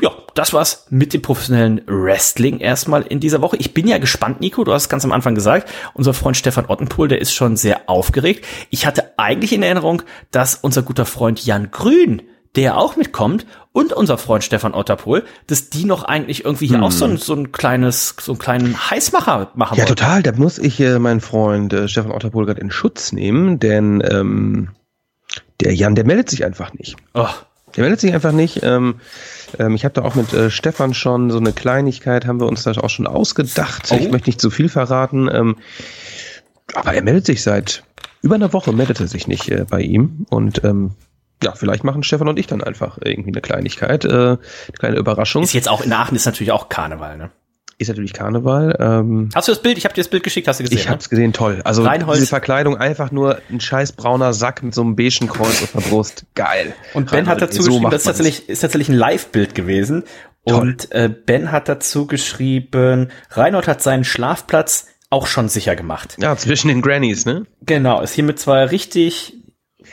ja, 0.00 0.10
das 0.34 0.52
war's 0.52 0.86
mit 0.90 1.12
dem 1.12 1.22
professionellen 1.22 1.82
Wrestling 1.86 2.58
erstmal 2.58 3.02
in 3.02 3.20
dieser 3.20 3.42
Woche. 3.42 3.56
Ich 3.58 3.74
bin 3.74 3.86
ja 3.86 3.98
gespannt, 3.98 4.40
Nico, 4.40 4.64
du 4.64 4.72
hast 4.72 4.84
es 4.84 4.88
ganz 4.88 5.04
am 5.04 5.12
Anfang 5.12 5.34
gesagt. 5.34 5.70
Unser 5.94 6.14
Freund 6.14 6.36
Stefan 6.36 6.66
Ottenpohl, 6.66 7.08
der 7.08 7.20
ist 7.20 7.34
schon 7.34 7.56
sehr 7.56 7.88
aufgeregt. 7.88 8.46
Ich 8.70 8.86
hatte 8.86 9.18
eigentlich 9.18 9.52
in 9.52 9.62
Erinnerung, 9.62 10.02
dass 10.30 10.54
unser 10.54 10.82
guter 10.82 11.04
Freund 11.04 11.44
Jan 11.44 11.70
Grün, 11.70 12.22
der 12.56 12.78
auch 12.78 12.96
mitkommt, 12.96 13.46
und 13.72 13.92
unser 13.92 14.18
Freund 14.18 14.42
Stefan 14.42 14.74
Otterpohl, 14.74 15.24
dass 15.46 15.70
die 15.70 15.84
noch 15.84 16.02
eigentlich 16.04 16.44
irgendwie 16.44 16.66
hier 16.66 16.78
hm. 16.78 16.84
auch 16.84 16.90
so 16.90 17.04
ein, 17.04 17.18
so 17.18 17.34
ein 17.34 17.52
kleines, 17.52 18.16
so 18.20 18.32
einen 18.32 18.38
kleinen 18.40 18.90
Heißmacher 18.90 19.52
machen 19.54 19.76
Ja, 19.76 19.84
wollten. 19.84 19.96
total. 19.96 20.22
Da 20.22 20.32
muss 20.32 20.58
ich 20.58 20.80
äh, 20.80 20.98
meinen 20.98 21.20
Freund 21.20 21.72
äh, 21.72 21.86
Stefan 21.88 22.10
Otterpohl 22.10 22.46
gerade 22.46 22.60
in 22.60 22.70
Schutz 22.70 23.12
nehmen, 23.12 23.60
denn 23.60 24.02
ähm, 24.10 24.70
der 25.60 25.74
Jan, 25.74 25.94
der 25.94 26.04
meldet 26.04 26.30
sich 26.30 26.44
einfach 26.44 26.72
nicht. 26.74 26.96
Oh. 27.14 27.28
Der 27.76 27.82
meldet 27.82 28.00
sich 28.00 28.12
einfach 28.12 28.32
nicht. 28.32 28.60
Ähm, 28.62 28.96
ähm, 29.58 29.74
ich 29.74 29.84
habe 29.84 29.94
da 29.94 30.02
auch 30.02 30.14
mit 30.14 30.32
äh, 30.32 30.50
Stefan 30.50 30.94
schon 30.94 31.30
so 31.30 31.38
eine 31.38 31.52
Kleinigkeit, 31.52 32.26
haben 32.26 32.40
wir 32.40 32.46
uns 32.46 32.64
da 32.64 32.72
auch 32.72 32.90
schon 32.90 33.06
ausgedacht. 33.06 33.88
Oh. 33.92 33.96
Ich 33.96 34.10
möchte 34.10 34.28
nicht 34.28 34.40
zu 34.40 34.50
viel 34.50 34.68
verraten. 34.68 35.28
Ähm, 35.32 35.56
aber 36.74 36.94
er 36.94 37.02
meldet 37.02 37.26
sich 37.26 37.42
seit 37.42 37.84
über 38.22 38.34
einer 38.34 38.52
Woche, 38.52 38.72
meldet 38.72 39.00
er 39.00 39.08
sich 39.08 39.26
nicht 39.26 39.48
äh, 39.50 39.64
bei 39.68 39.80
ihm. 39.80 40.26
Und 40.30 40.64
ähm, 40.64 40.92
ja, 41.42 41.52
vielleicht 41.52 41.84
machen 41.84 42.02
Stefan 42.02 42.28
und 42.28 42.38
ich 42.38 42.46
dann 42.46 42.62
einfach 42.62 42.98
irgendwie 43.02 43.30
eine 43.30 43.40
Kleinigkeit, 43.40 44.04
äh, 44.04 44.08
eine 44.08 44.38
kleine 44.78 44.96
Überraschung. 44.96 45.42
Ist 45.42 45.52
jetzt 45.52 45.68
auch 45.68 45.80
in 45.80 45.92
Aachen 45.92 46.16
ist 46.16 46.26
natürlich 46.26 46.52
auch 46.52 46.68
Karneval, 46.68 47.16
ne? 47.16 47.30
Ist 47.80 47.88
natürlich 47.88 48.12
Karneval. 48.12 48.76
Ähm, 48.78 49.30
hast 49.34 49.48
du 49.48 49.52
das 49.52 49.62
Bild? 49.62 49.78
Ich 49.78 49.84
habe 49.84 49.94
dir 49.94 50.02
das 50.02 50.08
Bild 50.08 50.22
geschickt, 50.22 50.46
hast 50.48 50.60
du 50.60 50.64
gesehen? 50.64 50.78
Ich 50.78 50.88
hab's 50.88 51.06
ne? 51.06 51.10
gesehen, 51.10 51.32
toll. 51.32 51.60
Also 51.64 51.82
Reinholz. 51.82 52.18
diese 52.18 52.28
Verkleidung 52.28 52.76
einfach 52.76 53.10
nur 53.10 53.40
ein 53.50 53.60
scheiß 53.60 53.92
brauner 53.92 54.32
Sack 54.32 54.62
mit 54.62 54.74
so 54.74 54.82
einem 54.82 54.96
beigen 54.96 55.28
Kreuz 55.28 55.62
auf 55.62 55.72
der 55.72 55.80
Brust. 55.80 56.26
Geil. 56.34 56.74
Und 56.94 57.10
Ben 57.10 57.20
Reinhold, 57.20 57.42
hat 57.42 57.48
dazu 57.48 57.62
so 57.62 57.70
geschrieben, 57.70 57.90
das 57.90 58.02
ist 58.02 58.06
tatsächlich, 58.06 58.48
ist 58.48 58.60
tatsächlich 58.60 58.88
ein 58.90 58.96
Live-Bild 58.96 59.54
gewesen. 59.54 60.04
Toll. 60.46 60.60
Und 60.60 60.92
äh, 60.92 61.08
Ben 61.08 61.52
hat 61.52 61.68
dazu 61.68 62.06
geschrieben, 62.06 63.08
Reinhold 63.30 63.68
hat 63.68 63.82
seinen 63.82 64.04
Schlafplatz 64.04 64.86
auch 65.10 65.26
schon 65.26 65.48
sicher 65.48 65.76
gemacht. 65.76 66.16
Ja, 66.20 66.36
zwischen 66.36 66.68
den 66.68 66.82
Grannies, 66.82 67.24
ne? 67.26 67.46
Genau, 67.62 68.00
ist 68.00 68.14
hier 68.14 68.24
mit 68.24 68.38
zwei 68.38 68.64
richtig, 68.64 69.34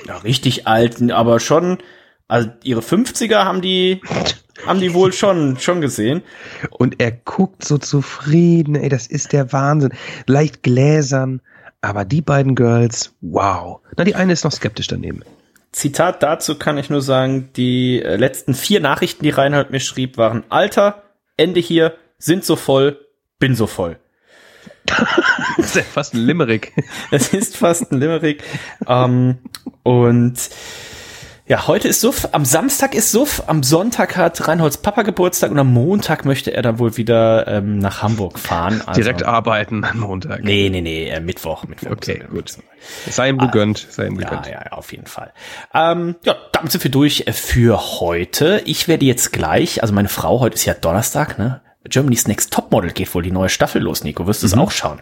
ja, 0.05 0.17
richtig 0.17 0.67
alten, 0.67 1.11
aber 1.11 1.39
schon, 1.39 1.79
also 2.27 2.49
ihre 2.63 2.81
50er 2.81 3.43
haben 3.43 3.61
die 3.61 4.01
haben 4.65 4.79
die 4.79 4.93
wohl 4.93 5.13
schon, 5.13 5.59
schon 5.59 5.81
gesehen. 5.81 6.23
Und 6.71 6.99
er 6.99 7.11
guckt 7.11 7.63
so 7.63 7.77
zufrieden, 7.77 8.75
ey, 8.75 8.89
das 8.89 9.07
ist 9.07 9.33
der 9.33 9.53
Wahnsinn. 9.53 9.93
Leicht 10.25 10.63
gläsern, 10.63 11.41
aber 11.81 12.05
die 12.05 12.21
beiden 12.21 12.55
Girls, 12.55 13.13
wow. 13.21 13.81
Na, 13.95 14.03
die 14.03 14.15
eine 14.15 14.33
ist 14.33 14.43
noch 14.43 14.51
skeptisch 14.51 14.87
daneben. 14.87 15.23
Zitat 15.71 16.23
dazu 16.23 16.57
kann 16.57 16.77
ich 16.77 16.89
nur 16.89 17.01
sagen, 17.01 17.49
die 17.55 18.01
äh, 18.01 18.15
letzten 18.15 18.53
vier 18.53 18.79
Nachrichten, 18.79 19.23
die 19.23 19.29
Reinhold 19.29 19.69
mir 19.69 19.79
schrieb, 19.79 20.17
waren 20.17 20.43
Alter, 20.49 21.03
Ende 21.35 21.59
hier, 21.59 21.93
sind 22.17 22.43
so 22.43 22.55
voll, 22.55 22.99
bin 23.37 23.55
so 23.55 23.67
voll. 23.67 23.97
das 25.57 25.67
ist 25.67 25.75
ja 25.75 25.83
fast 25.83 26.13
ein 26.13 26.25
Limerick. 26.25 26.73
Es 27.11 27.33
ist 27.33 27.57
fast 27.57 27.91
ein 27.91 27.99
Limerick. 27.99 28.43
ähm, 28.87 29.37
und 29.83 30.49
ja, 31.47 31.65
heute 31.65 31.87
ist 31.87 32.01
Suff, 32.01 32.27
am 32.33 32.43
Samstag 32.43 32.93
ist 32.93 33.11
Suff, 33.11 33.43
am 33.47 33.63
Sonntag 33.63 34.17
hat 34.17 34.47
Reinholds 34.47 34.77
Papa 34.77 35.03
Geburtstag 35.03 35.49
und 35.49 35.57
am 35.59 35.71
Montag 35.71 36.25
möchte 36.25 36.53
er 36.53 36.61
dann 36.61 36.77
wohl 36.77 36.97
wieder 36.97 37.47
ähm, 37.47 37.79
nach 37.79 38.01
Hamburg 38.01 38.37
fahren. 38.37 38.81
Also, 38.85 38.99
Direkt 38.99 39.23
arbeiten 39.23 39.85
am 39.85 39.99
Montag. 39.99 40.43
Nee, 40.43 40.69
nee, 40.69 40.81
nee, 40.81 41.07
äh, 41.07 41.21
Mittwoch. 41.21 41.63
Mittwoch 41.63 41.91
okay, 41.91 42.25
gut. 42.29 42.57
Sei 43.09 43.29
ihm 43.29 43.37
gegönnt, 43.37 43.87
sei 43.89 44.07
ihm 44.07 44.17
gegönnt. 44.17 44.45
Ja, 44.45 44.53
ja, 44.53 44.63
ja, 44.65 44.71
auf 44.73 44.91
jeden 44.91 45.07
Fall. 45.07 45.31
Ähm, 45.73 46.15
ja, 46.23 46.35
damit 46.51 46.73
sind 46.73 46.83
wir 46.83 46.91
durch 46.91 47.23
für 47.31 47.99
heute. 48.01 48.61
Ich 48.65 48.89
werde 48.89 49.05
jetzt 49.05 49.31
gleich, 49.31 49.81
also 49.81 49.93
meine 49.93 50.09
Frau, 50.09 50.41
heute 50.41 50.55
ist 50.55 50.65
ja 50.65 50.73
Donnerstag, 50.73 51.39
ne? 51.39 51.61
Germany's 51.85 52.27
Next 52.27 52.51
Topmodel 52.51 52.91
geht 52.91 53.13
wohl 53.15 53.23
die 53.23 53.31
neue 53.31 53.47
Staffel 53.47 53.81
los, 53.81 54.03
Nico. 54.03 54.27
Wirst 54.27 54.43
du 54.43 54.47
es 54.47 54.55
mhm. 54.55 54.61
auch 54.61 54.71
schauen? 54.71 55.01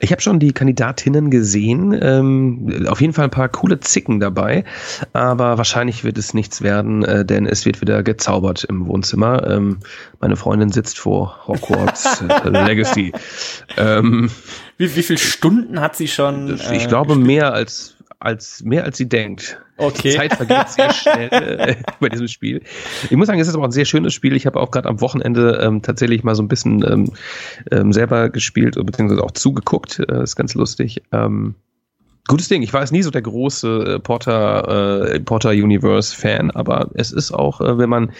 Ich 0.00 0.12
habe 0.12 0.22
schon 0.22 0.38
die 0.38 0.52
Kandidatinnen 0.52 1.30
gesehen. 1.30 1.98
Ähm, 2.00 2.86
auf 2.88 3.00
jeden 3.00 3.12
Fall 3.12 3.24
ein 3.24 3.30
paar 3.30 3.48
coole 3.48 3.80
Zicken 3.80 4.20
dabei. 4.20 4.64
Aber 5.12 5.58
wahrscheinlich 5.58 6.04
wird 6.04 6.18
es 6.18 6.34
nichts 6.34 6.62
werden, 6.62 7.04
äh, 7.04 7.24
denn 7.24 7.46
es 7.46 7.66
wird 7.66 7.80
wieder 7.80 8.02
gezaubert 8.02 8.64
im 8.64 8.86
Wohnzimmer. 8.86 9.46
Ähm, 9.48 9.78
meine 10.20 10.36
Freundin 10.36 10.70
sitzt 10.70 10.98
vor 10.98 11.46
Hogwarts 11.46 12.22
Legacy. 12.44 13.12
Ähm, 13.76 14.30
wie, 14.76 14.94
wie 14.94 15.02
viele 15.02 15.18
Stunden 15.18 15.80
hat 15.80 15.96
sie 15.96 16.08
schon? 16.08 16.58
Äh, 16.58 16.76
ich 16.76 16.88
glaube 16.88 17.08
gespielt? 17.08 17.26
mehr 17.26 17.52
als 17.52 17.97
als 18.20 18.62
mehr 18.64 18.84
als 18.84 18.96
sie 18.96 19.08
denkt. 19.08 19.60
Okay. 19.76 20.10
Die 20.10 20.16
Zeit 20.16 20.34
vergeht 20.34 20.68
sehr 20.70 20.92
schnell 20.92 21.28
äh, 21.30 21.76
bei 22.00 22.08
diesem 22.08 22.28
Spiel. 22.28 22.62
Ich 23.10 23.16
muss 23.16 23.28
sagen, 23.28 23.38
es 23.38 23.48
ist 23.48 23.54
aber 23.54 23.64
ein 23.64 23.72
sehr 23.72 23.84
schönes 23.84 24.12
Spiel. 24.12 24.34
Ich 24.34 24.46
habe 24.46 24.58
auch 24.58 24.70
gerade 24.70 24.88
am 24.88 25.00
Wochenende 25.00 25.60
ähm, 25.62 25.82
tatsächlich 25.82 26.24
mal 26.24 26.34
so 26.34 26.42
ein 26.42 26.48
bisschen 26.48 26.84
ähm, 26.84 27.12
ähm, 27.70 27.92
selber 27.92 28.28
gespielt, 28.28 28.74
beziehungsweise 28.84 29.22
auch 29.22 29.30
zugeguckt. 29.30 30.00
Äh, 30.00 30.22
ist 30.22 30.36
ganz 30.36 30.54
lustig. 30.54 31.02
Ähm, 31.12 31.54
gutes 32.28 32.46
Ding. 32.46 32.62
Ich 32.62 32.72
war 32.72 32.82
jetzt 32.82 32.92
nie 32.92 33.02
so 33.02 33.10
der 33.10 33.22
große 33.22 33.94
äh, 33.96 33.98
Porter, 33.98 35.08
äh, 35.14 35.20
Porter 35.20 35.50
Universe 35.50 36.14
Fan, 36.14 36.52
aber 36.52 36.88
es 36.94 37.10
ist 37.10 37.32
auch, 37.32 37.60
äh, 37.60 37.78
wenn 37.78 37.88
man 37.88 38.12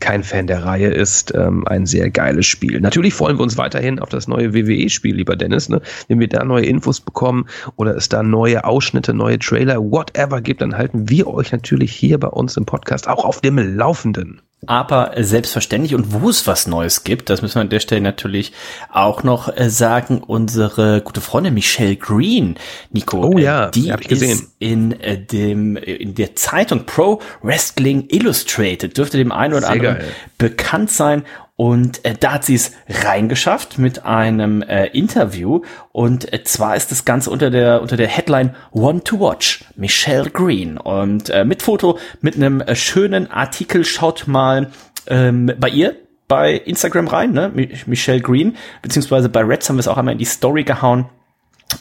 kein 0.00 0.24
Fan 0.24 0.48
der 0.48 0.64
Reihe 0.64 0.88
ist, 0.88 1.32
ähm, 1.34 1.66
ein 1.68 1.86
sehr 1.86 2.10
geiles 2.10 2.46
Spiel. 2.46 2.80
Natürlich 2.80 3.14
freuen 3.14 3.38
wir 3.38 3.42
uns 3.42 3.56
weiterhin 3.56 4.00
auf 4.00 4.08
das 4.08 4.26
neue 4.26 4.54
WWE-Spiel, 4.54 5.14
lieber 5.14 5.36
Dennis. 5.36 5.68
Ne? 5.68 5.80
Wenn 6.08 6.18
wir 6.18 6.28
da 6.28 6.42
neue 6.44 6.64
Infos 6.64 7.00
bekommen 7.00 7.46
oder 7.76 7.94
es 7.94 8.08
da 8.08 8.22
neue 8.22 8.64
Ausschnitte, 8.64 9.14
neue 9.14 9.38
Trailer, 9.38 9.78
whatever 9.78 10.40
gibt, 10.40 10.62
dann 10.62 10.76
halten 10.76 11.08
wir 11.08 11.28
euch 11.28 11.52
natürlich 11.52 11.92
hier 11.92 12.18
bei 12.18 12.28
uns 12.28 12.56
im 12.56 12.64
Podcast 12.64 13.08
auch 13.08 13.24
auf 13.24 13.40
dem 13.40 13.58
Laufenden. 13.58 14.40
Aber 14.66 15.12
selbstverständlich 15.18 15.94
und 15.94 16.12
wo 16.12 16.28
es 16.28 16.46
was 16.46 16.68
Neues 16.68 17.02
gibt, 17.02 17.30
das 17.30 17.42
müssen 17.42 17.56
wir 17.56 17.62
an 17.62 17.68
der 17.68 17.80
Stelle 17.80 18.00
natürlich 18.00 18.52
auch 18.92 19.24
noch 19.24 19.54
äh, 19.56 19.68
sagen, 19.68 20.22
unsere 20.24 21.00
gute 21.00 21.20
Freundin 21.20 21.54
Michelle 21.54 21.96
Green, 21.96 22.56
Nico, 22.92 23.24
oh 23.24 23.38
ja, 23.38 23.66
äh, 23.66 23.70
die 23.72 23.92
ist 24.08 24.52
in 24.60 25.00
äh, 25.00 25.18
dem 25.18 25.76
in 25.76 26.14
der 26.14 26.36
Zeitung 26.36 26.86
Pro 26.86 27.20
Wrestling 27.42 28.06
Illustrated. 28.08 28.96
Dürfte 28.96 29.16
dem 29.16 29.32
einen 29.32 29.54
oder 29.54 29.62
Sehr 29.62 29.70
anderen 29.70 29.96
geil. 29.98 30.08
bekannt 30.38 30.90
sein 30.90 31.24
und 31.56 32.04
äh, 32.04 32.14
da 32.18 32.32
hat 32.32 32.44
sie 32.44 32.54
es 32.54 32.72
reingeschafft 32.88 33.78
mit 33.78 34.04
einem 34.04 34.62
äh, 34.62 34.86
Interview. 34.86 35.60
Und 35.92 36.32
äh, 36.32 36.42
zwar 36.44 36.76
ist 36.76 36.90
das 36.90 37.04
Ganze 37.04 37.30
unter 37.30 37.50
der, 37.50 37.82
unter 37.82 37.96
der 37.96 38.08
Headline 38.08 38.54
One 38.72 39.04
to 39.04 39.20
Watch, 39.20 39.64
Michelle 39.76 40.30
Green. 40.30 40.78
Und 40.78 41.28
äh, 41.30 41.44
mit 41.44 41.62
Foto, 41.62 41.98
mit 42.20 42.36
einem 42.36 42.60
äh, 42.62 42.74
schönen 42.74 43.30
Artikel. 43.30 43.84
Schaut 43.84 44.26
mal 44.26 44.70
ähm, 45.06 45.52
bei 45.58 45.68
ihr 45.68 45.96
bei 46.26 46.54
Instagram 46.54 47.08
rein, 47.08 47.32
ne? 47.32 47.52
Michelle 47.86 48.22
Green. 48.22 48.56
Beziehungsweise 48.80 49.28
bei 49.28 49.42
Reds 49.42 49.68
haben 49.68 49.76
wir 49.76 49.80
es 49.80 49.88
auch 49.88 49.98
einmal 49.98 50.12
in 50.12 50.18
die 50.18 50.24
Story 50.24 50.64
gehauen. 50.64 51.06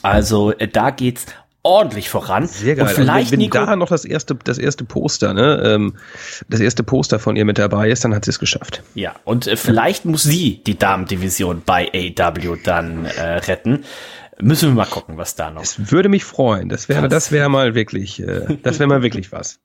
Also 0.01 0.51
äh, 0.51 0.67
da 0.67 0.89
geht's 0.89 1.28
ordentlich 1.64 2.09
voran. 2.09 2.47
Sehr 2.47 2.76
geil. 2.76 2.84
Und 2.84 2.89
also 2.89 3.01
vielleicht, 3.01 3.32
wenn, 3.32 3.39
wenn 3.39 3.45
Nico, 3.45 3.66
da 3.66 3.76
noch 3.76 3.89
das 3.89 4.05
erste, 4.05 4.36
das 4.36 4.57
erste 4.57 4.84
Poster, 4.84 5.34
ne, 5.34 5.62
ähm, 5.64 5.93
das 6.49 6.59
erste 6.59 6.84
Poster 6.84 7.20
von 7.20 7.36
ihr 7.36 7.45
mit 7.45 7.57
dabei 7.57 7.89
ist, 7.89 8.03
dann 8.03 8.16
hat 8.16 8.26
sie 8.26 8.32
es 8.32 8.39
geschafft. 8.39 8.84
Ja, 8.95 9.16
und 9.26 9.47
äh, 9.47 9.55
vielleicht 9.55 10.05
muss 10.05 10.24
sie 10.24 10.62
die 10.66 10.78
Damendivision 10.78 11.62
bei 11.66 11.91
AW 12.18 12.57
dann 12.64 13.05
äh, 13.05 13.22
retten. 13.22 13.86
Müssen 14.39 14.70
wir 14.70 14.76
mal 14.76 14.86
gucken, 14.86 15.18
was 15.18 15.36
da 15.36 15.51
noch. 15.51 15.62
Es 15.62 15.91
würde 15.91 16.09
mich 16.09 16.24
freuen. 16.24 16.70
Das 16.70 16.89
wäre, 16.89 17.07
das 17.07 17.32
wäre 17.32 17.49
mal 17.49 17.76
wirklich, 17.76 18.22
äh, 18.22 18.57
das 18.64 18.80
wäre 18.80 18.88
mal 18.88 19.03
wirklich 19.03 19.32
was. 19.32 19.59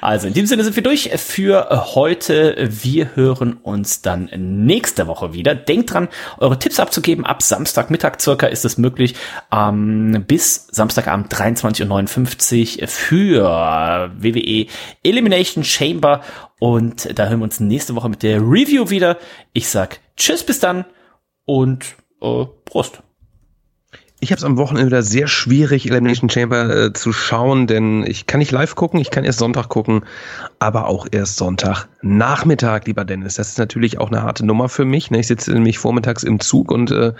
Also 0.00 0.26
in 0.26 0.34
dem 0.34 0.46
Sinne 0.46 0.64
sind 0.64 0.76
wir 0.76 0.82
durch 0.82 1.10
für 1.16 1.94
heute. 1.94 2.68
Wir 2.70 3.16
hören 3.16 3.54
uns 3.54 4.02
dann 4.02 4.28
nächste 4.36 5.06
Woche 5.06 5.32
wieder. 5.32 5.54
Denkt 5.54 5.92
dran, 5.92 6.08
eure 6.38 6.58
Tipps 6.58 6.78
abzugeben. 6.78 7.24
Ab 7.24 7.42
Samstagmittag 7.42 8.20
circa 8.20 8.46
ist 8.48 8.64
es 8.64 8.76
möglich. 8.76 9.14
Ähm, 9.50 10.24
bis 10.26 10.66
Samstagabend 10.70 11.32
23.59 11.32 12.82
Uhr 12.82 12.88
für 12.88 14.10
WWE 14.18 14.66
Elimination 15.02 15.64
Chamber. 15.64 16.20
Und 16.58 17.18
da 17.18 17.28
hören 17.28 17.40
wir 17.40 17.44
uns 17.44 17.60
nächste 17.60 17.94
Woche 17.94 18.10
mit 18.10 18.22
der 18.22 18.40
Review 18.40 18.90
wieder. 18.90 19.16
Ich 19.52 19.68
sag 19.68 20.00
Tschüss, 20.16 20.44
bis 20.44 20.60
dann 20.60 20.84
und 21.46 21.96
äh, 22.20 22.44
Prost. 22.64 23.02
Ich 24.18 24.30
habe 24.30 24.38
es 24.38 24.44
am 24.44 24.56
Wochenende 24.56 24.86
wieder 24.86 25.02
sehr 25.02 25.26
schwierig, 25.26 25.90
Elimination 25.90 26.30
Chamber 26.30 26.86
äh, 26.86 26.92
zu 26.94 27.12
schauen, 27.12 27.66
denn 27.66 28.02
ich 28.06 28.26
kann 28.26 28.38
nicht 28.38 28.50
live 28.50 28.74
gucken, 28.74 28.98
ich 28.98 29.10
kann 29.10 29.24
erst 29.24 29.40
Sonntag 29.40 29.68
gucken, 29.68 30.04
aber 30.58 30.86
auch 30.86 31.06
erst 31.10 31.36
Sonntag 31.36 31.86
Nachmittag, 32.06 32.86
lieber 32.86 33.04
Dennis. 33.04 33.34
Das 33.34 33.48
ist 33.48 33.58
natürlich 33.58 33.98
auch 33.98 34.08
eine 34.08 34.22
harte 34.22 34.46
Nummer 34.46 34.68
für 34.68 34.84
mich. 34.84 35.10
Ne? 35.10 35.18
Ich 35.18 35.26
sitze 35.26 35.52
nämlich 35.52 35.78
vormittags 35.78 36.22
im 36.22 36.40
Zug 36.40 36.70
und 36.70 36.90
äh, 36.90 37.12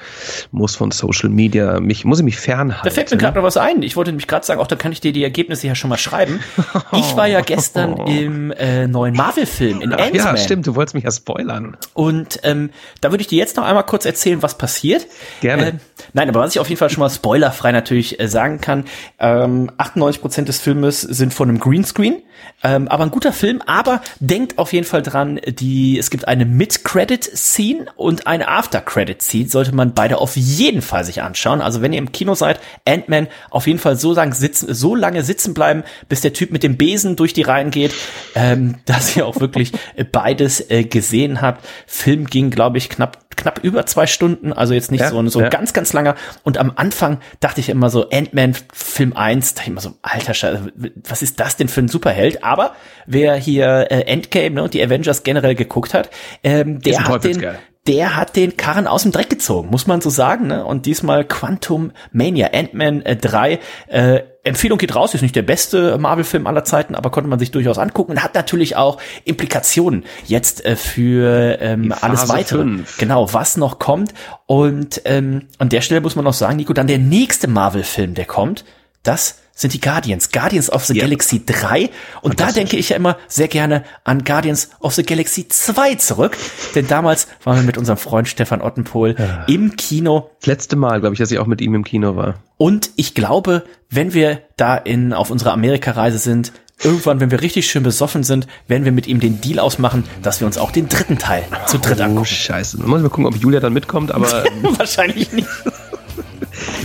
muss 0.53 0.77
von 0.77 0.91
Social 0.91 1.29
Media 1.29 1.81
mich, 1.81 2.05
muss 2.05 2.21
ich 2.21 2.25
mich 2.25 2.39
fernhalten. 2.39 2.85
Da 2.85 2.91
fällt 2.91 3.11
mir 3.11 3.17
gerade 3.17 3.37
noch 3.37 3.45
was 3.45 3.57
ein. 3.57 3.83
Ich 3.83 3.97
wollte 3.97 4.11
nämlich 4.11 4.29
gerade 4.29 4.47
sagen, 4.47 4.61
auch 4.61 4.67
da 4.67 4.77
kann 4.77 4.93
ich 4.93 5.01
dir 5.01 5.13
die 5.13 5.25
Ergebnisse 5.25 5.67
ja 5.67 5.75
schon 5.75 5.91
mal 5.91 5.99
schreiben. 5.99 6.41
Ich 6.93 7.17
war 7.17 7.27
ja 7.27 7.41
gestern 7.41 7.97
im 8.07 8.53
äh, 8.53 8.87
neuen 8.87 9.15
Marvel-Film 9.15 9.81
in 9.81 9.93
Ant-Man. 9.93 10.15
Ja, 10.15 10.37
stimmt, 10.37 10.67
du 10.67 10.77
wolltest 10.77 10.95
mich 10.95 11.05
ja 11.05 11.11
spoilern. 11.11 11.77
Und 11.95 12.41
ähm, 12.43 12.71
da 13.01 13.11
würde 13.11 13.23
ich 13.23 13.27
dir 13.27 13.39
jetzt 13.39 13.57
noch 13.57 13.65
einmal 13.65 13.85
kurz 13.85 14.05
erzählen, 14.05 14.43
was 14.43 14.57
passiert. 14.57 15.07
Gerne. 15.41 15.67
Äh, 15.67 15.73
nein, 16.13 16.29
aber 16.29 16.41
was 16.41 16.55
ich 16.55 16.61
auf 16.61 16.69
jeden 16.69 16.79
Fall 16.79 16.86
Fall 16.87 16.95
schon 16.95 17.01
mal 17.01 17.11
spoilerfrei 17.11 17.73
natürlich 17.73 18.21
äh, 18.21 18.29
sagen 18.29 18.61
kann. 18.61 18.85
Ähm, 19.19 19.71
98% 19.79 20.45
des 20.45 20.61
Filmes 20.61 21.01
sind 21.01 21.35
von 21.35 21.49
einem 21.49 21.59
Greenscreen, 21.59 22.23
ähm, 22.63 22.89
aber 22.89 23.05
ein 23.05 23.11
guter 23.11 23.33
Film. 23.33 23.61
Aber 23.67 24.03
denkt 24.21 24.59
auf 24.59 24.73
jeden 24.73 24.87
Fall 24.87 25.03
dran, 25.03 25.41
die 25.47 25.99
es 25.99 26.11
gibt 26.11 26.29
eine 26.29 26.45
Mid-Credit-Scene 26.45 27.87
und 27.97 28.27
eine 28.27 28.49
After-Credit-Scene. 28.49 29.49
Sollte 29.49 29.75
man 29.75 29.95
beide 29.95 30.19
auf 30.19 30.37
jeden 30.37 30.83
Fall 30.83 31.05
sich 31.05 31.23
anschauen. 31.23 31.61
Also 31.61 31.83
wenn 31.83 31.93
ihr 31.93 31.99
im 31.99 32.13
Kino 32.13 32.35
seid, 32.35 32.61
Ant-Man 32.87 33.29
auf 33.51 33.67
jeden 33.67 33.79
Fall 33.79 33.97
so 33.97 34.13
lange 34.13 34.35
sitzen, 34.35 34.73
so 34.73 34.95
lange 34.95 35.23
sitzen 35.23 35.55
bleiben, 35.55 35.83
bis 36.09 36.21
der 36.21 36.33
Typ 36.33 36.53
mit 36.53 36.63
dem 36.63 36.77
Besen 36.77 37.17
durch 37.17 37.33
die 37.33 37.43
Reihen 37.43 37.71
geht, 37.71 37.93
ähm, 38.35 38.77
dass 38.85 39.17
ihr 39.17 39.27
auch 39.27 39.41
wirklich 39.41 39.73
beides 40.13 40.71
äh, 40.71 40.85
gesehen 40.85 41.41
habt. 41.43 41.67
Film 41.87 42.27
ging, 42.27 42.51
glaube 42.51 42.79
ich, 42.79 42.89
knapp 42.89 43.27
knapp 43.37 43.61
über 43.63 43.87
zwei 43.87 44.07
Stunden, 44.07 44.53
also 44.53 44.75
jetzt 44.75 44.91
nicht 44.91 45.03
ja, 45.03 45.11
so, 45.11 45.29
so 45.29 45.41
ja. 45.41 45.49
ganz, 45.49 45.73
ganz 45.73 45.93
langer. 45.93 46.17
Und 46.43 46.59
am 46.59 46.73
Anfang 46.77 47.21
dachte 47.41 47.61
ich 47.61 47.69
immer 47.69 47.91
so, 47.91 48.11
Ant-Man 48.11 48.55
Film 48.73 49.13
1, 49.15 49.55
dachte 49.55 49.67
ich 49.67 49.73
immer 49.73 49.81
so, 49.81 49.95
alter 50.03 50.35
Scheiße, 50.35 50.73
was 51.09 51.23
ist 51.23 51.41
das 51.41 51.57
denn 51.57 51.69
für 51.69 51.81
ein 51.81 51.89
Superheld? 51.89 52.45
Aber 52.45 52.75
wer 53.07 53.37
hier 53.37 53.89
äh, 53.91 54.03
Endgame 54.03 54.57
ne, 54.57 54.63
und 54.63 54.75
die 54.75 54.83
Avengers 54.83 55.23
generell 55.23 55.55
geguckt 55.55 55.95
hat, 55.95 56.11
ähm, 56.43 56.81
der 56.81 57.05
hat 57.05 57.25
den, 57.25 57.45
der 57.87 58.17
hat 58.17 58.37
den 58.37 58.57
Karren 58.57 58.87
aus 58.87 59.03
dem 59.03 59.13
Dreck 59.13 59.31
gezogen, 59.31 59.71
muss 59.71 59.87
man 59.87 60.01
so 60.01 60.11
sagen. 60.11 60.49
Ne? 60.49 60.65
Und 60.65 60.87
diesmal 60.87 61.25
Quantum 61.25 61.93
Mania, 62.13 62.51
Ant-Man 62.53 63.03
äh, 63.03 63.17
3. 63.17 63.59
Äh, 63.89 64.21
Empfehlung 64.43 64.79
geht 64.79 64.95
raus, 64.95 65.13
ist 65.15 65.23
nicht 65.23 65.35
der 65.35 65.43
beste 65.43 65.99
Marvel-Film 65.99 66.47
aller 66.47 66.65
Zeiten, 66.65 66.95
aber 66.95 67.11
konnte 67.11 67.29
man 67.29 67.39
sich 67.39 67.51
durchaus 67.51 67.79
angucken 67.79 68.13
und 68.13 68.23
hat 68.23 68.35
natürlich 68.35 68.77
auch 68.77 68.99
Implikationen 69.25 70.05
jetzt 70.25 70.65
äh, 70.65 70.77
für 70.77 71.59
ähm, 71.61 71.93
alles 72.01 72.29
weitere. 72.29 72.61
5. 72.61 72.99
Genau, 72.99 73.33
was 73.33 73.57
noch 73.57 73.79
kommt. 73.79 74.15
Und 74.47 75.03
ähm, 75.05 75.49
an 75.59 75.69
der 75.69 75.81
Stelle 75.81 76.01
muss 76.01 76.15
man 76.15 76.25
noch 76.25 76.35
sagen, 76.35 76.57
Nico, 76.57 76.73
dann 76.73 76.87
der 76.87 76.99
nächste 76.99 77.49
Marvel-Film, 77.49 78.15
der 78.15 78.25
kommt, 78.25 78.65
das 79.03 79.41
sind 79.57 79.73
die 79.73 79.81
Guardians. 79.81 80.31
Guardians 80.31 80.71
of 80.71 80.85
the 80.85 80.95
ja. 80.95 81.03
Galaxy 81.03 81.43
3. 81.45 81.91
Und 82.21 82.39
da 82.39 82.53
denke 82.53 82.77
ich 82.77 82.91
ja 82.91 82.97
immer 82.97 83.17
sehr 83.27 83.49
gerne 83.49 83.83
an 84.05 84.23
Guardians 84.23 84.71
of 84.81 84.95
the 84.95 85.03
Galaxy 85.03 85.49
2 85.49 85.97
zurück. 85.97 86.37
Denn 86.75 86.87
damals 86.87 87.27
waren 87.43 87.57
wir 87.57 87.63
mit 87.65 87.79
unserem 87.79 87.97
Freund 87.97 88.29
Stefan 88.29 88.61
Ottenpohl 88.61 89.17
ja. 89.19 89.45
im 89.49 89.75
Kino. 89.75 90.31
Das 90.41 90.47
letzte 90.47 90.77
Mal, 90.77 91.01
glaube 91.01 91.15
ich, 91.15 91.19
dass 91.19 91.33
ich 91.33 91.39
auch 91.39 91.47
mit 91.47 91.63
ihm 91.63 91.75
im 91.75 91.85
Kino 91.85 92.17
war. 92.17 92.35
Und 92.59 92.91
ich 92.97 93.15
glaube, 93.15 93.65
wenn 93.89 94.13
wir 94.13 94.43
da 94.57 94.77
in, 94.77 95.15
auf 95.15 95.31
unserer 95.31 95.53
Amerikareise 95.53 96.19
sind, 96.19 96.53
irgendwann, 96.83 97.21
wenn 97.21 97.31
wir 97.31 97.41
richtig 97.41 97.67
schön 97.71 97.83
besoffen 97.83 98.25
sind, 98.25 98.47
werden 98.69 98.85
wir 98.85 98.93
mit 98.93 99.07
ihm 99.07 99.21
den 99.21 99.41
Deal 99.41 99.59
ausmachen, 99.59 100.05
dass 100.23 100.41
wir 100.41 100.47
uns 100.47 100.59
auch 100.59 100.71
den 100.71 100.91
dritten 100.91 101.17
Teil 101.17 101.45
zu 101.67 101.79
dritt 101.79 102.01
oh, 102.01 102.05
angucken. 102.05 102.27
Scheiße. 102.27 102.79
Muss 102.83 103.01
mal 103.01 103.09
gucken, 103.09 103.25
ob 103.25 103.37
Julia 103.37 103.61
dann 103.61 103.73
mitkommt, 103.73 104.13
aber. 104.13 104.29
Wahrscheinlich 104.63 105.33
nicht. 105.33 105.49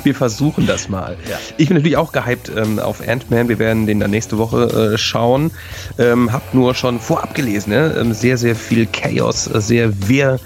wir 0.04 0.16
versuchen 0.16 0.68
das 0.68 0.89
mal. 0.89 1.18
Ja. 1.30 1.38
Ich 1.58 1.68
bin 1.68 1.78
natürlich 1.78 1.97
auch 1.97 2.12
gehypt 2.12 2.52
ähm, 2.56 2.80
auf 2.80 3.08
Ant-Man. 3.08 3.49
Wir 3.49 3.60
werden 3.60 3.86
den 3.86 3.99
dann 3.99 4.12
nächste 4.12 4.38
Woche 4.38 4.93
äh, 4.93 4.97
schauen. 4.97 5.52
Ähm, 5.97 6.32
hab 6.32 6.54
nur 6.54 6.76
schon 6.76 6.99
vorab 6.99 7.36
gelesen, 7.36 7.72
ne? 7.72 7.95
ähm, 7.99 8.14
sehr, 8.14 8.38
sehr 8.38 8.56
viel 8.56 8.88
Chaos, 8.88 9.45
sehr 9.45 10.08
wehr, 10.08 10.39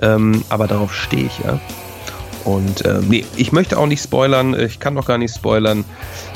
ähm, 0.00 0.44
aber 0.48 0.66
darauf 0.66 0.94
stehe 0.94 1.26
ich, 1.26 1.38
ja. 1.44 1.60
Und 2.44 2.84
äh, 2.84 3.00
nee, 3.06 3.24
ich 3.36 3.52
möchte 3.52 3.78
auch 3.78 3.86
nicht 3.86 4.02
spoilern, 4.02 4.58
ich 4.58 4.80
kann 4.80 4.94
noch 4.94 5.06
gar 5.06 5.18
nicht 5.18 5.34
spoilern, 5.34 5.84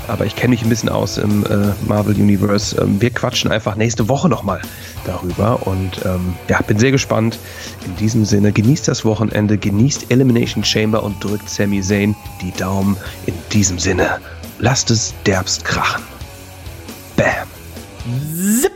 aber 0.08 0.26
ich 0.26 0.36
kenne 0.36 0.50
mich 0.50 0.62
ein 0.62 0.68
bisschen 0.68 0.88
aus 0.88 1.18
im 1.18 1.44
äh, 1.44 1.72
Marvel 1.86 2.14
Universe. 2.14 2.80
Ähm, 2.80 3.00
wir 3.00 3.10
quatschen 3.10 3.50
einfach 3.50 3.76
nächste 3.76 4.08
Woche 4.08 4.28
nochmal 4.28 4.60
darüber 5.04 5.66
und 5.66 6.04
ähm, 6.04 6.34
ja, 6.48 6.60
bin 6.62 6.78
sehr 6.78 6.92
gespannt. 6.92 7.38
In 7.84 7.96
diesem 7.96 8.24
Sinne, 8.24 8.52
genießt 8.52 8.88
das 8.88 9.04
Wochenende, 9.04 9.58
genießt 9.58 10.10
Elimination 10.10 10.64
Chamber 10.64 11.02
und 11.02 11.22
drückt 11.22 11.48
Sami 11.48 11.80
Zayn 11.80 12.14
die 12.40 12.52
Daumen. 12.52 12.96
In 13.26 13.34
diesem 13.52 13.78
Sinne, 13.78 14.18
lasst 14.58 14.90
es 14.90 15.14
derbst 15.24 15.64
krachen. 15.64 16.02
Bam. 17.16 17.48
Zip. 18.60 18.75